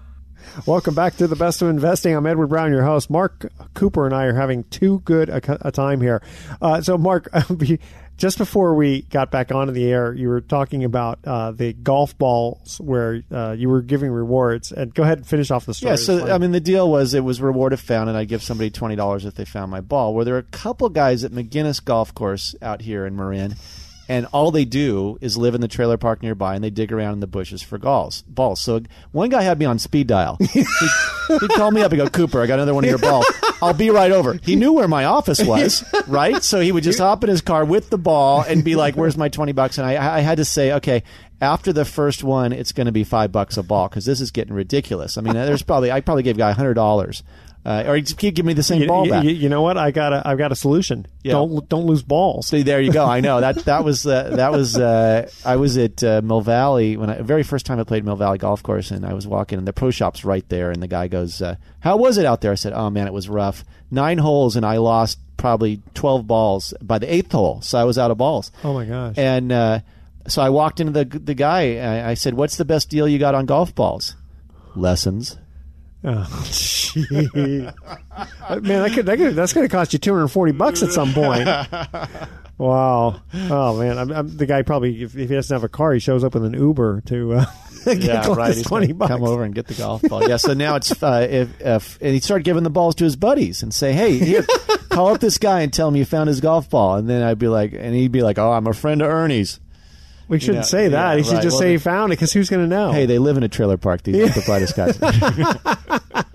Welcome 0.65 0.95
back 0.95 1.15
to 1.17 1.27
the 1.27 1.35
best 1.35 1.61
of 1.61 1.69
investing. 1.69 2.13
I'm 2.13 2.25
Edward 2.25 2.47
Brown, 2.47 2.71
your 2.71 2.83
host. 2.83 3.09
Mark 3.09 3.51
Cooper 3.73 4.05
and 4.05 4.13
I 4.13 4.25
are 4.25 4.33
having 4.33 4.65
too 4.65 4.99
good 5.05 5.29
a, 5.29 5.67
a 5.67 5.71
time 5.71 6.01
here. 6.01 6.21
Uh, 6.61 6.81
so, 6.81 6.97
Mark, 6.97 7.29
just 8.17 8.37
before 8.37 8.75
we 8.75 9.03
got 9.03 9.31
back 9.31 9.51
onto 9.51 9.71
the 9.71 9.89
air, 9.89 10.13
you 10.13 10.27
were 10.27 10.41
talking 10.41 10.83
about 10.83 11.19
uh, 11.25 11.51
the 11.51 11.71
golf 11.71 12.17
balls 12.17 12.81
where 12.81 13.23
uh, 13.31 13.55
you 13.57 13.69
were 13.69 13.81
giving 13.81 14.11
rewards. 14.11 14.73
And 14.73 14.93
go 14.93 15.03
ahead 15.03 15.19
and 15.19 15.27
finish 15.27 15.51
off 15.51 15.65
the 15.65 15.73
story. 15.73 15.91
Yeah, 15.91 15.95
so. 15.95 16.29
I 16.29 16.37
mean, 16.37 16.51
the 16.51 16.59
deal 16.59 16.89
was 16.89 17.13
it 17.13 17.23
was 17.23 17.41
reward 17.41 17.71
if 17.71 17.79
found, 17.79 18.09
and 18.09 18.17
I'd 18.17 18.27
give 18.27 18.43
somebody 18.43 18.69
twenty 18.69 18.97
dollars 18.97 19.25
if 19.25 19.35
they 19.35 19.45
found 19.45 19.71
my 19.71 19.81
ball. 19.81 20.13
Where 20.13 20.25
there 20.25 20.35
are 20.35 20.39
a 20.39 20.43
couple 20.43 20.89
guys 20.89 21.23
at 21.23 21.31
McInnis 21.31 21.83
Golf 21.83 22.13
Course 22.13 22.55
out 22.61 22.81
here 22.81 23.05
in 23.05 23.15
Marin, 23.15 23.55
and 24.11 24.25
all 24.33 24.51
they 24.51 24.65
do 24.65 25.17
is 25.21 25.37
live 25.37 25.55
in 25.55 25.61
the 25.61 25.69
trailer 25.69 25.95
park 25.95 26.21
nearby, 26.21 26.53
and 26.53 26.61
they 26.61 26.69
dig 26.69 26.91
around 26.91 27.13
in 27.13 27.19
the 27.21 27.27
bushes 27.27 27.61
for 27.61 27.77
balls. 27.77 28.23
Balls. 28.23 28.59
So 28.59 28.81
one 29.13 29.29
guy 29.29 29.41
had 29.41 29.57
me 29.57 29.63
on 29.63 29.79
speed 29.79 30.07
dial. 30.07 30.37
He'd, 30.51 30.65
he'd 31.29 31.73
me 31.73 31.81
up 31.81 31.93
and 31.93 31.97
go, 31.97 32.09
"Cooper, 32.09 32.41
I 32.41 32.45
got 32.45 32.55
another 32.55 32.73
one 32.73 32.83
of 32.83 32.89
your 32.89 32.99
balls. 32.99 33.25
I'll 33.61 33.73
be 33.73 33.89
right 33.89 34.11
over." 34.11 34.33
He 34.43 34.57
knew 34.57 34.73
where 34.73 34.89
my 34.89 35.05
office 35.05 35.41
was, 35.41 35.85
right? 36.07 36.43
So 36.43 36.59
he 36.59 36.73
would 36.73 36.83
just 36.83 36.99
hop 36.99 37.23
in 37.23 37.29
his 37.29 37.39
car 37.39 37.63
with 37.63 37.89
the 37.89 37.97
ball 37.97 38.41
and 38.41 38.65
be 38.65 38.75
like, 38.75 38.97
"Where's 38.97 39.15
my 39.15 39.29
twenty 39.29 39.53
bucks?" 39.53 39.77
And 39.77 39.87
I, 39.87 40.17
I 40.17 40.19
had 40.19 40.37
to 40.37 40.45
say, 40.45 40.73
"Okay." 40.73 41.03
After 41.39 41.73
the 41.73 41.85
first 41.85 42.23
one, 42.23 42.53
it's 42.53 42.71
going 42.71 42.85
to 42.85 42.91
be 42.91 43.03
five 43.03 43.31
bucks 43.31 43.57
a 43.57 43.63
ball 43.63 43.89
because 43.89 44.05
this 44.05 44.21
is 44.21 44.29
getting 44.29 44.53
ridiculous. 44.53 45.17
I 45.17 45.21
mean, 45.21 45.33
there's 45.33 45.63
probably 45.63 45.91
I 45.91 46.01
probably 46.01 46.21
gave 46.21 46.35
a 46.35 46.37
guy 46.37 46.51
hundred 46.51 46.75
dollars, 46.75 47.23
uh, 47.65 47.83
or 47.85 47.99
just 47.99 48.17
keep 48.17 48.33
giving 48.35 48.47
me 48.47 48.53
the 48.53 48.63
same 48.63 48.81
you, 48.81 48.87
ball 48.87 49.05
you- 49.05 49.11
back. 49.11 49.23
you- 49.23 49.49
know 49.49 49.61
what? 49.61 49.77
I 49.77 49.91
got 49.91 50.13
a 50.13 50.21
I've 50.27 50.37
got 50.37 50.51
a 50.51 50.55
solution. 50.55 51.05
Yeah. 51.23 51.33
Don't 51.33 51.67
don't 51.69 51.85
lose 51.85 52.01
balls. 52.03 52.47
See, 52.47 52.63
there 52.63 52.81
you 52.81 52.91
go. 52.91 53.05
I 53.05 53.19
know 53.19 53.39
that 53.41 53.65
that 53.65 53.83
was 53.83 54.05
uh, 54.07 54.29
that 54.35 54.51
was 54.57 54.77
uh, 54.77 55.29
I 55.45 55.55
was 55.57 55.77
at 55.77 56.03
uh, 56.03 56.21
Mill 56.23 56.41
Valley 56.41 56.97
when 56.97 57.09
I 57.09 57.21
very 57.21 57.43
first 57.43 57.65
time 57.65 57.79
I 57.79 57.83
played 57.83 58.03
Mill 58.05 58.15
Valley 58.15 58.37
Golf 58.39 58.63
Course, 58.63 58.89
and 58.91 59.05
I 59.05 59.13
was 59.13 59.27
walking, 59.27 59.57
and 59.59 59.67
the 59.67 59.73
pro 59.73 59.91
shop's 59.91 60.25
right 60.25 60.47
there, 60.49 60.71
and 60.71 60.81
the 60.81 60.87
guy 60.87 61.07
goes, 61.07 61.41
uh, 61.41 61.55
"How 61.81 61.97
was 61.97 62.17
it 62.17 62.25
out 62.25 62.41
there?" 62.41 62.51
I 62.51 62.55
said, 62.55 62.73
"Oh 62.73 62.89
man, 62.89 63.05
it 63.07 63.13
was 63.13 63.29
rough. 63.29 63.63
Nine 63.91 64.17
holes, 64.17 64.55
and 64.55 64.65
I 64.65 64.77
lost 64.77 65.19
probably 65.37 65.81
twelve 65.93 66.25
balls 66.25 66.73
by 66.81 66.97
the 66.97 67.13
eighth 67.13 67.31
hole, 67.31 67.61
so 67.61 67.77
I 67.77 67.83
was 67.83 67.97
out 67.97 68.09
of 68.11 68.17
balls." 68.17 68.51
Oh 68.63 68.73
my 68.73 68.85
gosh. 68.85 69.15
And 69.17 69.51
uh, 69.51 69.79
so 70.27 70.41
I 70.41 70.49
walked 70.49 70.79
into 70.79 70.93
the 70.93 71.05
the 71.19 71.33
guy. 71.35 71.77
I, 71.77 72.11
I 72.11 72.13
said, 72.15 72.33
"What's 72.33 72.57
the 72.57 72.65
best 72.65 72.89
deal 72.89 73.07
you 73.07 73.19
got 73.19 73.35
on 73.35 73.45
golf 73.45 73.75
balls?" 73.75 74.15
Lessons. 74.75 75.37
Oh. 76.03 76.25
Man, 76.95 77.73
that 78.49 78.91
could, 78.93 79.05
that 79.05 79.17
could, 79.17 79.35
that's 79.35 79.53
going 79.53 79.67
to 79.67 79.71
cost 79.71 79.93
you 79.93 79.99
240 79.99 80.51
bucks 80.53 80.83
at 80.83 80.91
some 80.91 81.13
point. 81.13 81.47
Wow. 82.57 83.19
Oh, 83.33 83.79
man. 83.79 83.97
I'm, 83.97 84.11
I'm, 84.11 84.37
the 84.37 84.45
guy 84.45 84.61
probably, 84.61 85.01
if, 85.01 85.17
if 85.17 85.29
he 85.29 85.35
doesn't 85.35 85.51
have 85.51 85.63
a 85.63 85.67
car, 85.69 85.93
he 85.93 85.99
shows 85.99 86.23
up 86.23 86.35
with 86.35 86.45
an 86.45 86.53
Uber 86.53 87.01
to 87.07 87.33
uh, 87.33 87.45
get 87.85 88.03
yeah, 88.03 88.27
right. 88.35 88.53
He's 88.53 88.63
20 88.63 88.91
bucks. 88.93 89.09
Come 89.09 89.23
over 89.23 89.43
and 89.43 89.55
get 89.55 89.65
the 89.65 89.73
golf 89.73 90.03
ball. 90.03 90.29
yeah. 90.29 90.37
So 90.37 90.53
now 90.53 90.75
it's 90.75 90.91
uh, 91.01 91.27
if, 91.27 91.59
if 91.59 91.97
and 92.03 92.13
he 92.13 92.19
started 92.19 92.43
giving 92.43 92.61
the 92.61 92.69
balls 92.69 92.93
to 92.95 93.03
his 93.03 93.15
buddies 93.15 93.63
and 93.63 93.73
say, 93.73 93.93
"Hey, 93.93 94.19
here, 94.19 94.45
call 94.89 95.07
up 95.11 95.19
this 95.19 95.39
guy 95.39 95.61
and 95.61 95.73
tell 95.73 95.87
him 95.87 95.95
you 95.95 96.05
found 96.05 96.27
his 96.27 96.39
golf 96.39 96.69
ball." 96.69 96.97
And 96.97 97.09
then 97.09 97.23
I'd 97.23 97.39
be 97.39 97.47
like, 97.47 97.73
and 97.73 97.95
he'd 97.95 98.11
be 98.11 98.21
like, 98.21 98.37
"Oh, 98.37 98.51
I'm 98.51 98.67
a 98.67 98.73
friend 98.73 99.01
of 99.01 99.09
Ernie's." 99.09 99.59
We 100.27 100.39
shouldn't 100.39 100.57
Yeah, 100.57 100.61
say 100.61 100.87
that. 100.89 101.11
yeah, 101.13 101.17
he 101.17 101.23
should 101.23 101.33
right. 101.33 101.41
just 101.41 101.55
Well, 101.55 101.61
say 101.61 101.71
he 101.71 101.77
found 101.79 102.13
it 102.13 102.17
because 102.17 102.31
who's 102.31 102.47
going 102.51 102.69
to 102.69 102.75
know? 102.75 102.91
Hey, 102.91 103.07
they 103.07 103.17
live 103.17 103.37
in 103.37 103.43
a 103.43 103.49
trailer 103.49 103.77
park. 103.77 104.03
These 104.03 104.21
aren't 104.21 104.35
the 104.35 104.41
brightest 104.41 104.75
guys. 104.75 104.99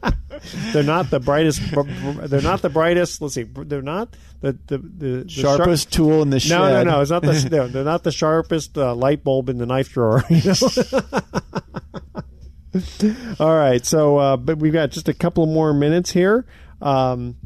they're 0.72 0.82
not 0.82 1.10
the 1.10 1.20
brightest. 1.20 1.60
They're 1.70 2.42
not 2.42 2.62
the 2.62 2.70
brightest. 2.70 3.20
Let's 3.20 3.34
see. 3.34 3.44
They're 3.44 3.82
not 3.82 4.16
the 4.40 4.58
the, 4.66 4.78
the, 4.78 5.08
the 5.24 5.28
sharp- 5.28 5.58
Sharpest 5.58 5.92
tool 5.92 6.22
in 6.22 6.30
the 6.30 6.40
shed. 6.40 6.58
No, 6.58 6.68
no, 6.68 6.82
no. 6.90 7.00
It's 7.00 7.10
not 7.10 7.22
the. 7.22 7.48
no, 7.50 7.68
they're 7.68 7.84
not 7.84 8.04
the 8.04 8.12
sharpest 8.12 8.78
uh, 8.78 8.94
light 8.94 9.24
bulb 9.24 9.48
in 9.48 9.58
the 9.58 9.66
knife 9.66 9.92
drawer. 9.92 10.24
you 10.28 10.42
know? 10.44 10.54
All 13.40 13.56
right. 13.56 13.84
So, 13.84 14.18
uh, 14.18 14.36
but 14.36 14.58
we've 14.58 14.72
got 14.72 14.90
just 14.90 15.08
a 15.08 15.14
couple 15.14 15.46
more 15.46 15.72
minutes 15.72 16.10
here. 16.10 16.46
Um, 16.82 17.36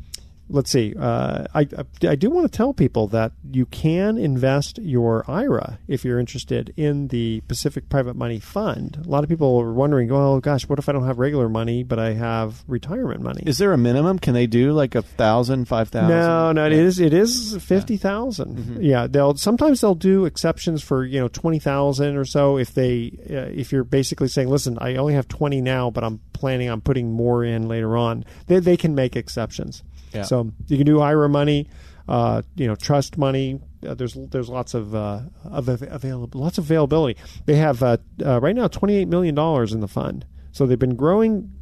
let's 0.50 0.70
see. 0.70 0.94
Uh, 0.98 1.46
I, 1.54 1.66
I 2.06 2.14
do 2.14 2.30
want 2.30 2.50
to 2.50 2.56
tell 2.56 2.74
people 2.74 3.06
that 3.08 3.32
you 3.50 3.66
can 3.66 4.18
invest 4.18 4.78
your 4.78 5.24
IRA 5.30 5.78
if 5.88 6.04
you're 6.04 6.18
interested 6.18 6.74
in 6.76 7.08
the 7.08 7.40
Pacific 7.48 7.88
Private 7.88 8.14
Money 8.14 8.40
Fund. 8.40 8.98
A 9.04 9.08
lot 9.08 9.22
of 9.22 9.30
people 9.30 9.58
are 9.60 9.72
wondering, 9.72 10.08
well, 10.08 10.40
gosh, 10.40 10.68
what 10.68 10.78
if 10.78 10.88
I 10.88 10.92
don't 10.92 11.06
have 11.06 11.18
regular 11.18 11.48
money, 11.48 11.82
but 11.82 11.98
I 11.98 12.14
have 12.14 12.64
retirement 12.66 13.22
money? 13.22 13.44
Is 13.46 13.58
there 13.58 13.72
a 13.72 13.78
minimum? 13.78 14.18
Can 14.18 14.34
they 14.34 14.46
do 14.46 14.72
like 14.72 14.94
a 14.94 15.02
thousand, 15.02 15.66
five 15.66 15.88
thousand? 15.88 16.10
No, 16.10 16.52
no, 16.52 16.66
it 16.66 16.72
is 16.72 16.98
it 16.98 17.14
is 17.14 17.56
fifty 17.62 18.00
Mm-hmm. 18.00 18.82
Yeah, 18.82 19.06
they'll 19.06 19.36
sometimes 19.36 19.80
they'll 19.80 19.94
do 19.94 20.24
exceptions 20.24 20.82
for 20.82 21.04
you 21.04 21.20
know 21.20 21.28
twenty 21.28 21.58
thousand 21.58 22.16
or 22.16 22.24
so 22.24 22.56
if 22.58 22.74
they 22.74 23.12
uh, 23.30 23.52
if 23.54 23.72
you're 23.72 23.84
basically 23.84 24.28
saying, 24.28 24.48
listen, 24.48 24.78
I 24.80 24.96
only 24.96 25.14
have 25.14 25.28
twenty 25.28 25.60
now, 25.60 25.90
but 25.90 26.02
I'm 26.02 26.20
planning 26.32 26.68
on 26.68 26.80
putting 26.80 27.12
more 27.12 27.44
in 27.44 27.68
later 27.68 27.96
on. 27.96 28.24
They 28.46 28.58
they 28.58 28.76
can 28.76 28.94
make 28.94 29.16
exceptions. 29.16 29.82
Yeah. 30.12 30.22
So 30.22 30.50
you 30.68 30.76
can 30.76 30.86
do 30.86 31.00
IRA 31.00 31.28
money, 31.28 31.68
uh, 32.08 32.42
you 32.56 32.66
know, 32.66 32.74
trust 32.74 33.16
money. 33.18 33.60
Uh, 33.86 33.94
there's 33.94 34.14
there's 34.14 34.48
lots 34.48 34.74
of 34.74 34.94
uh, 34.94 35.20
of 35.44 35.68
av- 35.68 35.82
available 35.82 36.40
lots 36.40 36.58
of 36.58 36.64
availability. 36.64 37.18
They 37.46 37.56
have 37.56 37.82
uh, 37.82 37.98
uh, 38.24 38.40
right 38.40 38.54
now 38.54 38.68
twenty 38.68 38.96
eight 38.96 39.08
million 39.08 39.34
dollars 39.34 39.72
in 39.72 39.80
the 39.80 39.88
fund. 39.88 40.26
So 40.52 40.66
they've 40.66 40.78
been 40.78 40.96
growing 40.96 41.52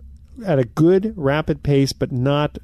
at 0.44 0.58
a 0.58 0.64
good 0.64 1.12
rapid 1.16 1.62
pace, 1.62 1.92
but 1.92 2.10
not 2.12 2.58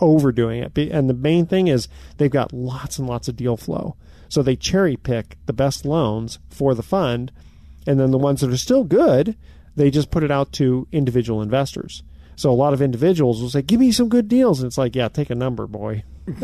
overdoing 0.00 0.62
it. 0.62 0.76
And 0.90 1.08
the 1.08 1.14
main 1.14 1.46
thing 1.46 1.68
is 1.68 1.88
they've 2.16 2.30
got 2.30 2.52
lots 2.52 2.98
and 2.98 3.08
lots 3.08 3.28
of 3.28 3.36
deal 3.36 3.56
flow. 3.56 3.96
So 4.28 4.42
they 4.42 4.56
cherry 4.56 4.96
pick 4.96 5.36
the 5.46 5.52
best 5.52 5.84
loans 5.84 6.38
for 6.48 6.74
the 6.74 6.82
fund, 6.82 7.32
and 7.86 7.98
then 7.98 8.10
the 8.10 8.18
ones 8.18 8.40
that 8.40 8.50
are 8.50 8.56
still 8.56 8.84
good, 8.84 9.36
they 9.76 9.90
just 9.90 10.10
put 10.10 10.22
it 10.22 10.30
out 10.30 10.52
to 10.52 10.86
individual 10.92 11.42
investors. 11.42 12.02
So 12.40 12.50
a 12.50 12.56
lot 12.56 12.72
of 12.72 12.80
individuals 12.80 13.42
will 13.42 13.50
say, 13.50 13.60
"Give 13.60 13.78
me 13.78 13.92
some 13.92 14.08
good 14.08 14.26
deals," 14.26 14.60
and 14.60 14.66
it's 14.66 14.78
like, 14.78 14.96
"Yeah, 14.96 15.08
take 15.08 15.28
a 15.28 15.34
number, 15.34 15.66
boy." 15.66 16.04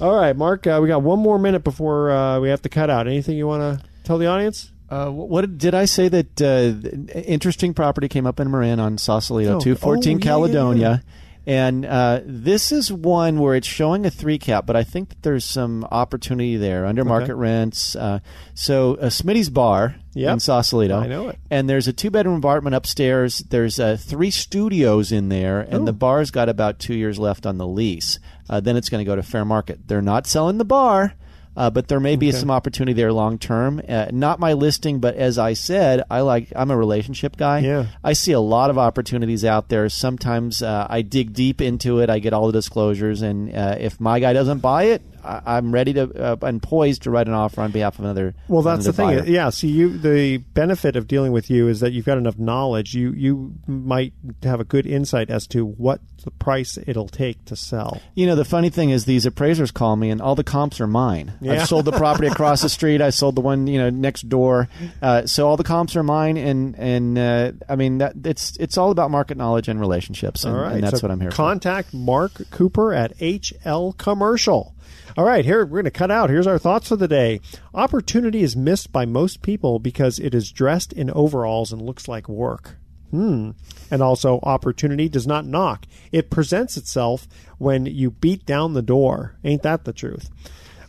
All 0.00 0.12
right, 0.12 0.36
Mark, 0.36 0.66
uh, 0.66 0.80
we 0.82 0.88
got 0.88 1.02
one 1.02 1.20
more 1.20 1.38
minute 1.38 1.62
before 1.62 2.10
uh, 2.10 2.40
we 2.40 2.48
have 2.48 2.60
to 2.62 2.68
cut 2.68 2.90
out. 2.90 3.06
Anything 3.06 3.36
you 3.36 3.46
want 3.46 3.62
to 3.62 3.86
tell 4.02 4.18
the 4.18 4.26
audience? 4.26 4.72
Uh, 4.90 5.10
what 5.10 5.56
did 5.56 5.72
I 5.72 5.84
say 5.84 6.08
that 6.08 6.42
uh, 6.42 6.72
interesting 7.20 7.74
property 7.74 8.08
came 8.08 8.26
up 8.26 8.40
in 8.40 8.50
Marin 8.50 8.80
on 8.80 8.98
Sausalito, 8.98 9.58
Oh, 9.58 9.60
two 9.60 9.76
fourteen 9.76 10.16
oh, 10.16 10.18
yeah, 10.18 10.24
yeah, 10.24 10.30
Caledonia, 10.32 11.02
And 11.46 11.86
uh, 11.86 12.22
this 12.24 12.72
is 12.72 12.92
one 12.92 13.38
where 13.38 13.54
it's 13.54 13.68
showing 13.68 14.04
a 14.04 14.10
three 14.10 14.36
cap, 14.36 14.66
but 14.66 14.74
I 14.74 14.82
think 14.82 15.10
that 15.10 15.22
there's 15.22 15.44
some 15.44 15.84
opportunity 15.92 16.56
there 16.56 16.84
under 16.86 17.04
market 17.04 17.36
rents. 17.36 17.94
Uh, 17.94 18.18
so, 18.54 18.94
uh, 18.96 19.06
Smitty's 19.06 19.48
Bar 19.48 19.94
Yep. 20.14 20.32
in 20.32 20.40
Sausalito. 20.40 20.98
I 20.98 21.06
know 21.06 21.28
it. 21.28 21.38
And 21.50 21.68
there's 21.68 21.86
a 21.86 21.92
two 21.92 22.10
bedroom 22.10 22.38
apartment 22.38 22.74
upstairs. 22.74 23.40
There's 23.50 23.78
uh, 23.78 23.96
three 24.00 24.30
studios 24.30 25.12
in 25.12 25.28
there, 25.28 25.60
and 25.60 25.86
the 25.86 25.92
bar's 25.92 26.30
got 26.30 26.48
about 26.48 26.78
two 26.78 26.94
years 26.94 27.18
left 27.18 27.44
on 27.46 27.58
the 27.58 27.66
lease. 27.66 28.18
Uh, 28.48 28.58
then 28.60 28.76
it's 28.76 28.88
going 28.88 29.04
to 29.04 29.08
go 29.08 29.14
to 29.14 29.22
fair 29.22 29.44
market. 29.44 29.86
They're 29.86 30.00
not 30.02 30.26
selling 30.26 30.58
the 30.58 30.64
bar. 30.64 31.14
Uh, 31.56 31.70
but 31.70 31.88
there 31.88 32.00
may 32.00 32.16
be 32.16 32.30
some 32.32 32.50
opportunity 32.50 32.92
there 32.92 33.12
long 33.12 33.38
term. 33.38 33.80
Uh, 33.88 34.08
not 34.12 34.38
my 34.38 34.52
listing, 34.52 35.00
but 35.00 35.14
as 35.16 35.38
I 35.38 35.54
said, 35.54 36.02
I 36.10 36.20
like 36.20 36.52
I'm 36.54 36.70
a 36.70 36.76
relationship 36.76 37.36
guy. 37.36 37.60
Yeah. 37.60 37.86
I 38.04 38.12
see 38.12 38.32
a 38.32 38.40
lot 38.40 38.68
of 38.70 38.78
opportunities 38.78 39.44
out 39.44 39.68
there. 39.68 39.88
Sometimes 39.88 40.62
uh, 40.62 40.86
I 40.88 41.02
dig 41.02 41.32
deep 41.32 41.60
into 41.60 42.00
it. 42.00 42.10
I 42.10 42.18
get 42.18 42.32
all 42.32 42.46
the 42.46 42.52
disclosures, 42.52 43.22
and 43.22 43.54
uh, 43.54 43.76
if 43.78 43.98
my 44.00 44.20
guy 44.20 44.32
doesn't 44.34 44.58
buy 44.58 44.84
it, 44.84 45.02
I- 45.26 45.56
I'm 45.56 45.72
ready 45.72 45.92
to 45.94 46.02
uh, 46.14 46.36
and 46.42 46.62
poised 46.62 47.02
to 47.02 47.10
write 47.10 47.26
an 47.28 47.34
offer 47.34 47.60
on 47.60 47.70
behalf 47.72 47.98
of 47.98 48.04
another. 48.04 48.34
Well, 48.48 48.62
that's 48.62 48.84
the 48.84 48.90
another 48.90 49.16
thing. 49.22 49.24
buyer. 49.24 49.32
Yeah. 49.32 49.50
See, 49.50 49.68
you 49.68 49.96
the 49.98 50.38
benefit 50.38 50.96
of 50.96 51.06
dealing 51.08 51.32
with 51.32 51.50
you 51.50 51.68
is 51.68 51.80
that 51.80 51.92
you've 51.92 52.06
got 52.06 52.18
enough 52.18 52.38
knowledge. 52.38 52.94
You 52.94 53.12
you 53.12 53.54
might 53.66 54.12
have 54.42 54.60
a 54.60 54.64
good 54.64 54.86
insight 54.86 55.30
as 55.30 55.46
to 55.48 55.64
what 55.64 56.00
the 56.24 56.30
price 56.32 56.78
it'll 56.86 57.08
take 57.08 57.44
to 57.44 57.54
sell. 57.56 58.00
You 58.14 58.26
know, 58.26 58.34
the 58.34 58.44
funny 58.44 58.68
thing 58.70 58.90
is, 58.90 59.04
these 59.04 59.26
appraisers 59.26 59.70
call 59.70 59.94
me, 59.96 60.10
and 60.10 60.20
all 60.20 60.34
the 60.34 60.42
comps 60.44 60.80
are 60.80 60.86
mine. 60.86 61.32
Yeah. 61.40 61.52
I've 61.52 61.68
sold 61.68 61.84
the 61.84 61.92
property 61.92 62.26
across 62.32 62.62
the 62.62 62.68
street. 62.68 63.00
I 63.00 63.10
sold 63.10 63.36
the 63.36 63.40
one, 63.40 63.66
you 63.68 63.78
know, 63.78 63.90
next 63.90 64.28
door. 64.28 64.68
Uh, 65.00 65.26
so 65.26 65.46
all 65.48 65.56
the 65.56 65.62
comps 65.64 65.94
are 65.96 66.02
mine, 66.02 66.36
and 66.36 66.74
and 66.76 67.18
uh, 67.18 67.52
I 67.68 67.76
mean, 67.76 67.98
that 67.98 68.14
it's 68.24 68.56
it's 68.56 68.76
all 68.76 68.90
about 68.90 69.10
market 69.10 69.36
knowledge 69.36 69.68
and 69.68 69.78
relationships, 69.78 70.44
and, 70.44 70.54
All 70.54 70.62
right, 70.62 70.74
and 70.74 70.82
that's 70.82 71.00
so 71.00 71.06
what 71.06 71.12
I'm 71.12 71.20
here 71.20 71.30
for. 71.30 71.36
Contact 71.36 71.94
Mark 71.94 72.32
Cooper 72.50 72.92
at 72.92 73.16
HL 73.18 73.96
Commercial. 73.96 74.74
All 75.16 75.24
right, 75.24 75.44
here 75.44 75.64
we're 75.64 75.82
going 75.82 75.84
to 75.84 75.90
cut 75.90 76.10
out. 76.10 76.30
Here's 76.30 76.46
our 76.46 76.58
thoughts 76.58 76.88
for 76.88 76.96
the 76.96 77.08
day. 77.08 77.40
Opportunity 77.74 78.42
is 78.42 78.56
missed 78.56 78.92
by 78.92 79.06
most 79.06 79.42
people 79.42 79.78
because 79.78 80.18
it 80.18 80.34
is 80.34 80.52
dressed 80.52 80.92
in 80.92 81.10
overalls 81.10 81.72
and 81.72 81.80
looks 81.80 82.08
like 82.08 82.28
work. 82.28 82.76
Hmm. 83.10 83.52
And 83.90 84.02
also, 84.02 84.40
opportunity 84.42 85.08
does 85.08 85.26
not 85.26 85.46
knock. 85.46 85.86
It 86.12 86.30
presents 86.30 86.76
itself 86.76 87.28
when 87.58 87.86
you 87.86 88.10
beat 88.10 88.44
down 88.44 88.74
the 88.74 88.82
door. 88.82 89.36
Ain't 89.44 89.62
that 89.62 89.84
the 89.84 89.92
truth? 89.92 90.28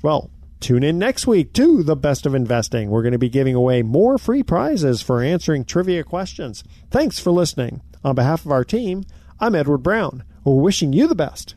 Well, 0.02 0.32
tune 0.60 0.84
in 0.84 0.98
next 0.98 1.28
week 1.28 1.54
to 1.54 1.84
The 1.84 1.96
Best 1.96 2.26
of 2.26 2.34
Investing. 2.34 2.90
We're 2.90 3.04
going 3.04 3.12
to 3.12 3.20
be 3.20 3.30
giving 3.30 3.56
away 3.56 3.84
more 3.84 4.18
free 4.18 4.44
prizes 4.44 5.02
for 5.02 5.22
answering 5.22 5.64
trivia 5.64 6.04
questions. 6.04 6.64
Thanks 6.90 7.20
for 7.20 7.32
listening. 7.32 7.82
On 8.04 8.16
behalf 8.16 8.46
of 8.46 8.52
our 8.52 8.64
team, 8.64 9.06
I'm 9.40 9.56
Edward 9.56 9.80
Brown. 9.80 10.24
Wishing 10.44 10.94
you 10.94 11.08
the 11.08 11.16
best 11.16 11.56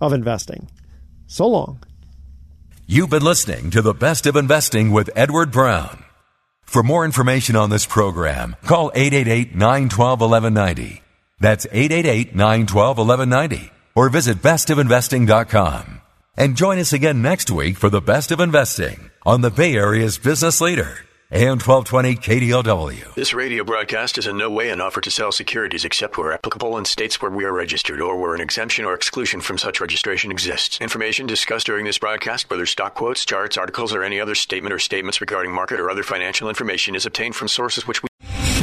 of 0.00 0.12
investing. 0.12 0.68
So 1.26 1.46
long. 1.46 1.82
You've 2.86 3.10
been 3.10 3.24
listening 3.24 3.70
to 3.70 3.82
The 3.82 3.94
Best 3.94 4.26
of 4.26 4.36
Investing 4.36 4.90
with 4.90 5.10
Edward 5.16 5.50
Brown. 5.50 6.04
For 6.62 6.82
more 6.82 7.04
information 7.04 7.56
on 7.56 7.70
this 7.70 7.86
program, 7.86 8.56
call 8.64 8.90
888 8.94 9.54
912 9.54 10.20
1190. 10.20 11.02
That's 11.40 11.66
888 11.66 12.34
912 12.34 12.98
1190. 12.98 13.70
Or 13.94 14.08
visit 14.10 14.38
bestofinvesting.com. 14.42 16.00
And 16.36 16.56
join 16.56 16.78
us 16.78 16.92
again 16.92 17.22
next 17.22 17.50
week 17.50 17.76
for 17.76 17.88
The 17.88 18.00
Best 18.00 18.32
of 18.32 18.40
Investing 18.40 19.10
on 19.24 19.40
the 19.40 19.50
Bay 19.50 19.76
Area's 19.76 20.18
business 20.18 20.60
leader, 20.60 20.98
AM 21.34 21.58
1220 21.58 22.14
KDOW. 22.14 23.14
This 23.14 23.34
radio 23.34 23.64
broadcast 23.64 24.18
is 24.18 24.28
in 24.28 24.36
no 24.36 24.48
way 24.48 24.70
an 24.70 24.80
offer 24.80 25.00
to 25.00 25.10
sell 25.10 25.32
securities 25.32 25.84
except 25.84 26.16
where 26.16 26.32
applicable 26.32 26.78
in 26.78 26.84
states 26.84 27.20
where 27.20 27.30
we 27.32 27.44
are 27.44 27.52
registered 27.52 28.00
or 28.00 28.16
where 28.16 28.36
an 28.36 28.40
exemption 28.40 28.84
or 28.84 28.94
exclusion 28.94 29.40
from 29.40 29.58
such 29.58 29.80
registration 29.80 30.30
exists. 30.30 30.80
Information 30.80 31.26
discussed 31.26 31.66
during 31.66 31.86
this 31.86 31.98
broadcast, 31.98 32.48
whether 32.48 32.66
stock 32.66 32.94
quotes, 32.94 33.24
charts, 33.24 33.58
articles, 33.58 33.92
or 33.92 34.04
any 34.04 34.20
other 34.20 34.36
statement 34.36 34.72
or 34.72 34.78
statements 34.78 35.20
regarding 35.20 35.50
market 35.50 35.80
or 35.80 35.90
other 35.90 36.04
financial 36.04 36.48
information, 36.48 36.94
is 36.94 37.04
obtained 37.04 37.34
from 37.34 37.48
sources 37.48 37.84
which 37.84 38.00
we 38.00 38.08